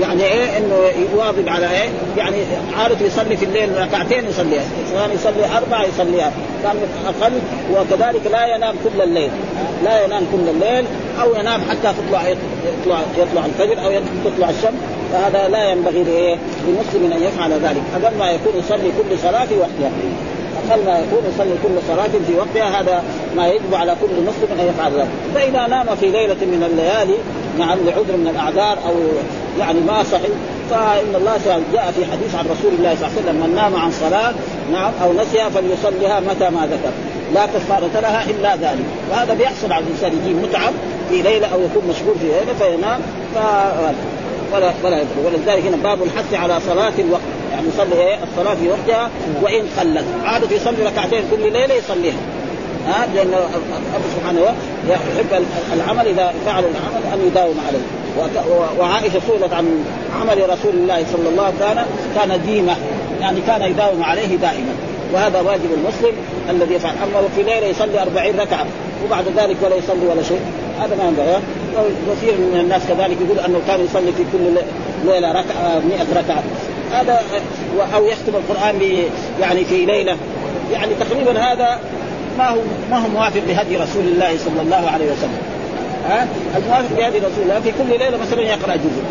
يعني 0.00 0.22
إيه 0.22 0.58
إنه 0.58 0.76
يواظب 1.14 1.48
على 1.48 1.70
إيه؟ 1.70 1.88
يعني 2.16 2.36
عارف 2.78 3.00
يصلي 3.00 3.36
في 3.36 3.44
الليل 3.44 3.78
ركعتين 3.78 4.24
يصليها، 4.28 4.64
كان 4.92 5.10
يصلي 5.14 5.56
أربع 5.56 5.84
يصليها، 5.84 6.32
كان 6.62 6.76
أقل 7.06 7.32
وكذلك 7.72 8.26
لا 8.32 8.56
ينام 8.56 8.74
كل 8.84 9.02
الليل، 9.02 9.30
لا 9.84 10.04
ينام 10.04 10.22
كل 10.32 10.48
الليل 10.48 10.84
أو 11.22 11.34
ينام 11.34 11.60
حتى 11.70 11.94
تطلع 11.98 12.28
يطلع 12.28 13.00
يطلع 13.18 13.44
الفجر 13.46 13.84
أو 13.84 14.00
تطلع 14.24 14.50
الشمس، 14.50 14.80
فهذا 15.12 15.48
لا 15.48 15.70
ينبغي 15.70 16.02
لإيه؟ 16.02 16.36
للمسلم 16.66 17.12
أن 17.12 17.22
يفعل 17.22 17.52
ذلك، 17.52 17.82
أقل 17.94 18.16
ما 18.18 18.30
يكون 18.30 18.52
يصلي 18.58 18.92
كل 18.98 19.18
صلاة 19.18 19.44
في 19.44 19.54
وقتها. 19.54 19.90
أقل 20.70 20.84
ما 20.84 20.98
يكون 20.98 21.22
يصلي 21.34 21.54
كل 21.62 21.74
صلاة 21.88 22.10
في 22.26 22.34
وقتها 22.38 22.80
هذا 22.80 23.02
ما 23.36 23.48
يجب 23.48 23.74
على 23.74 23.96
كل 24.00 24.08
مسلم 24.08 24.60
أن 24.60 24.66
يفعل 24.68 24.92
ذلك، 24.92 25.08
فإذا 25.34 25.66
نام 25.66 25.96
في 25.96 26.06
ليلة 26.06 26.34
من 26.34 26.68
الليالي 26.70 27.14
نعم 27.58 27.78
لعذر 27.86 28.16
من 28.16 28.28
الأعذار 28.28 28.78
أو 28.86 28.94
يعني 29.58 29.80
ما 29.80 30.02
صحي 30.02 30.28
فإن 30.70 31.14
الله 31.14 31.38
جاء 31.72 31.92
في 31.96 32.04
حديث 32.12 32.34
عن 32.34 32.44
رسول 32.44 32.72
الله 32.78 32.94
صلى 32.94 33.08
الله 33.08 33.18
عليه 33.18 33.20
وسلم 33.20 33.36
من 33.36 33.54
نام 33.54 33.76
عن 33.76 33.90
صلاة 33.90 34.34
نعم 34.72 34.92
أو 35.02 35.12
نسيها 35.12 35.48
فليصليها 35.48 36.20
متى 36.20 36.50
ما 36.50 36.66
ذكر. 36.66 36.92
لا 37.34 37.46
كفارة 37.46 38.00
لها 38.00 38.24
إلا 38.30 38.56
ذلك. 38.56 38.84
وهذا 39.10 39.34
بيحصل 39.34 39.72
على 39.72 39.84
الإنسان 39.84 40.12
يجي 40.12 40.34
متعب 40.34 40.72
في 41.10 41.22
ليلة 41.22 41.46
أو 41.46 41.60
يكون 41.60 41.82
مشغول 41.90 42.14
في 42.20 42.26
ليلة 42.26 42.54
فينام 42.58 43.00
ف 43.34 43.38
ولا 44.54 44.72
ولا 44.84 45.00
يدخل 45.00 45.20
ولذلك 45.24 45.66
هنا 45.66 45.76
باب 45.76 46.02
الحث 46.02 46.34
على 46.34 46.60
صلاة 46.66 46.92
الوقت. 46.98 47.22
يعني 47.52 47.68
يصلي 47.68 48.02
إيه؟ 48.02 48.18
الصلاة 48.32 48.54
في 48.54 48.68
وقتها 48.68 49.10
وإن 49.42 49.62
قلت. 49.80 50.04
عادة 50.24 50.56
يصلي 50.56 50.84
ركعتين 50.84 51.22
كل 51.30 51.52
ليلة 51.52 51.74
يصليها. 51.74 52.16
ها 52.86 53.06
لأن 53.14 53.26
الله 53.26 53.48
سبحانه 54.16 54.40
يحب 54.88 55.44
العمل 55.72 56.06
إذا 56.06 56.34
فعل 56.46 56.64
العمل 56.64 57.02
أن 57.14 57.26
يداوم 57.26 57.56
عليه. 57.68 57.78
وعائشة 58.78 59.20
سئلت 59.28 59.52
عن 59.52 59.84
عمل 60.20 60.50
رسول 60.50 60.74
الله 60.74 61.04
صلى 61.12 61.28
الله 61.28 61.44
عليه 61.44 61.56
وسلم 61.56 61.86
كان 62.14 62.40
ديمه 62.46 62.76
يعني 63.20 63.40
كان 63.46 63.62
يداوم 63.62 64.04
عليه 64.04 64.36
دائما. 64.36 64.72
وهذا 65.14 65.40
واجب 65.40 65.70
المسلم 65.74 66.12
الذي 66.50 66.74
يفعل. 66.74 66.94
أما 67.02 67.28
في 67.36 67.42
ليلة 67.42 67.66
يصلي 67.66 68.02
أربعين 68.02 68.40
ركعة 68.40 68.66
وبعد 69.04 69.24
ذلك 69.36 69.56
ولا 69.62 69.76
يصلي 69.76 70.06
ولا 70.10 70.22
شيء. 70.22 70.40
هذا 70.80 70.96
ما 70.96 71.04
ينبغي 71.04 71.40
وكثير 72.08 72.32
من 72.32 72.60
الناس 72.60 72.82
كذلك 72.88 73.16
يقول 73.26 73.38
أنه 73.38 73.60
كان 73.66 73.84
يصلي 73.84 74.12
في 74.12 74.24
كل 74.32 74.60
ليلة 75.04 75.28
ركعة 75.28 75.78
100 75.88 76.06
ركعة. 76.16 76.42
هذا 76.92 77.22
أو 77.94 78.06
يختم 78.06 78.32
القرآن 78.34 78.80
يعني 79.40 79.64
في 79.64 79.84
ليلة. 79.86 80.16
يعني 80.72 80.94
تقريبا 81.00 81.40
هذا 81.40 81.78
ما 82.38 82.48
هو 82.48 82.58
ما 82.90 82.98
هو 82.98 83.08
موافق 83.08 83.40
بهدي 83.48 83.76
رسول 83.76 84.04
الله 84.04 84.38
صلى 84.38 84.62
الله 84.62 84.90
عليه 84.90 85.06
وسلم. 85.12 85.38
ها؟ 86.08 86.26
الموافق 86.56 86.96
بهدي 86.96 87.18
رسول 87.18 87.42
الله؟ 87.42 87.60
في 87.60 87.72
كل 87.78 87.98
ليلة 87.98 88.18
مثلا 88.18 88.40
يقرأ 88.42 88.76
جزء. 88.76 89.02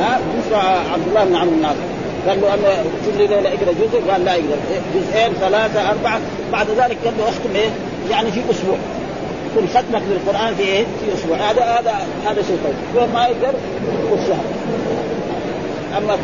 ها؟ 0.00 0.20
مثل 0.38 0.54
عبد 0.92 1.08
الله 1.08 1.24
بن 1.24 1.36
عمرو 1.36 1.54
الناصر. 1.54 1.86
قال 2.28 2.40
له 2.40 2.54
أنا 2.54 2.82
كل 3.06 3.18
ليلة 3.18 3.48
اقرا 3.48 3.72
جزء؟ 3.80 4.10
قال 4.10 4.24
لا 4.24 4.34
يقدر 4.34 4.56
جزئين 4.94 5.32
ثلاثة 5.40 5.90
أربعة. 5.90 6.20
بعد 6.52 6.66
ذلك 6.70 6.96
قال 7.04 7.14
له 7.18 7.28
أختم 7.28 7.56
إيه؟ 7.56 7.68
يعني 8.10 8.30
في 8.30 8.40
أسبوع. 8.50 8.76
يكون 9.50 9.68
ختمك 9.68 10.02
للقران 10.10 10.54
في 10.54 10.62
إيه؟ 10.62 10.84
في 10.84 11.14
أسبوع. 11.14 11.36
هذا 11.36 11.62
هذا 11.62 11.94
هذا 12.26 12.42
شيء 12.42 12.58
طيب. 12.64 13.08
ما 13.14 13.26
يقدر 13.26 13.54
يكون 14.04 14.18
شهر. 14.28 14.44
أما 15.98 16.16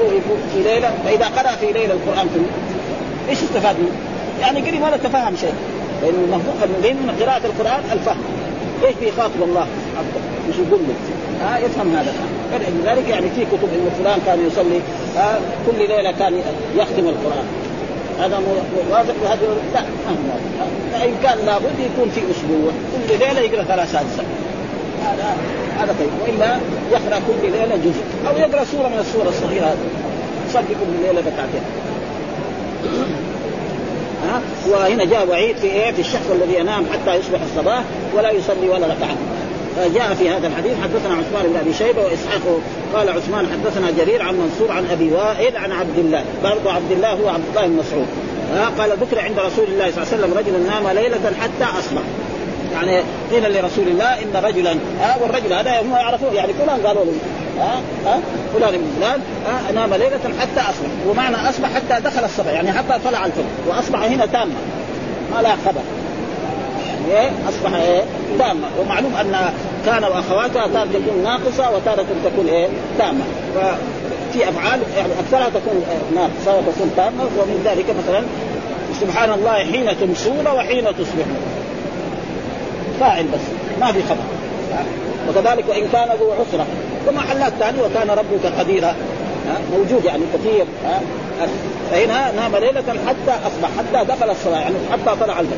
في 0.54 0.62
ليلة 0.64 0.90
فإذا 1.04 1.26
قرأ 1.26 1.56
في 1.56 1.66
ليلة 1.66 1.94
القرآن 1.94 2.28
كله 2.34 2.46
إيش 3.28 3.38
استفاد 3.42 3.76
منه؟ 3.78 3.96
يعني 4.40 4.60
قريب 4.60 4.82
ولا 4.82 4.96
تفهم 4.96 5.36
شيء. 5.36 5.54
لأنه 6.02 6.18
المفروض 6.24 6.56
من 7.06 7.16
قراءة 7.20 7.46
القرآن 7.46 7.82
الفهم. 7.92 8.16
إيش 8.84 8.94
بيخاطب 9.00 9.42
الله؟ 9.42 9.66
عبده 9.98 10.20
مش 10.48 10.54
يقول 10.54 10.80
له 10.88 10.94
ها 11.42 11.58
يفهم 11.58 11.96
هذا. 11.96 12.12
لذلك 12.82 13.08
يعني 13.08 13.26
في 13.36 13.44
كتب 13.44 13.68
انه 13.74 13.90
فلان 13.98 14.18
كان 14.26 14.46
يصلي 14.46 14.80
ها 15.16 15.40
كل 15.66 15.78
ليلة 15.78 16.12
كان 16.18 16.34
يختم 16.76 17.08
القرآن. 17.08 17.46
هذا 18.20 18.40
موافق 18.90 19.14
بهذا 19.22 19.40
لا 19.74 19.82
فإن 20.92 21.14
كان 21.22 21.38
لابد 21.46 21.78
يكون 21.80 22.10
في 22.14 22.20
أسبوع. 22.30 22.72
كل 23.08 23.18
ليلة 23.18 23.40
يقرأ 23.40 23.62
ثلاث 23.62 23.94
اجزاء 23.94 24.26
هذا 25.04 25.36
هذا 25.78 25.94
طيب. 25.98 26.08
وإلا 26.22 26.58
يقرأ 26.92 27.20
كل 27.28 27.50
ليلة 27.52 27.76
جزء. 27.76 28.02
أو 28.28 28.36
يقرأ 28.36 28.64
سورة 28.64 28.88
من 28.88 28.98
السور 28.98 29.28
الصغيرة. 29.28 29.64
هذه 29.64 29.78
يصلي 30.48 30.74
كل 30.74 31.02
ليله 31.02 31.20
ركعتين 31.20 31.62
ها؟ 34.28 34.40
وهنا 34.68 35.04
جاء 35.04 35.28
وعيد 35.28 35.56
في 35.56 35.66
إيه؟ 35.66 35.92
في 35.92 36.00
الشخص 36.00 36.30
الذي 36.32 36.54
ينام 36.58 36.86
حتى 36.92 37.14
يصبح 37.16 37.38
الصباح 37.42 37.82
ولا 38.14 38.30
يصلي 38.30 38.68
ولا 38.68 38.86
ركعة. 38.86 39.16
جاء 39.94 40.14
في 40.14 40.30
هذا 40.30 40.46
الحديث 40.46 40.72
حدثنا 40.82 41.14
عثمان 41.14 41.52
بن 41.52 41.56
أبي 41.56 41.74
شيبة 41.74 42.02
وإسحاق 42.02 42.60
قال 42.94 43.08
عثمان 43.08 43.46
حدثنا 43.46 43.90
جرير 43.98 44.22
عن 44.22 44.34
منصور 44.34 44.72
عن 44.72 44.86
أبي 44.92 45.12
وائل 45.12 45.56
عن 45.56 45.72
عبد 45.72 45.98
الله. 45.98 46.24
برضه 46.44 46.72
عبد 46.72 46.92
الله 46.92 47.12
هو 47.12 47.28
عبد 47.28 47.44
الله 47.50 47.66
بن 47.66 47.72
مسعود. 47.72 48.06
قال 48.78 48.90
ذكر 48.90 49.20
عند 49.20 49.38
رسول 49.38 49.64
الله 49.64 49.90
صلى 49.90 50.02
الله 50.02 50.12
عليه 50.12 50.24
وسلم 50.24 50.38
رجل 50.38 50.66
نام 50.66 50.88
ليلة 50.96 51.32
حتى 51.40 51.78
أصبح. 51.78 52.02
يعني 52.72 53.02
قيل 53.32 53.58
لرسول 53.58 53.88
الله 53.88 54.22
إن 54.22 54.44
رجلا. 54.44 54.72
ها؟ 55.00 55.16
والرجل 55.22 55.52
هذا 55.52 55.80
هم 55.80 55.92
يعرفون 55.92 56.34
يعني 56.34 56.52
فلان 56.52 56.80
قالوا 56.86 57.04
له. 57.04 57.12
ها؟ 57.58 57.80
ها؟ 58.06 58.20
فلان 58.54 58.70
بن 58.70 58.86
فلان 59.00 59.20
نام 59.74 59.94
ليلة 59.94 60.20
حتى 60.40 60.60
أصبح 60.60 60.88
ومعنى 61.08 61.36
أصبح 61.36 61.68
حتى 61.74 62.00
دخل 62.00 62.24
الصبح 62.24 62.46
يعني 62.46 62.72
حتى 62.72 62.98
طلع 63.04 63.26
الفجر 63.26 63.44
وأصبح 63.68 64.02
هنا 64.02 64.26
تامه 64.26 64.54
ما 65.34 65.42
لها 65.42 65.56
خبر. 65.66 65.80
يعني 67.08 67.20
إيه؟ 67.20 67.30
أصبح 67.48 67.74
إيه؟ 67.74 68.02
تامه 68.38 68.68
ومعلوم 68.80 69.14
أن 69.16 69.52
كان 69.86 70.04
واخواتها 70.04 70.66
تارة 70.66 70.88
تكون 70.92 71.22
ناقصة 71.22 71.76
وتارة 71.76 72.06
تكون 72.24 72.46
إيه؟ 72.48 72.68
تامه 72.98 73.24
ففي 73.54 74.48
أفعال 74.48 74.80
يعني 74.96 75.12
أكثرها 75.20 75.48
تكون 75.48 75.84
ناقصة 76.14 76.58
وتكون 76.58 76.92
تامه 76.96 77.24
ومن 77.38 77.62
ذلك 77.64 77.84
مثلا 77.98 78.22
سبحان 79.00 79.30
الله 79.32 79.52
حين 79.52 79.98
تمسون 80.00 80.46
وحين 80.46 80.84
تصبحون. 80.84 81.36
فاعل 83.00 83.24
بس 83.24 83.40
ما 83.80 83.92
في 83.92 84.02
خبر. 84.02 84.24
وكذلك 85.28 85.68
وإن 85.68 85.88
كان 85.92 86.08
ذو 86.20 86.32
عسرة. 86.32 86.66
ومحلات 87.08 87.52
ثانية 87.60 87.82
وكان 87.82 88.10
ربك 88.10 88.58
قديرا. 88.58 88.94
موجود 89.72 90.04
يعني 90.04 90.22
كثير. 90.34 90.64
فهنا 91.90 92.32
نام 92.32 92.56
ليلة 92.56 92.84
حتى 93.08 93.38
أصبح 93.46 93.68
حتى 93.78 94.08
دخل 94.08 94.30
الصلاة 94.30 94.60
يعني 94.60 94.74
حتى 94.92 95.16
طلع 95.20 95.40
الفجر 95.40 95.56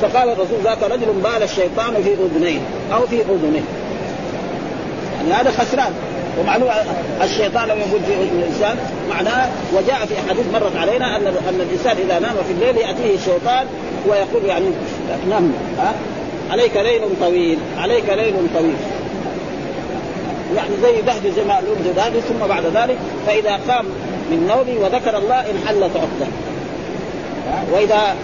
فقال 0.00 0.28
الرسول 0.28 0.58
ذاك 0.64 0.82
رجل 0.82 1.06
بال 1.24 1.42
الشيطان 1.42 2.02
في 2.04 2.10
أذنيه 2.12 2.58
أو 2.94 3.06
في 3.06 3.20
أذنه. 3.20 3.62
يعني 5.18 5.32
هذا 5.32 5.50
خسران. 5.50 5.92
ومعلوم 6.40 6.68
الشيطان 7.22 7.68
لو 7.68 7.76
يقول 7.76 8.00
في 8.06 8.14
أذن 8.14 8.42
الإنسان. 8.42 8.76
معناه 9.10 9.48
وجاء 9.74 10.06
في 10.06 10.14
احاديث 10.26 10.44
مرت 10.52 10.76
علينا 10.76 11.16
أن 11.16 11.26
أن 11.26 11.60
الإنسان 11.60 11.96
إذا 11.96 12.18
نام 12.18 12.34
في 12.46 12.52
الليل 12.52 12.76
يأتيه 12.76 13.14
الشيطان 13.14 13.66
ويقول 14.08 14.44
يعني 14.44 14.66
نم 15.30 15.52
ها 15.78 15.92
عليك 16.50 16.76
ليل 16.76 17.00
طويل 17.20 17.58
عليك 17.78 18.08
ليل 18.08 18.34
طويل. 18.54 18.76
يعني 20.54 20.70
زي 20.82 21.00
دهد 21.00 21.32
زي 21.36 21.44
ما 21.44 21.60
دهد 21.96 22.20
ثم 22.20 22.46
بعد 22.48 22.64
ذلك 22.74 22.98
فإذا 23.26 23.60
قام 23.68 23.84
من 24.30 24.46
نومه 24.48 24.84
وذكر 24.84 25.18
الله 25.18 25.40
انحلت 25.40 25.96
عقدة. 25.96 26.26
وإذا 27.72 28.14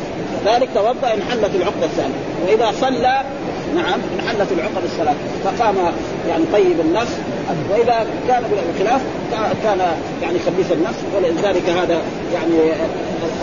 ذلك 0.47 0.69
توضأ 0.75 1.15
انحلت 1.15 1.55
العقدة 1.55 1.87
الثانية. 1.87 2.15
وإذا 2.47 2.73
صلى 2.81 3.21
نعم 3.75 4.01
انحلت 4.19 4.53
العقد 4.53 4.85
الصلاه 4.85 5.15
فقام 5.45 5.75
يعني 6.29 6.45
طيب 6.53 6.81
النفس. 6.81 7.17
وإذا 7.71 8.07
كان 8.29 8.43
بالخلاف 8.43 9.01
كان 9.63 9.79
يعني 10.23 10.39
خبيث 10.39 10.73
النفس. 10.73 10.99
ولذلك 11.17 11.69
هذا 11.69 12.03
يعني 12.35 12.73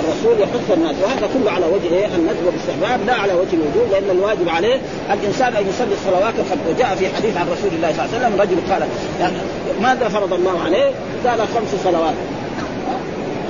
الرسول 0.01 0.41
يحث 0.43 0.71
الناس. 0.77 0.95
وهذا 1.03 1.29
كله 1.33 1.51
على 1.51 1.65
وجه 1.65 1.93
إيه؟ 1.93 2.05
الندب 2.05 2.45
والاستحباب 2.45 2.99
لا 3.07 3.13
على 3.13 3.33
وجه 3.33 3.53
الوجوب 3.53 3.91
لأن 3.91 4.17
الواجب 4.17 4.49
عليه 4.49 4.77
الإنسان 5.13 5.55
أن 5.55 5.67
يصلي 5.69 5.93
الصلوات 5.93 6.33
الخمس. 6.39 6.59
وجاء 6.69 6.95
في 6.95 7.15
حديث 7.15 7.37
عن 7.37 7.47
رسول 7.55 7.71
الله 7.75 7.93
صلى 7.93 8.05
الله 8.05 8.15
عليه 8.15 8.25
وسلم 8.25 8.41
رجل 8.41 8.73
قال 8.73 8.81
يعني 9.19 9.37
ماذا 9.81 10.09
فرض 10.09 10.33
الله 10.33 10.63
عليه؟ 10.65 10.91
قال 11.25 11.39
خمس 11.39 11.71
صلوات. 11.83 12.13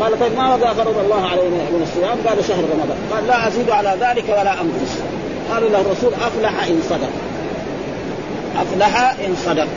قال 0.01 0.19
طيب 0.19 0.33
ماذا 0.37 0.73
فرض 0.73 0.97
الله 1.05 1.21
علينا 1.27 1.57
من 1.73 1.81
الصيام؟ 1.87 2.17
قال 2.27 2.45
شهر 2.45 2.63
رمضان. 2.73 2.97
قال 3.13 3.27
لا 3.27 3.47
أزيد 3.47 3.69
على 3.69 3.95
ذلك 4.01 4.23
ولا 4.29 4.53
أنقص. 4.53 4.93
قال 5.51 5.71
له 5.71 5.81
الرسول 5.81 6.13
أفلح 6.13 6.63
إن 6.67 6.81
صدق. 6.89 7.13
أفلح 8.61 9.15
إن 9.25 9.35
صدق. 9.45 9.67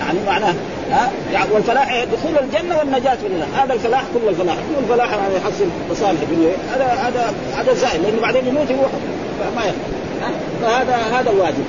يعني 0.00 0.18
معناه 0.26 0.54
يعني 1.32 1.50
والفلاح 1.52 2.04
دخول 2.04 2.38
الجنة 2.38 2.78
والنجاة 2.78 3.14
من 3.14 3.30
النار 3.34 3.64
هذا 3.64 3.74
الفلاح 3.74 4.02
كل 4.14 4.28
الفلاح. 4.28 4.54
كل 4.54 4.84
الفلاح 4.84 5.10
يعني 5.10 5.34
يحصل 5.36 5.66
مصالح 5.90 6.20
الدنيا 6.22 6.52
هذا 6.74 6.84
هذا 6.84 7.34
هذا 7.56 7.74
زائد 7.74 8.02
لأنه 8.02 8.20
بعدين 8.22 8.46
يموت 8.46 8.70
يروح. 8.70 8.92
ما 9.56 9.62
يخفى 9.64 9.78
فهذا 10.62 10.96
هذا 10.96 11.30
الواجب 11.30 11.64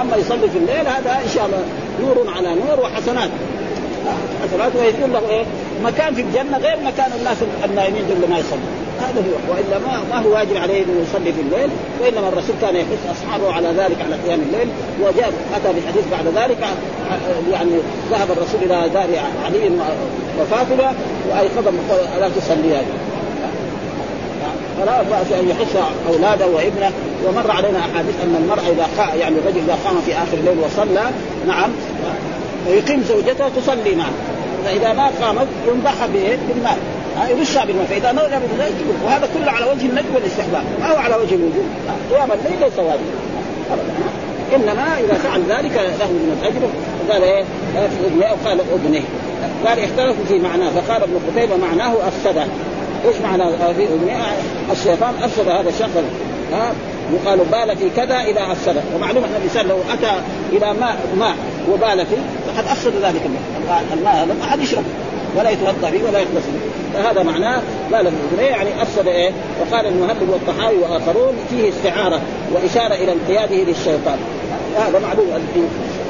أما 0.00 0.16
يصلي 0.16 0.50
في 0.50 0.58
الليل 0.58 0.88
هذا 0.88 1.20
إن 1.24 1.28
شاء 1.34 1.46
الله 1.46 1.64
نور 2.00 2.34
على 2.36 2.54
نور 2.54 2.80
وحسنات. 2.80 3.28
حسنات 4.42 4.76
ويكون 4.76 5.12
له 5.12 5.30
إيه؟ 5.30 5.44
مكان 5.84 6.14
في 6.14 6.22
الجنة 6.22 6.58
غير 6.58 6.76
مكان 6.84 7.12
الناس 7.18 7.36
النائمين 7.64 8.02
اللي 8.10 8.26
ما 8.26 8.38
يصلوا 8.38 8.70
هذا 9.00 9.20
هو. 9.20 9.52
وإلا 9.52 9.78
ما 9.78 10.00
ما 10.10 10.26
هو 10.26 10.32
واجب 10.32 10.56
عليه 10.56 10.82
إنه 10.84 11.02
يصلي 11.02 11.32
في 11.32 11.40
الليل 11.40 11.70
وإنما 12.00 12.28
الرسول 12.28 12.54
كان 12.60 12.76
يحث 12.76 12.98
أصحابه 13.10 13.52
على 13.52 13.68
ذلك 13.68 13.96
على 14.04 14.16
قيام 14.26 14.40
الليل 14.40 14.68
وجاء 15.00 15.32
أتى 15.54 15.80
بحديث 15.80 16.04
بعد 16.12 16.26
ذلك 16.26 16.58
يعني 17.52 17.70
ذهب 18.10 18.30
الرسول 18.30 18.60
إلى 18.62 18.88
دار 18.88 19.08
علي 19.44 19.70
وفاطمة 20.40 20.94
وايقظهم 21.30 21.78
لا 22.20 22.28
تصليان 22.28 22.84
فلا 24.80 25.02
بأس 25.02 25.32
أن 25.32 25.48
يحث 25.48 25.76
أولاده 26.08 26.46
وابنه. 26.46 26.92
ومر 27.26 27.50
علينا 27.50 27.78
أحاديث 27.78 28.14
أن 28.24 28.36
المرأة 28.42 28.72
إذا 28.72 28.86
قا 28.98 29.14
يعني 29.14 29.38
الرجل 29.38 29.58
إذا 29.58 29.78
قام 29.84 30.00
في 30.06 30.12
آخر 30.12 30.34
الليل 30.34 30.58
وصلى 30.58 31.10
نعم 31.46 31.70
ويقيم 32.68 33.04
زوجته 33.08 33.48
تصلي 33.48 33.94
معه. 33.94 34.12
فإذا 34.64 34.92
ما 34.92 35.10
قامت 35.22 35.46
ينضح 35.68 36.06
بالماء. 36.06 36.78
يرشها 37.30 37.64
بالماء. 37.64 37.86
فإذا 37.86 38.12
نظر 38.12 38.38
بالليل 38.50 38.72
وهذا 39.04 39.28
كله 39.34 39.50
على 39.50 39.64
وجه 39.64 39.86
الندب 39.86 40.14
والاستحباب. 40.14 40.62
ما 40.80 40.92
هو 40.92 40.96
على 40.96 41.14
وجه 41.14 41.34
الوجوب 41.34 41.64
قيام 42.10 42.28
الليل 42.32 42.60
ليس 42.60 42.78
واجب 42.78 43.10
إنما 44.54 44.98
إذا 45.00 45.14
فعل 45.14 45.42
ذلك 45.48 45.72
له 46.00 46.06
من 46.06 46.38
الأجر. 46.42 46.68
قال 47.12 47.22
إيه؟ 47.22 47.44
قال 48.44 48.60
اذنه 48.60 49.02
قال 49.66 49.78
اختلفوا 49.78 50.24
في 50.28 50.38
معناه. 50.38 50.70
فقال 50.70 51.02
ابن 51.02 51.20
قتيبة 51.30 51.56
معناه 51.56 51.94
افسده 52.08 52.46
إيش 53.08 53.16
معنى 53.22 53.44
في 53.76 53.84
اذنه 53.84 54.22
الشيطان 54.72 55.14
أفسد 55.22 55.48
هذا 55.48 55.68
الشخص. 55.68 55.90
ها؟ 56.52 56.72
يقال 57.12 57.38
بال 57.38 57.76
في 57.76 57.90
كذا 57.96 58.16
إذا 58.20 58.52
أفسد. 58.52 58.82
ومعلوم 58.96 59.24
أن 59.24 59.34
الإنسان 59.36 59.66
لو 59.66 59.76
أتى 59.92 60.12
إلى 60.52 60.80
ماء 60.80 60.96
ماء 61.18 61.34
وبال 61.72 62.06
فيه 62.06 62.16
فقد 62.60 62.68
أفسد 62.68 62.92
ذلك 63.02 63.22
الماء 63.26 63.82
الماء 63.92 64.14
هذا 64.14 64.34
ما 64.34 64.46
حد 64.46 64.60
يشرب 64.60 64.84
ولا 65.36 65.50
يتوضأ 65.50 65.90
به 65.90 66.04
ولا 66.08 66.18
يغتسل 66.18 66.52
فهذا 66.94 67.22
معناه 67.22 67.62
بال 67.90 68.12
في 68.36 68.42
يعني 68.42 68.82
أفسد 68.82 69.06
إيه؟ 69.06 69.32
وقال 69.60 69.86
المهلب 69.86 70.28
والطحاوي 70.28 70.76
وآخرون 70.76 71.34
فيه 71.50 71.68
استعارة 71.68 72.20
وإشارة 72.52 72.94
إلى 72.94 73.12
انقياده 73.12 73.56
للشيطان. 73.56 74.18
هذا 74.76 74.98
معلوم 74.98 75.26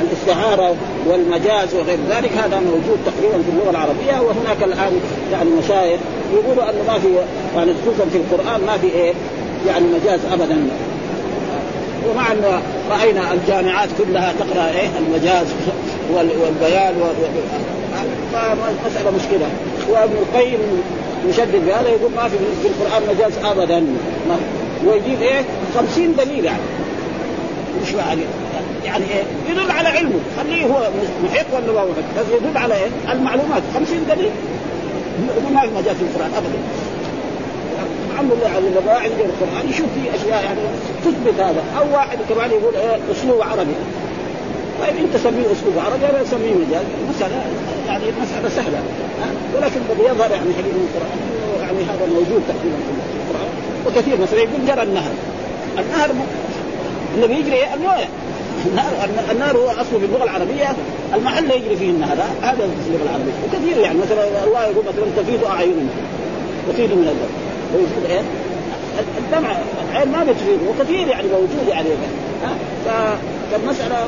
الاستعارة 0.01 0.75
والمجاز 1.07 1.75
وغير 1.75 1.99
ذلك 2.11 2.33
هذا 2.33 2.61
موجود 2.61 2.99
تقريبا 3.07 3.43
في 3.43 3.51
اللغة 3.51 3.71
العربية 3.71 4.21
وهناك 4.21 4.63
الآن 4.63 5.01
يعني 5.33 5.51
مشايخ 5.51 6.01
يقولوا 6.33 6.71
انه 6.71 6.83
ما 6.89 6.99
في 6.99 7.09
يعني 7.57 7.73
خصوصا 7.83 8.11
في 8.11 8.17
القرآن 8.17 8.61
ما 8.67 8.79
في 8.79 8.87
إيه؟ 8.87 9.13
يعني 9.67 9.85
مجاز 9.87 10.21
ابدا. 10.33 10.67
ومع 12.09 12.33
أن 12.33 12.63
رأينا 12.91 13.33
الجامعات 13.33 13.89
كلها 13.99 14.33
تقرأ 14.39 14.69
إيه 14.69 14.89
المجاز 14.99 15.47
والبيان 16.13 16.95
مسألة 18.87 19.11
مشكلة. 19.11 19.47
وابن 19.91 20.13
القيم 20.17 20.59
يشدد 21.29 21.65
بهذا 21.67 21.89
يقول 21.89 22.11
ما 22.17 22.29
في 22.29 22.37
في 22.63 22.69
القرآن 22.69 23.03
مجاز 23.15 23.33
ابدا. 23.45 23.87
ويجيب 24.87 25.23
إيه 25.23 25.45
50 25.75 26.17
دليل 26.17 26.45
يعني. 26.45 26.63
مش 27.83 27.93
يعني 27.93 28.21
يعني 28.85 29.05
إيه 29.05 29.53
يدل 29.53 29.71
على 29.71 29.89
علمه. 29.89 30.19
خليه 30.37 30.65
هو 30.67 30.89
محق 31.25 31.47
ولا 31.55 31.73
ما 31.73 31.85
بس 31.85 32.25
يدل 32.33 32.59
على 32.59 32.75
إيه؟ 32.75 33.13
المعلومات. 33.13 33.63
50 33.75 34.07
دليل. 34.09 34.31
ما 35.55 35.61
في 35.61 35.67
مجاز 35.67 35.97
في 35.97 36.03
القرآن 36.03 36.31
ابدا. 36.37 36.59
عمه 38.21 38.33
اللي 38.59 38.81
ما 38.87 38.93
عنده 38.93 39.25
القرآن 39.31 39.71
يشوف 39.71 39.87
فيه 39.95 40.11
أشياء 40.17 40.45
يعني 40.45 40.61
تثبت 41.05 41.41
هذا. 41.41 41.63
أو 41.79 41.95
واحد 41.95 42.19
كمان 42.29 42.51
يقول 42.51 42.75
إيه 42.77 42.99
أسلوب 43.13 43.43
عربي. 43.43 43.77
طيب 44.81 44.97
أنت 45.05 45.17
سميه 45.17 45.47
أسلوب 45.53 45.75
عربي 45.87 46.07
أنا 46.11 46.23
أسميه 46.23 46.55
مجاز 46.55 46.85
مسألة 47.15 47.37
يعني 47.87 48.05
مسألة 48.23 48.49
سهلة. 48.49 48.83
ولكن 49.57 49.81
الذي 49.91 50.03
يظهر 50.03 50.31
يعني 50.31 50.51
حديث 50.59 50.75
من 50.75 50.89
القرآن 50.89 51.19
يعني 51.63 51.83
هذا 51.91 52.07
موجود 52.07 52.43
تقريبا 52.49 52.77
في 52.87 53.17
القرآن. 53.21 53.51
وكثير 53.87 54.21
مثلا 54.21 54.39
يقول 54.39 54.67
جرى 54.67 54.83
النهر. 54.83 55.13
النهر 55.79 56.11
بيجري 57.29 57.75
المويه 57.75 58.09
النهر. 58.67 58.93
النهر 59.31 59.57
هو 59.57 59.69
أصله 59.69 59.99
في 59.99 60.05
اللغة 60.05 60.25
العربية. 60.25 60.77
المحل 61.15 61.51
يجري 61.51 61.77
فيه 61.77 61.91
النهر. 61.91 62.17
هذا 62.43 62.57
في 62.57 62.89
اللغة 62.89 63.05
العربية. 63.05 63.33
وكثير 63.47 63.83
يعني 63.85 63.99
مثلا 63.99 64.45
الله 64.45 64.65
يقول 64.65 64.85
مثلا 64.85 65.23
تفيض 65.23 65.45
اعينهم 65.45 65.89
تفيض 66.69 66.91
من 66.91 67.09
الدم 67.09 67.40
ويقول 67.75 68.11
إيه 68.11 68.21
الدمع 69.19 69.51
العين 69.91 70.09
ما 70.09 70.25
بتفيض 70.25 70.59
وكثير 70.69 71.09
يعني 71.09 71.29
موجود 71.29 71.69
يعني 71.69 71.89
ها؟ 72.45 72.57
فالمسألة 73.53 74.07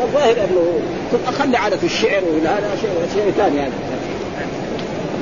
والظاهر 0.00 0.32
أنه 0.32 0.80
أخلي 1.26 1.56
على 1.56 1.78
في 1.78 1.86
الشعر 1.86 2.22
ولا 2.34 2.58
هذا 2.58 2.76
شيء 2.80 2.90
شيء 3.14 3.32
ثاني 3.36 3.56
يعني. 3.56 3.72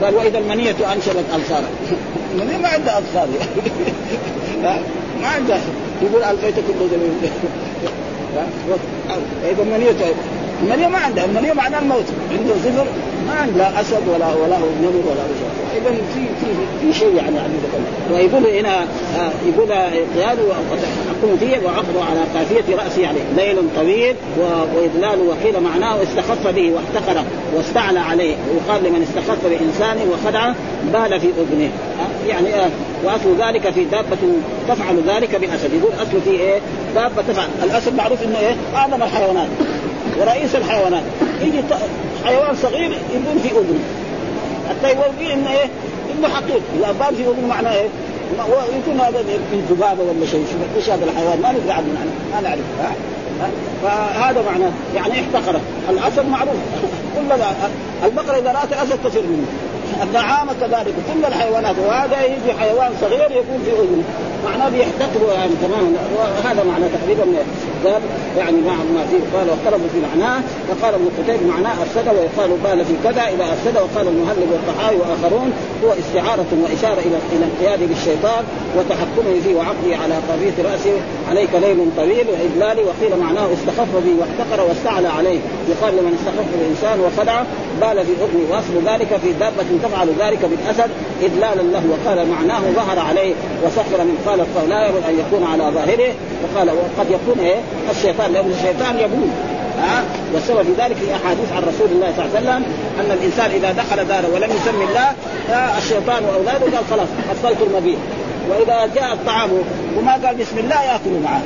قال 0.03 0.15
وإذا 0.15 0.39
المنية 0.39 0.93
انشبت 0.93 1.25
الفارا 1.35 1.69
المنية 2.35 2.57
ما 2.57 2.69
عندها 2.69 3.03
يعني 3.15 3.31
ما 5.23 5.29
عندها. 5.29 5.61
يقول 6.03 6.23
الفيت 6.25 6.55
كل 6.55 6.87
ذنب 6.93 7.31
إذا 9.51 9.65
منيته 9.65 10.15
المنية 10.63 10.87
ما 10.87 10.99
عنده 10.99 11.25
المنية 11.25 11.53
معناه 11.53 11.79
الموت. 11.79 12.05
عنده 12.31 12.55
زفر 12.65 12.87
ما 13.27 13.33
عنده 13.33 13.59
لا 13.59 13.81
أسد 13.81 14.09
ولا 14.09 14.35
ولا 14.35 14.59
نمر 14.59 15.03
ولا 15.07 15.23
اذا 15.77 15.91
في 16.15 16.21
في 16.41 16.47
في 16.81 16.99
شيء 16.99 17.15
يعني 17.15 17.39
عنده 17.39 17.59
ويقول 18.13 18.47
هنا 18.47 18.81
آه، 19.19 19.31
يقول 19.47 19.73
قياد 20.17 20.39
وتحكم 20.41 21.37
فيه 21.41 21.67
وعقده 21.67 22.05
على 22.11 22.21
قافيه 22.35 22.77
راسه 22.77 23.03
يعني. 23.03 23.19
ليل 23.37 23.57
طويل 23.77 24.17
وإذلال 24.75 25.21
وقيل 25.21 25.61
معناه 25.61 26.03
استخف 26.03 26.47
به 26.47 26.73
واحتقره 26.73 27.25
واستعلى 27.57 27.99
عليه. 27.99 28.37
ويقال 28.51 28.85
لمن 28.85 29.03
استخف 29.03 29.47
بإنسان 29.47 29.97
وخدعه 30.09 30.55
بال 30.93 31.21
في 31.21 31.27
أذنه. 31.27 31.71
آه، 32.01 32.29
يعني 32.29 32.55
آه، 32.55 32.71
وأصل 33.05 33.37
ذلك 33.39 33.71
في 33.71 33.85
دابة 33.85 34.19
تفعل 34.69 35.03
ذلك 35.07 35.37
بالاسد 35.37 35.73
يقول 35.73 35.93
اصله 35.93 36.21
في 36.25 36.31
إيه؟ 36.31 36.61
دابة 36.95 37.23
تفعل. 37.29 37.49
الأسد 37.63 37.95
معروف 37.95 38.23
إنه 38.23 38.39
إيه؟ 38.39 38.57
اعظم 38.75 39.03
الحيوانات 39.03 39.49
ورئيس 40.21 40.55
الحيوانات. 40.55 41.03
يجي 41.43 41.63
حيوان 42.25 42.57
صغير 42.57 42.93
يبون 43.15 43.39
في 43.43 43.49
اذنه 43.49 43.81
حتى 44.69 44.95
يوري 44.95 45.33
إنه 45.33 45.51
إيه؟ 45.51 45.67
إنه 46.19 46.29
حقيقي. 46.29 46.61
الابان 46.79 47.15
في 47.15 47.23
اذنه 47.23 47.47
معناه 47.49 47.73
إيه؟ 47.73 47.89
يكون 48.79 49.01
هذا 49.01 49.23
من 49.53 49.67
ذبابة 49.71 50.03
ولا 50.03 50.27
شيء. 50.27 50.47
إيش 50.77 50.91
هذا 50.91 51.05
الحيوان؟ 51.05 51.41
ما 51.41 51.53
ندري 51.53 51.73
عنه. 51.73 51.87
ما 52.35 52.41
نعرف. 52.41 52.61
فهذا 53.83 54.43
معناه. 54.53 54.71
يعني 54.95 55.13
إحتقره. 55.13 55.61
الأسد 55.91 56.29
معروف. 56.29 56.55
كل 57.17 57.33
البقرة 58.05 58.39
إذا 58.39 58.53
رأت 58.53 58.73
الاسد 58.73 58.99
تصير 59.05 59.23
منه. 59.23 59.47
النعامة 60.03 60.53
كذلك. 60.61 60.95
كل 61.15 61.25
الحيوانات 61.25 61.77
وهذا 61.87 62.25
يجي 62.25 62.53
حيوان 62.61 62.91
صغير 63.01 63.31
يكون 63.31 63.59
في 63.65 63.71
أذنه. 63.71 64.05
معناه 64.45 64.69
بيحتقروا 64.69 65.33
يعني 65.33 65.53
تماما 65.63 65.99
وهذا 66.17 66.65
معنى 66.65 66.85
تقريبا 66.97 67.25
قال 67.85 68.03
يعني 68.39 68.57
مع 68.67 68.75
ما 68.75 69.07
فيه 69.11 69.39
قال 69.39 69.47
واختلفوا 69.51 69.89
في 69.93 70.01
معناه. 70.09 70.41
فقال 70.69 70.95
ابن 70.95 71.09
قتيبة 71.19 71.47
معناه 71.47 71.73
افسد 71.83 72.09
ويقال 72.09 72.51
بال 72.65 72.85
في 72.85 72.95
كذا 73.05 73.23
إذا 73.35 73.45
افسد 73.45 73.77
وقال 73.77 74.09
المهلب 74.09 74.49
والطحاوي 74.53 74.97
وآخرون 74.97 75.53
هو 75.85 75.93
استعارة 75.93 76.51
وإشارة 76.63 77.01
إلى 77.01 77.19
إلى 77.33 77.45
انقياد 77.45 77.89
بالشيطان 77.89 78.45
وتحكمه 78.77 79.41
فيه 79.45 79.55
وعقده 79.55 79.97
على 80.03 80.15
قضية 80.29 80.71
رأسه. 80.71 80.97
عليك 81.31 81.51
ليل 81.55 81.79
طويل 81.97 82.27
وإذلال. 82.33 82.79
وقيل 82.87 83.19
معناه 83.21 83.47
استخف 83.53 83.93
به 84.05 84.15
واحتقر 84.21 84.69
واستعلى 84.69 85.09
عليه. 85.09 85.41
يقال 85.69 85.93
لمن 85.97 86.15
استخف 86.19 86.49
الإنسان 86.61 87.01
وخدعه 87.01 87.47
بال 87.81 88.07
في 88.07 88.13
اذنه 88.13 88.45
وأصل 88.51 88.75
ذلك 88.91 89.17
في 89.23 89.33
دابة 89.33 89.69
تفعل 89.83 90.09
ذلك 90.21 90.39
بالأسد 90.45 90.91
اذلالا 91.23 91.63
له 91.63 91.83
وقال 91.91 92.29
معناه 92.29 92.61
ظهر 92.61 92.99
عليه 92.99 93.35
وسخر 93.65 94.05
من 94.05 94.19
قال 94.27 94.39
لا 94.69 94.87
يرد 94.87 95.05
أن 95.09 95.19
يكون 95.19 95.47
على 95.53 95.65
ظاهره 95.75 96.13
وقال 96.43 96.69
وقد 96.71 97.11
يكون 97.11 97.45
إيه؟ 97.45 97.57
الشيطان 97.91 98.33
لأن 98.33 98.51
الشيطان 98.51 98.99
يبول. 98.99 99.29
ها؟ 99.83 100.05
والسبب 100.35 100.63
في 100.63 100.83
ذلك 100.83 100.97
في 100.97 101.15
أحاديث 101.15 101.53
عن 101.57 101.63
رسول 101.63 101.89
الله 101.93 102.13
صلى 102.17 102.25
الله 102.25 102.37
عليه 102.37 102.41
وسلم 102.41 102.63
أن 103.01 103.11
الإنسان 103.11 103.51
إذا 103.51 103.73
دخل 103.73 104.09
داره 104.09 104.29
ولم 104.35 104.51
يسمي 104.57 104.85
الله 104.85 105.09
الشيطان 105.79 106.25
وأولاده 106.25 106.77
قال 106.77 106.85
خلاص 106.91 107.09
حصلت 107.31 107.63
المبيت. 107.63 107.99
وإذا 108.51 108.91
جاء 108.95 109.13
الطعام 109.13 109.51
وما 109.99 110.13
قال 110.13 110.37
بسم 110.37 110.59
الله 110.59 110.83
ياكلوا 110.83 111.21
معه. 111.25 111.43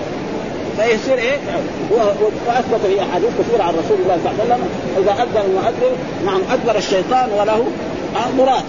فيصير 0.76 1.18
إيه؟ 1.18 1.39
واثبت 2.47 2.80
في 2.87 3.03
أحاديث 3.03 3.30
كثيرة 3.39 3.62
عن 3.62 3.74
رسول 3.74 3.99
الله 4.03 4.18
صلى 4.24 4.32
الله 4.32 4.45
عليه 4.45 4.55
وسلم 4.55 4.68
إذا 4.99 5.12
اذن 5.12 5.51
المؤذن 5.51 5.97
نعم 6.26 6.41
أدبر 6.53 6.78
الشيطان 6.78 7.28
وله 7.39 7.66
مراد 8.39 8.65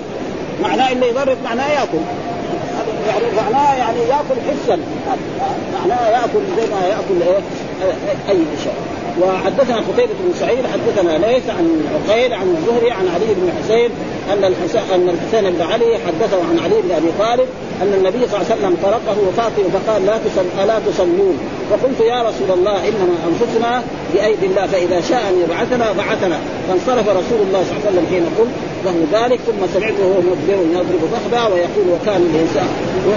معناه 0.61 0.91
اللي 0.91 1.09
يضرب 1.09 1.37
معناه 1.43 1.67
يأكل. 1.71 1.97
يعني 3.07 3.25
معناه 3.37 3.75
يعني 3.75 3.99
يأكل 3.99 4.41
حسا 4.47 4.79
معناه 5.79 6.09
يأكل 6.09 6.39
زي 6.57 6.67
ما 6.73 6.87
يأكل 6.87 7.21
إيه؟ 7.27 7.39
أي 8.29 8.37
شيء. 8.63 8.73
وحدثنا 9.21 9.77
قتيبة 9.77 10.13
بن 10.23 10.33
سعيد 10.39 10.65
حدثنا 10.73 11.17
ليث 11.17 11.49
عن 11.49 11.81
عقيل 11.95 12.33
عن 12.33 12.55
الزهري 12.57 12.91
عن 12.91 13.07
علي 13.07 13.33
بن 13.33 13.51
حسين 13.59 13.89
أن 14.33 14.43
الحسين 14.43 14.81
أن 14.95 15.09
الحسين 15.09 15.51
بن 15.51 15.61
علي 15.61 15.97
حدثه 16.07 16.37
عن 16.37 16.59
علي 16.63 16.81
بن 16.81 16.91
أبي 16.91 17.11
طالب 17.19 17.47
أن 17.81 17.93
النبي 17.93 18.27
صلى 18.27 18.35
الله 18.35 18.45
عليه 18.49 18.55
وسلم 18.55 18.77
طرقه 18.83 19.17
وفاطمه 19.27 19.69
فقال 19.75 20.05
لا 20.05 20.17
تصل 20.17 20.63
ألا 20.63 20.79
تصلون. 20.87 21.37
فقلت 21.71 21.99
يا 21.99 22.21
رسول 22.21 22.49
الله 22.57 22.77
إنما 22.89 23.15
أنفسنا 23.29 23.83
بأيدي 24.13 24.45
الله 24.45 24.67
فإذا 24.67 25.01
شاء 25.01 25.21
ان 25.29 25.41
يبعثنا 25.43 25.91
بعثنا. 25.91 26.39
فانصرف 26.67 27.09
رسول 27.09 27.39
الله 27.47 27.63
صلى 27.63 27.73
الله 27.73 27.81
عليه 27.85 27.89
وسلم 27.89 28.05
حين 28.11 28.25
قلت 28.39 28.55
له 28.85 28.95
ذلك 29.19 29.39
ثم 29.47 29.79
سمعته 29.79 30.05
وهو 30.07 30.21
مدبر 30.21 30.59
يضرب 30.71 31.01
فخذا 31.13 31.43
ويقول 31.53 31.87
وكان 31.93 32.21
الإنسان 32.29 32.69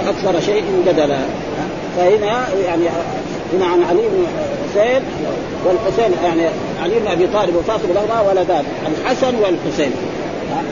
أكثر 0.07 0.39
شيء 0.45 0.63
جدلا. 0.87 1.19
فهنا 1.97 2.45
يعني 2.65 2.83
هنا 3.53 3.65
عن 3.65 3.83
علي 3.83 4.01
بن 4.01 4.25
حسين 4.69 5.01
والحسين 5.65 6.11
يعني 6.23 6.41
علي 6.83 6.99
بن 6.99 7.07
أبي 7.07 7.27
طالب 7.27 7.55
وفاطمة 7.55 7.93
لهما 7.93 8.21
ولدان 8.29 8.63
الحسن 8.87 9.33
والحسين. 9.35 9.91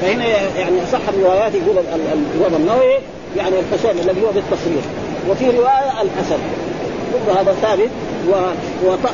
فهنا 0.02 0.26
يعني 0.58 0.76
صح 0.92 1.00
الروايات 1.10 1.52
يقول 1.56 1.78
الإمام 1.78 2.62
النووي 2.62 2.96
يعني 3.38 3.56
الحسين 3.60 3.92
الذي 3.92 4.22
هو 4.22 4.32
بالتصريح 4.32 4.84
وفي 5.30 5.46
رواية 5.46 5.92
الحسن. 6.02 6.40
كل 7.26 7.32
هذا 7.40 7.56
ثابت 7.62 7.90
و... 8.30 8.32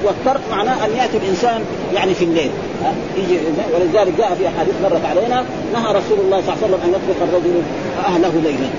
والترك 0.05 0.41
معناه 0.51 0.85
أن 0.85 0.91
يأتي 0.97 1.17
الإنسان 1.17 1.61
يعني 1.95 2.13
في 2.13 2.23
الليل. 2.25 2.51
يجي 3.17 3.39
ولذلك 3.73 4.13
جاء 4.17 4.35
في 4.35 4.47
أحاديث 4.47 4.73
مرت 4.83 5.05
علينا 5.05 5.45
نهى 5.73 5.89
رسول 5.93 6.19
الله 6.25 6.41
صلى 6.41 6.53
الله 6.53 6.57
عليه 6.63 6.67
وسلم 6.67 6.79
أن 6.83 6.89
يطلق 6.89 7.27
الرجل 7.27 7.61
أهله 8.05 8.41
ليلا. 8.43 8.69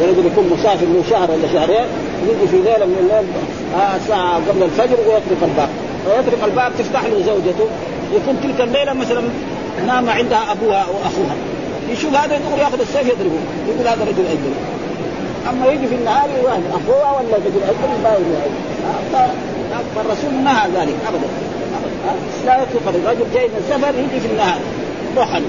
الرجل 0.00 0.26
يكون 0.26 0.50
مسافر 0.58 0.86
له 0.86 1.02
شهر 1.10 1.30
ولا 1.30 1.48
شهرين 1.52 1.86
يجي 2.28 2.48
في 2.50 2.56
ليلة 2.56 2.86
من 2.86 2.98
الليل 3.00 3.26
الساعة 3.96 4.34
قبل 4.48 4.62
الفجر 4.62 4.96
ويطرق 5.06 5.42
الباب 5.42 5.68
فيطرق 6.04 6.44
الباب 6.44 6.72
تفتح 6.78 7.04
له 7.04 7.22
زوجته 7.26 7.66
يكون 8.14 8.40
تلك 8.42 8.60
الليلة 8.60 8.92
مثلا 8.92 9.22
نام 9.86 10.10
عندها 10.10 10.52
أبوها 10.52 10.86
وأخوها. 10.86 11.36
يشوف 11.92 12.14
هذا 12.14 12.36
يدخل 12.36 12.58
ياخذ 12.58 12.80
السيف 12.80 13.06
يضربه 13.06 13.40
يقول 13.68 13.88
هذا 13.88 14.04
رجل 14.04 14.26
اجنبي 14.26 14.60
أما 15.50 15.66
يجي 15.66 15.86
في 15.86 15.94
النهار 15.94 16.30
يواجه 16.42 16.68
اخوها 16.70 17.10
ولا 17.12 17.36
رجل 17.36 17.62
اجنبي 17.70 18.02
ما 18.04 18.10
يواجه 18.10 18.68
فالرسول 19.96 20.32
نهى 20.44 20.68
ذلك 20.76 20.94
ابدا. 21.08 21.28
لا 22.46 22.62
يطلق 22.62 22.88
الرجل 22.88 23.24
جاي 23.34 23.46
من 23.46 23.62
سفر 23.70 23.94
يجي 23.98 24.20
في 24.20 24.26
النهار. 24.32 24.58
ضحى 25.16 25.42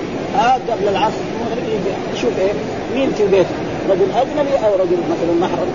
قبل 0.69 0.87
العصر 0.87 1.21
المغرب 1.35 1.69
يجي. 1.69 1.93
يشوف 2.13 2.39
إيه؟ 2.39 2.51
مين 2.95 3.11
في 3.17 3.27
بيته؟ 3.27 3.55
رجل 3.89 4.07
أجنبي 4.15 4.65
أو 4.65 4.73
رجل 4.73 4.97
مثلا 5.11 5.33
محرم؟ 5.41 5.69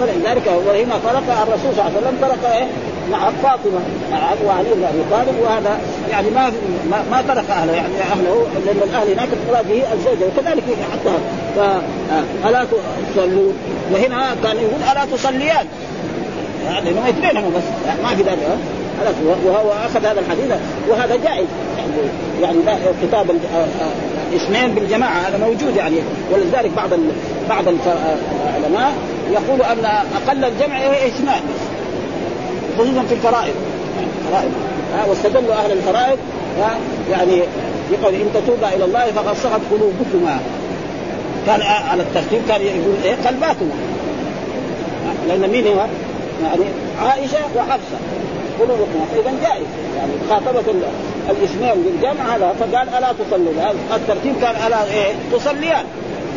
فلذلك 0.00 0.46
وهنا 0.66 0.94
ترك 1.04 1.28
الرسول 1.42 1.72
صلى 1.76 1.82
الله 1.86 1.92
عليه 1.96 1.98
وسلم 1.98 2.18
ترك 2.20 2.52
إيه؟ 2.52 2.66
مع 3.12 3.30
فاطمة 3.30 3.80
مع 4.10 4.32
أبو 4.32 4.50
علي 4.50 4.68
بن 4.74 4.84
أبي 4.84 4.98
طالب 5.10 5.40
وهذا 5.42 5.80
يعني 6.10 6.30
ما 6.30 6.52
ما, 6.90 7.04
ما 7.10 7.22
ترك 7.22 7.50
أهله 7.50 7.72
يعني 7.72 7.94
أهله 8.12 8.46
لأن 8.66 8.76
الأهل 8.88 9.10
هناك 9.10 9.28
المراد 9.32 9.68
به 9.68 9.82
الزوجة 9.92 10.24
وكذلك 10.26 10.62
حتى 10.92 11.14
ألا 12.48 12.66
تصلون 13.14 13.54
وهنا 13.92 14.36
كان 14.42 14.56
يقول 14.56 14.82
ألا 14.92 15.04
تصليان. 15.16 15.66
يعني 16.66 16.90
ما 16.90 17.08
اثنين 17.08 17.42
بس 17.56 17.62
ما 18.02 18.16
في 18.16 18.22
ذلك 18.22 18.38
وهو 19.46 19.72
أخذ 19.72 20.06
هذا 20.06 20.20
الحديث 20.20 20.52
وهذا 20.88 21.16
جائز. 21.16 21.46
يعني 22.42 22.58
كتاب 23.02 23.26
اثنين 24.36 24.74
بالجماعة 24.74 25.18
هذا 25.28 25.38
موجود 25.38 25.76
يعني. 25.76 25.96
ولذلك 26.32 26.70
بعض 26.76 26.90
بعض 27.48 27.64
العلماء 27.68 28.92
يقول 29.32 29.62
أن 29.62 29.84
أقل 30.26 30.44
الجمع 30.44 30.86
هو 30.86 30.92
إثنان. 30.92 31.40
خصوصا 32.78 33.02
في 33.08 33.14
الفرائض. 33.14 33.54
الفرائض 34.24 34.52
واستدلوا 35.08 35.54
أهل 35.54 35.72
الفرائض 35.72 36.18
يعني 37.10 37.42
يقول 37.92 38.14
إن 38.14 38.30
تتوبا 38.34 38.68
إلى 38.68 38.84
الله 38.84 39.12
فقد 39.12 39.36
صغت 39.36 39.60
قلوبكما. 39.70 40.38
كان 41.46 41.62
على 41.62 42.02
الترتيب 42.02 42.40
كان 42.48 42.60
يقول 42.60 42.96
إيه؟ 43.04 43.14
قلباتنا. 43.26 43.74
لأن 45.28 45.50
مين 45.50 45.66
هو؟ 45.66 45.86
يعني 46.44 46.64
عائشة 47.02 47.38
وحفصة. 47.56 47.98
قلوبكما. 48.60 49.06
اذا 49.14 49.32
جائز. 49.42 49.66
يعني 49.96 50.12
خاطبت 50.30 50.74
الاثنين 51.30 51.82
بالجمع 51.82 52.36
هذا 52.36 52.54
فقال 52.60 52.88
ألا 52.88 53.12
تصلي 53.12 53.50
الترتيب 53.94 54.34
كان 54.40 54.54
ألا 54.66 54.84
إيه؟ 54.84 55.12
تصليان. 55.32 55.84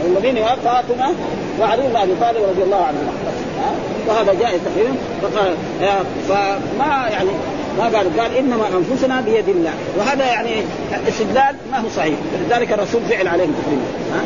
الذين 0.05 0.35
فاطمة 0.65 1.13
وعلي 1.59 1.81
بن 1.81 1.95
أبي 1.95 2.11
طالب 2.21 2.43
رضي 2.49 2.63
الله 2.63 2.77
عنه 2.77 2.97
وهذا 4.07 4.33
جائز 4.33 4.59
تقريبا 4.65 4.95
فقال 5.21 5.53
فما 6.29 7.09
يعني 7.09 7.29
ما 7.77 7.83
قال 7.83 8.19
قال 8.19 8.37
إنما 8.37 8.65
أنفسنا 8.77 9.21
بيد 9.21 9.49
الله. 9.49 9.73
وهذا 9.97 10.25
يعني 10.25 10.49
استدلال 11.07 11.55
ما 11.71 11.77
هو 11.77 11.89
صحيح. 11.97 12.15
لذلك 12.49 12.73
الرسول 12.73 13.01
فعل 13.09 13.27
عليهم 13.27 13.53
تقريبا 13.63 13.83
ها؟ 14.13 14.21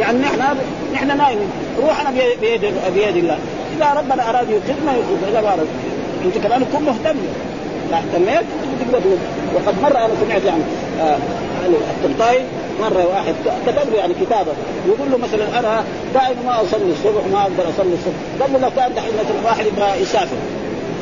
يعني 0.00 0.18
نحن 0.18 0.40
نحن 0.94 1.18
نايمين 1.18 1.48
روحنا 1.82 2.10
بيد 2.40 2.60
بيد 2.94 3.16
الله. 3.16 3.38
إذا 3.76 3.92
ربنا 4.00 4.30
أراد 4.30 4.50
يوقظنا 4.50 4.92
يوقظنا 4.96 5.28
إذا 5.28 5.40
ما 5.40 5.48
أراد. 5.48 5.66
أنت 6.24 6.38
كمان 6.38 6.64
تكون 6.70 6.82
مهتم. 6.82 7.16
اذا 7.88 7.96
اهتميت 7.96 8.46
تقدر 8.80 9.00
وقد 9.54 9.74
مر 9.82 9.98
أنا 9.98 10.14
سمعت 10.24 10.44
يعني 10.44 10.62
آه 11.00 11.16
الطنطاي 11.66 12.38
مرة 12.80 13.06
واحد 13.06 13.34
كتب 13.66 13.90
له 13.92 13.98
يعني 13.98 14.14
كتابه 14.14 14.52
يقول 14.86 15.10
له 15.10 15.18
مثلا 15.18 15.58
أنا 15.58 15.84
دائما 16.14 16.42
ما 16.46 16.62
أصلي 16.62 16.92
الصبح 16.92 17.26
ما 17.32 17.42
أقدر 17.42 17.62
أصلي 17.62 17.94
الصبح. 17.94 18.18
قال 18.40 18.52
له 18.52 18.58
لو 18.58 18.70
كان 18.76 18.94
دحين 18.94 19.12
مثلا 19.14 19.46
واحد 19.46 19.66
يبغى 19.66 20.02
يسافر 20.02 20.36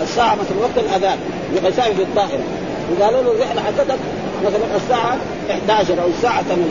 الساعة 0.02 0.34
مثلا 0.34 0.58
وقت 0.60 0.78
الأذان 0.78 1.18
يبغى 1.56 1.68
يسافر 1.68 1.94
في 1.94 2.02
الطائرة. 2.02 2.44
وقالوا 2.90 3.22
له 3.22 3.32
الرحله 3.32 3.62
حقتك 3.62 3.98
مثلا 4.44 4.76
الساعة 4.76 5.16
11 5.50 6.02
أو 6.02 6.08
الساعة 6.08 6.42
8 6.42 6.64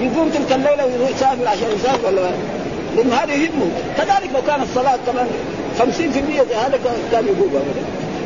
يقوم 0.00 0.28
تلك 0.28 0.52
الليلة 0.52 0.86
ويسافر 0.86 1.48
عشان 1.48 1.68
يسافر 1.76 2.06
ولا 2.06 2.30
لأن 2.96 3.12
هذا 3.12 3.34
يهمه. 3.34 3.70
كذلك 3.96 4.30
لو 4.34 4.42
كانت 4.46 4.62
الصلاة 4.62 4.98
كمان 5.06 5.26
50% 5.78 5.82
هذا 6.56 6.78
كان 7.12 7.24
يقول 7.24 7.48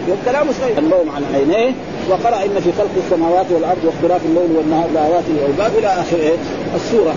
والكلام 0.08 0.46
صحيح. 0.60 0.78
النوم 0.78 1.10
عن 1.16 1.24
عينيه 1.34 1.72
وقرأ 2.10 2.44
إن 2.44 2.60
في 2.64 2.72
خلق 2.78 2.94
السماوات 3.04 3.46
والأرض 3.50 3.78
واختلاف 3.84 4.20
الليل 4.24 4.56
والنهار 4.56 4.88
لآيات 4.94 5.24
للعباد. 5.28 5.76
إلى 5.76 5.86
آخر 5.86 6.16
إيه؟ 6.16 6.36
السورة. 6.74 7.14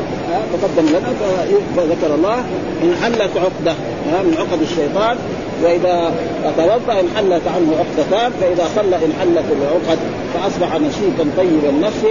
تقدم 0.53 0.89
لنا. 0.89 1.09
فذكر 1.77 2.15
الله 2.15 2.39
إن 2.83 2.95
حلت 3.03 3.31
عقدة 3.37 3.73
من 4.23 4.35
عقد 4.37 4.61
الشيطان. 4.61 5.17
وإذا 5.63 6.11
توضا 6.57 6.99
انحلت 6.99 7.41
عنه 7.55 7.75
عقدتان 7.79 8.31
فإذا 8.41 8.65
صلى 8.75 8.95
انحلت 8.95 9.45
العقد 9.51 9.99
فأصبح 10.33 10.75
نشيطا 10.75 11.25
طيب 11.37 11.65
النفس 11.69 12.05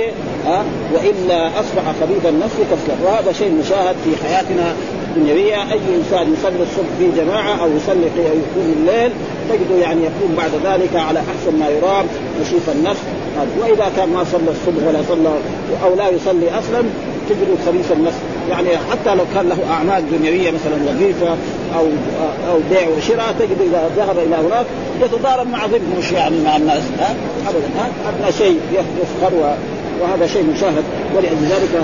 ها 0.47 0.65
وإلا 0.95 1.47
أصبح 1.49 1.83
خبيث 2.01 2.27
النفس 2.27 2.55
كسلا 2.71 2.95
وهذا 3.05 3.33
شيء 3.33 3.53
مشاهد 3.65 3.97
في 4.05 4.25
حياتنا 4.25 4.75
الدنيوية 5.17 5.63
أي 5.73 5.81
إنسان 5.97 6.33
يصلي 6.33 6.63
الصبح 6.63 6.89
في 6.99 7.21
جماعة 7.21 7.63
أو 7.63 7.69
يصلي 7.77 8.07
يقوم 8.17 8.75
الليل 8.77 9.13
تجده 9.51 9.83
يعني 9.83 10.01
يقوم 10.03 10.37
بعد 10.37 10.51
ذلك 10.65 10.97
على 10.97 11.19
أحسن 11.19 11.59
ما 11.59 11.69
يرام 11.69 12.07
نشيط 12.43 12.69
النفس. 12.75 13.01
وإذا 13.61 13.93
كان 13.97 14.09
ما 14.09 14.25
صلى 14.25 14.51
الصبح 14.51 14.89
ولا 14.89 14.99
صلى 15.09 15.29
أو 15.85 15.95
لا 15.97 16.09
يصلي 16.09 16.51
أصلا 16.51 16.83
تجده 17.29 17.55
خبيث 17.67 17.93
النفس. 17.93 18.17
يعني 18.51 18.69
حتى 18.91 19.15
لو 19.15 19.25
كان 19.35 19.49
له 19.49 19.59
أعمال 19.71 20.05
دنيوية 20.11 20.51
مثلا 20.51 20.77
وظيفة 20.89 21.29
أو 21.77 21.87
أو 22.51 22.59
بيع 22.71 22.89
وشراء 22.99 23.35
تجد 23.39 23.57
إذا 23.61 23.91
ذهب 23.97 24.19
إلى 24.19 24.37
هناك 24.37 24.67
يتضارب 25.03 25.47
مع 25.47 25.67
ضده 25.67 25.99
مش 25.99 26.13
يعني 26.13 26.37
مع 26.45 26.57
الناس. 26.57 26.83
ابدا 27.49 27.69
ادنى 28.09 28.33
شيء 28.33 28.59
يفخر 28.73 29.57
وهذا 30.01 30.27
شيء 30.27 30.45
مشاهد. 30.57 30.85
ولذلك 31.17 31.83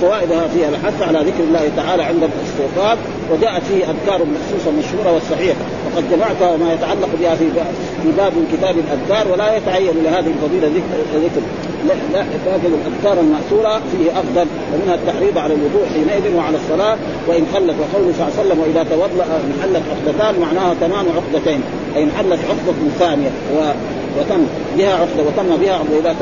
فوائدها 0.00 0.48
فيها 0.48 0.68
الحث 0.68 1.02
على 1.02 1.18
ذكر 1.18 1.44
الله 1.48 1.70
تعالى 1.76 2.02
عند 2.02 2.22
الاستيقاظ 2.22 2.98
وجاءت 3.32 3.62
فيه 3.62 3.84
أذكار 3.84 4.26
مخصوصة 4.34 4.70
مشهورة 4.78 5.14
والصحيحة. 5.14 5.60
وقد 5.86 6.04
جمعت 6.10 6.42
ما 6.60 6.72
يتعلق 6.72 7.08
بها 7.20 7.34
في 7.34 7.44
في 8.02 8.08
باب 8.16 8.32
كتاب 8.52 8.74
الأذكار 8.78 9.32
ولا 9.32 9.56
يتعين 9.56 9.94
لهذه 10.04 10.26
الفضيلة 10.26 10.66
ذكر. 11.14 11.40
لا 11.88 11.94
لا 12.12 12.24
لكن 12.56 12.70
الأذكار 12.74 13.20
المأثورة 13.20 13.80
فيه 13.92 14.10
أفضل 14.10 14.46
ومنها 14.74 14.94
التحريض 14.94 15.38
على 15.38 15.54
الوضوء 15.54 15.86
حينئذ 15.94 16.36
وعلى 16.36 16.56
الصلاة 16.56 16.96
وإن 17.28 17.46
خلت 17.54 17.74
وقوله 17.80 18.12
صلى 18.12 18.26
الله 18.26 18.38
عليه 18.38 18.40
وسلم 18.40 18.60
وإذا 18.60 18.82
توضا 18.90 19.24
انحلت 19.24 19.82
عقدتان 19.90 20.40
معناها 20.40 20.74
تمام 20.80 21.06
عقدتين. 21.16 21.60
أي 21.96 22.02
انحلت 22.02 22.40
عقدة 22.50 22.78
ثانية 22.98 23.30
و 23.56 23.58
وتم 24.18 24.46
بها 24.78 24.94
عقدة 24.94 25.22
وتم 25.26 25.56
بها 25.56 25.74
عقدة. 25.74 26.14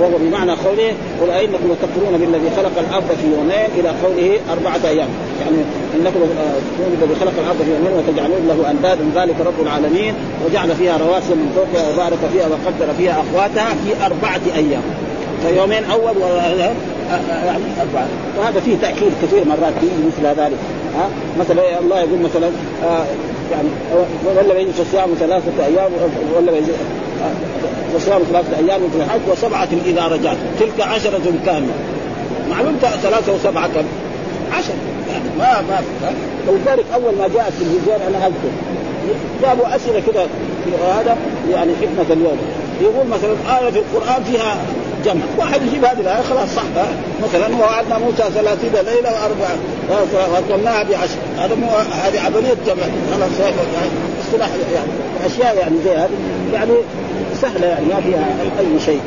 وهو 0.00 0.18
بمعنى 0.18 0.52
قوله 0.52 0.92
قل 1.20 1.30
أئنكم 1.30 1.68
لتكفرون 1.72 2.18
بالذي 2.20 2.50
خلق 2.56 2.78
الأرض 2.78 3.08
في 3.20 3.26
يومين 3.36 3.68
إلى 3.78 3.88
قوله 3.88 4.38
أربعة 4.52 4.80
أيام. 4.90 5.08
يعني 5.40 5.56
إنكم 5.96 6.20
تكفرون 6.20 6.96
بالذي 7.00 7.14
خلق 7.20 7.32
الأرض 7.42 7.60
في 7.64 7.70
يومين 7.70 7.92
وتجعلون 7.98 8.42
له 8.48 8.70
أندادا. 8.70 9.04
ذلك 9.14 9.36
رب 9.40 9.58
العالمين. 9.62 10.14
وجعل 10.46 10.70
فيها 10.74 10.96
رواسي 10.96 11.34
من 11.34 11.48
فوقها 11.56 11.94
وبارك 11.94 12.18
فيها 12.32 12.46
وقدر 12.46 12.92
فيها 12.98 13.22
أقواتها 13.24 13.68
في 13.84 14.06
أربعة 14.06 14.40
أيام. 14.56 14.82
فيومين 15.42 15.84
أول 15.84 16.14
يعني 17.46 17.64
أربعة. 17.80 18.08
وهذا 18.38 18.60
فيه 18.60 18.76
تأكيد 18.82 19.12
كثير 19.22 19.44
مرات 19.44 19.72
فيه 19.80 19.94
مثل 20.08 20.40
ذلك. 20.40 20.58
ها؟ 20.96 21.08
مثلا 21.40 21.78
الله 21.80 21.98
يقول 21.98 22.18
مثلا 22.18 22.50
آه 22.84 23.04
يعني 23.52 23.68
ولا 24.36 24.54
بيجلس 24.54 24.80
الصيام 24.80 25.08
ثلاثة 25.20 25.66
أيام 25.66 25.90
ولا 26.36 26.52
وصيام 27.94 28.22
ثلاثة 28.32 28.56
أيام 28.58 28.80
في 28.90 28.96
الحج 28.96 29.20
وسبعة 29.32 29.68
إذا 29.86 30.06
رجعت. 30.06 30.36
تلك 30.60 30.80
عشرة 30.80 31.32
كاملة. 31.46 31.74
معلوم 32.50 32.78
ثلاثة 33.02 33.32
وسبعة 33.32 33.66
كم؟ 33.66 33.84
عشرة 34.52 34.74
يعني 35.10 35.24
ما 35.38 35.60
ما 35.60 35.80
ولذلك 36.48 36.84
أول 36.94 37.14
ما 37.18 37.28
جاءت 37.34 37.52
في 37.52 37.62
الهجرة 37.62 38.08
أنا 38.08 38.26
أذكر. 38.26 38.50
جابوا 39.42 39.76
أسئلة 39.76 40.02
كده 40.06 40.26
هذا 40.98 41.16
يعني 41.50 41.72
حكمة 41.80 42.14
اليوم. 42.14 42.38
يقول 42.80 43.06
مثلا 43.06 43.58
آية 43.58 43.70
في 43.70 43.78
القرآن 43.78 44.24
فيها 44.24 44.56
جمع. 45.04 45.22
واحد 45.38 45.62
يجيب 45.62 45.84
هذه 45.84 46.00
الآية 46.00 46.22
خلاص 46.22 46.48
صح 46.56 46.62
مثلا 47.22 47.56
وعدنا 47.56 47.98
موسى 47.98 48.22
ثلاثين 48.34 48.72
ليلة 48.72 49.10
وأربعة 49.12 49.56
وأكرمناها 50.32 50.82
بعشر. 50.82 51.18
هذا 51.38 51.54
هذه 52.04 52.20
عملية 52.26 52.56
جمع. 52.66 52.84
خلاص 53.14 53.30
اصطلاح 54.26 54.48
يعني. 54.74 54.90
أشياء 55.26 55.56
يعني 55.56 55.76
زي 55.84 55.90
هذه. 55.90 56.10
يعني 56.52 56.72
سهلة 57.42 57.66
يعني 57.66 57.86
ما 57.86 58.00
فيها 58.00 58.26
أي 58.60 58.80
شيء. 58.80 59.00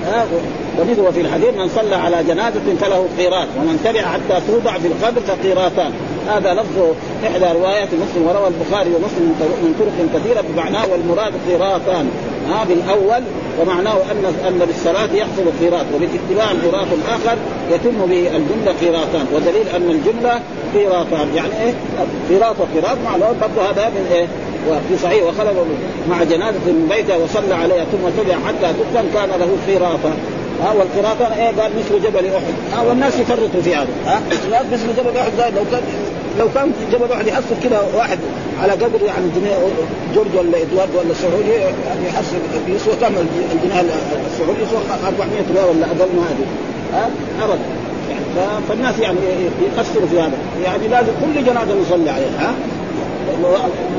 ومثل 0.79 1.13
في 1.13 1.21
الحديث 1.21 1.53
من 1.57 1.69
صلى 1.75 1.95
على 1.95 2.23
جنازة 2.23 2.59
فله 2.81 3.05
قيرات 3.17 3.47
ومن 3.57 3.79
تبع 3.85 4.01
حتى 4.01 4.41
توضع 4.47 4.77
في 4.77 4.87
القبر 4.87 5.21
فقيراتان 5.21 5.91
هذا 6.27 6.53
لفظ 6.53 6.77
إحدى 7.27 7.59
روايات 7.59 7.87
مسلم 7.87 8.27
وروى 8.27 8.47
البخاري 8.47 8.89
ومسلم 8.89 9.35
من 9.63 9.75
طرق 9.79 10.19
كثيرة 10.19 10.43
بمعناه 10.49 10.87
والمراد 10.91 11.33
قيراتان 11.47 12.09
ها؟ 12.49 12.65
بالأول 12.69 13.23
ومعناه 13.61 13.97
ان 14.11 14.25
أن 14.47 14.59
بالصلاة 14.67 15.13
يحصل 15.13 15.45
قيراط 15.61 15.85
وبالاتباع 15.95 16.47
قيراط 16.63 16.87
اخر 17.07 17.37
يتم 17.71 18.05
به 18.05 18.27
الجملة 18.37 18.73
قيراطان. 18.81 19.25
ودليل 19.33 19.67
أن 19.75 19.89
الجملة 19.89 20.41
قيراطان. 20.73 21.27
يعني 21.35 21.49
إيه؟ 21.63 21.73
قيراط 22.29 22.55
وقيراط 22.59 22.97
معناه 23.05 23.31
برضه 23.41 23.69
هذا 23.69 23.89
من 23.89 24.07
إيه؟ 24.11 24.27
وفي 24.68 25.03
صحيح 25.03 25.24
وخلق 25.24 25.66
مع 26.10 26.24
جنازة 26.24 26.57
من 26.66 26.88
بيته 26.89 27.18
وصلى 27.18 27.53
عليها 27.53 27.86
ثم 27.91 28.22
تبع 28.22 28.36
حتى 28.47 28.74
تدفن 28.74 29.07
كان 29.14 29.30
له 29.39 29.49
قراطة 29.68 30.14
ها 30.62 30.74
والقراطة 30.74 31.36
إيه؟ 31.36 31.62
قال 31.62 31.72
مثل 31.80 32.03
جبل 32.03 32.26
أحد. 32.26 32.53
ها 32.74 32.82
والناس 32.82 33.20
يفرطوا 33.20 33.62
في 33.64 33.76
هذا. 33.76 33.88
ها 34.05 34.22
مثل 34.72 34.88
جبل 34.97 35.18
أحد 35.18 35.32
لو 35.55 35.64
كان 35.72 35.82
لو 36.39 36.47
كان 36.55 36.72
جبل 36.91 37.12
احد 37.12 37.28
يحصل 37.28 37.55
كذا 37.64 37.82
واحد 37.95 38.20
على 38.62 38.72
قدر 38.72 39.01
يعني 39.05 39.26
جنيه 39.36 39.55
جورج 40.16 40.28
ولا 40.38 40.57
إدوارد 40.62 40.89
ولا 40.95 41.14
سعودي 41.14 41.51
يعني 41.88 42.05
يحصل 42.07 42.36
يسوى 42.68 42.93
كم 43.01 43.14
الجنيه 43.53 43.82
السعودي؟ 44.32 44.62
يسوى 44.62 44.80
400 45.07 45.41
ريال 45.55 45.78
ولا 45.78 45.86
أقل 45.86 46.10
ما 46.16 46.24
هذه. 46.30 46.47
ها 46.93 47.10
ابدا 47.43 47.60
يعني 48.10 48.62
فالناس 48.70 48.99
يعني 48.99 49.18
يقصروا 49.62 50.07
في 50.07 50.20
هذا. 50.20 50.38
يعني 50.64 50.88
لازم 50.88 51.12
كل 51.22 51.45
جنازة 51.45 51.82
نصلي 51.82 52.10
عليها. 52.10 52.39
ها 52.39 52.53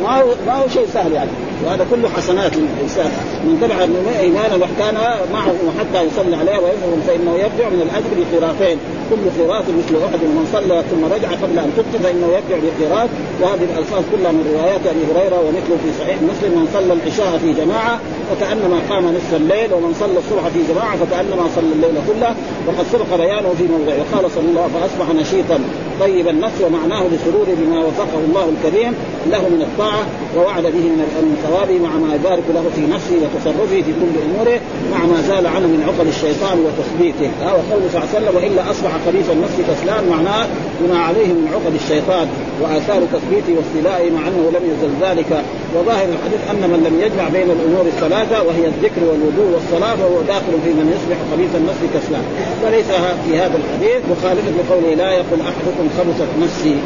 ما 0.03 0.22
هو 0.22 0.26
ما 0.47 0.55
هو 0.55 0.68
شيء 0.68 0.87
سهل 0.95 1.12
يعني. 1.12 1.31
وهذا 1.66 1.87
كله 1.91 2.09
حسنات 2.09 2.53
للانسان 2.57 3.11
من 3.45 3.59
تبع 3.62 3.76
ايمانا 4.20 4.55
وكان 4.57 4.95
معه 5.33 5.55
حتى 5.78 6.07
يصلي 6.07 6.37
عليه 6.37 6.59
ويؤمن 6.59 7.03
فإنه 7.07 7.33
يرجع 7.35 7.68
من 7.68 7.81
الأجر 7.87 8.11
بقراطين 8.18 8.78
كل 9.11 9.22
قراط 9.39 9.64
مثل 9.81 9.95
احد 10.07 10.20
من 10.37 10.45
صلى 10.53 10.85
ثم 10.91 11.05
رجع 11.14 11.28
قبل 11.43 11.59
أن 11.59 11.70
تكتب 11.76 12.03
فإنه 12.05 12.26
يرجع 12.26 12.57
بقراط 12.64 13.09
وهذه 13.41 13.64
الألفاظ 13.72 14.03
كلها 14.12 14.33
من 14.33 14.45
روايات 14.55 14.81
أبي 14.93 15.03
هريرة 15.11 15.39
ومثله 15.45 15.76
في 15.83 15.91
صحيح 16.01 16.16
مسلم 16.31 16.53
من 16.59 16.66
صلى 16.74 16.93
العشاء 16.93 17.39
في 17.43 17.53
جماعة 17.53 17.99
فكأنما 18.31 18.78
قام 18.91 19.05
نصف 19.16 19.35
الليل 19.35 19.74
ومن 19.74 19.95
صلى 20.01 20.18
الصبح 20.18 20.49
في 20.55 20.61
جماعة 20.72 20.97
فكأنما 20.97 21.45
صلى 21.57 21.72
الليل 21.76 21.97
كله. 22.09 22.35
وقد 22.66 22.87
سبق 22.93 23.16
بيانه 23.16 23.51
في 23.59 23.64
موضع 23.74 23.95
وقال 24.01 24.31
صلى 24.31 24.49
الله 24.51 24.66
فاصبح 24.74 25.14
نشيطا. 25.20 25.59
طيب 26.01 26.28
النفس 26.28 26.61
ومعناه 26.66 27.03
بسرور 27.12 27.47
بما 27.61 27.78
وفقه 27.87 28.20
الله 28.28 28.47
الكريم. 28.55 28.95
له 29.27 29.49
من 29.49 29.62
الطاعة 29.62 30.03
ووعد 30.37 30.62
به 30.62 30.87
من 30.95 31.37
الثواب 31.37 31.71
مع 31.71 31.91
ما 31.91 32.14
يبارك 32.14 32.43
له 32.55 32.64
في 32.77 32.83
نفسه 32.95 33.16
وتصرفه 33.23 33.83
في 33.87 33.93
كل 34.01 34.14
أموره 34.29 34.61
مع 34.93 34.99
ما 35.07 35.23
زال 35.29 35.47
عنه 35.47 35.66
من 35.66 35.81
عقل 35.89 36.09
الشيطان 36.09 36.57
وتثبيته 36.64 37.31
ها 37.43 37.53
وقوله 37.53 37.87
صلى 37.93 37.99
الله 37.99 38.09
عليه 38.09 38.18
وسلم 38.18 38.37
وإلا 38.37 38.71
أصبح 38.71 38.91
خبيث 39.07 39.31
النفس 39.31 39.57
كسلان 39.68 40.03
معناه 40.14 40.47
بما 40.81 40.99
عليه 40.99 41.27
من 41.27 41.47
عقد 41.55 41.75
الشيطان 41.75 42.27
وآثار 42.61 43.01
تثبيته 43.14 43.53
واستيلائه 43.57 44.11
مع 44.11 44.23
أنه 44.29 44.45
لم 44.57 44.64
يزل 44.73 44.91
ذلك. 45.07 45.31
وظاهر 45.75 46.09
الحديث 46.16 46.41
أن 46.51 46.62
من 46.73 46.81
لم 46.89 46.95
يجمع 47.05 47.29
بين 47.37 47.49
الأمور 47.57 47.85
الثلاثه 47.93 48.43
وهي 48.47 48.64
الذكر 48.73 49.03
والوضوء 49.09 49.49
والصلاة 49.55 49.95
فهو 49.97 50.16
داخل 50.35 50.53
في 50.64 50.71
من 50.79 50.87
يصبح 50.95 51.18
خبيث 51.33 51.53
النفس 51.61 51.83
كسلان. 51.95 52.25
وليس 52.64 52.91
في 53.25 53.33
هذا 53.43 53.57
الحديث 53.61 54.01
مخالفة 54.12 54.51
لقوله 54.59 54.95
لا 54.95 55.11
يقول 55.21 55.41
أحدكم 55.51 55.85
خبثت 55.99 56.31
نفسي 56.43 56.77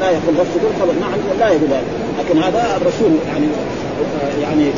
لا 0.00 0.10
يقول 0.10 0.34
نفسه 0.40 0.60
خبث 0.80 1.00
نعم 1.00 1.38
لا 1.40 1.48
يقول 1.48 1.68
هذا. 1.70 1.82
لكن 2.18 2.38
هذا 2.38 2.76
الرسول 2.76 3.10
يعني 3.28 3.46
يعني 4.42 4.70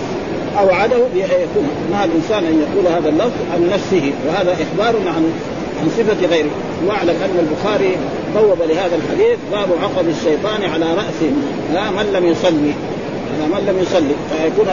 أوعده 0.59 0.99
بيكون. 1.15 1.69
مع 1.93 2.05
الإنسان 2.05 2.45
أن 2.45 2.67
يقول 2.67 2.95
هذا 2.97 3.09
اللفظ 3.09 3.41
عن 3.53 3.71
نفسه 3.75 4.13
وهذا 4.29 4.53
إخبار 4.53 4.97
عن 5.07 5.33
عن 5.81 5.89
صفة 5.99 6.27
غيره. 6.27 6.51
واعلم 6.87 7.17
أن 7.25 7.47
البخاري 7.49 7.97
بوب 8.35 8.59
لهذا 8.69 8.97
الحديث 8.97 9.39
باب 9.53 9.69
عقد 9.83 10.09
الشيطان 10.09 10.71
على 10.71 10.95
رأسه 10.95 11.33
لا 11.75 11.91
من 11.91 12.13
لم 12.13 12.27
يصلي. 12.27 12.75
إذا 13.37 13.47
من 13.47 13.67
لم 13.67 13.79
يصلي 13.83 14.15
فيكون 14.31 14.67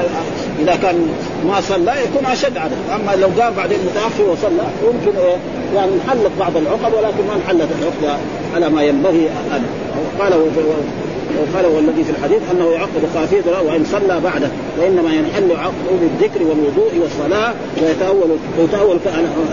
إذا 0.59 0.75
كان 0.81 1.07
ما 1.47 1.61
صلى 1.61 1.93
يكون 2.03 2.25
أشد 2.25 2.57
عليه 2.57 2.75
أما 2.95 3.15
لو 3.21 3.41
قام 3.41 3.53
بعدين 3.53 3.77
متأخر 3.85 4.23
وصلى 4.31 4.67
يمكن 4.83 5.19
إيه 5.19 5.37
يعني 5.75 5.91
انحلت 5.93 6.31
بعض 6.39 6.57
العقد 6.57 6.93
ولكن 6.93 7.27
ما 7.27 7.35
انحلت 7.35 7.69
العقد 7.81 8.19
على 8.55 8.69
ما 8.69 8.83
ينبغي. 8.83 9.29
ان 9.55 9.63
قال 10.19 10.33
وقال 11.39 11.65
والذي 11.65 12.03
في 12.03 12.09
الحديث 12.09 12.41
أنه 12.51 12.71
يعقد 12.71 13.01
خافيض 13.13 13.47
وإن 13.47 13.85
صلى 13.91 14.19
بعده 14.23 14.49
وإنما 14.79 15.13
ينحل 15.13 15.51
عقده 15.51 15.91
بالذكر 16.01 16.43
والوضوء 16.43 16.91
والصلاة 17.01 17.53
ويتاول 17.81 18.37
ويتأول 18.59 18.97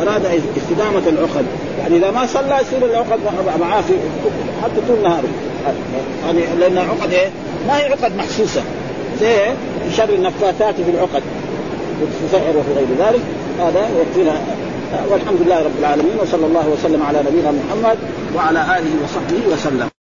أراد 0.02 0.26
استدامة 0.56 1.08
العقد 1.08 1.46
يعني 1.78 1.96
إذا 1.96 2.10
ما 2.10 2.26
صلى 2.26 2.58
يصير 2.62 2.90
العقد 2.90 3.18
معاه 3.60 3.80
في 3.80 3.92
حتى 4.62 4.80
طول 4.88 5.02
نهاره. 5.02 5.28
يعني 6.26 6.40
لأن 6.60 6.72
العقد 6.72 7.12
إيه؟ 7.12 7.28
ما 7.68 7.78
هي 7.78 7.84
عقد 7.84 8.16
محسوسة. 8.16 8.62
زي 9.20 9.36
شر 9.96 10.08
النفاثات 10.08 10.74
في 10.74 10.90
العقد 10.90 11.22
في 12.00 12.36
وفي 12.58 12.72
غير 12.72 12.86
ذلك. 12.98 13.20
هذا 13.60 13.88
يكفينا. 14.00 14.40
والحمد 15.10 15.38
لله 15.46 15.58
رب 15.58 15.78
العالمين 15.78 16.16
وصلى 16.22 16.46
الله 16.46 16.68
وسلم 16.68 17.02
على 17.02 17.18
نبينا 17.18 17.50
محمد 17.50 17.98
وعلى 18.36 18.58
آله 18.58 18.90
وصحبه 19.04 19.52
وسلم. 19.52 19.95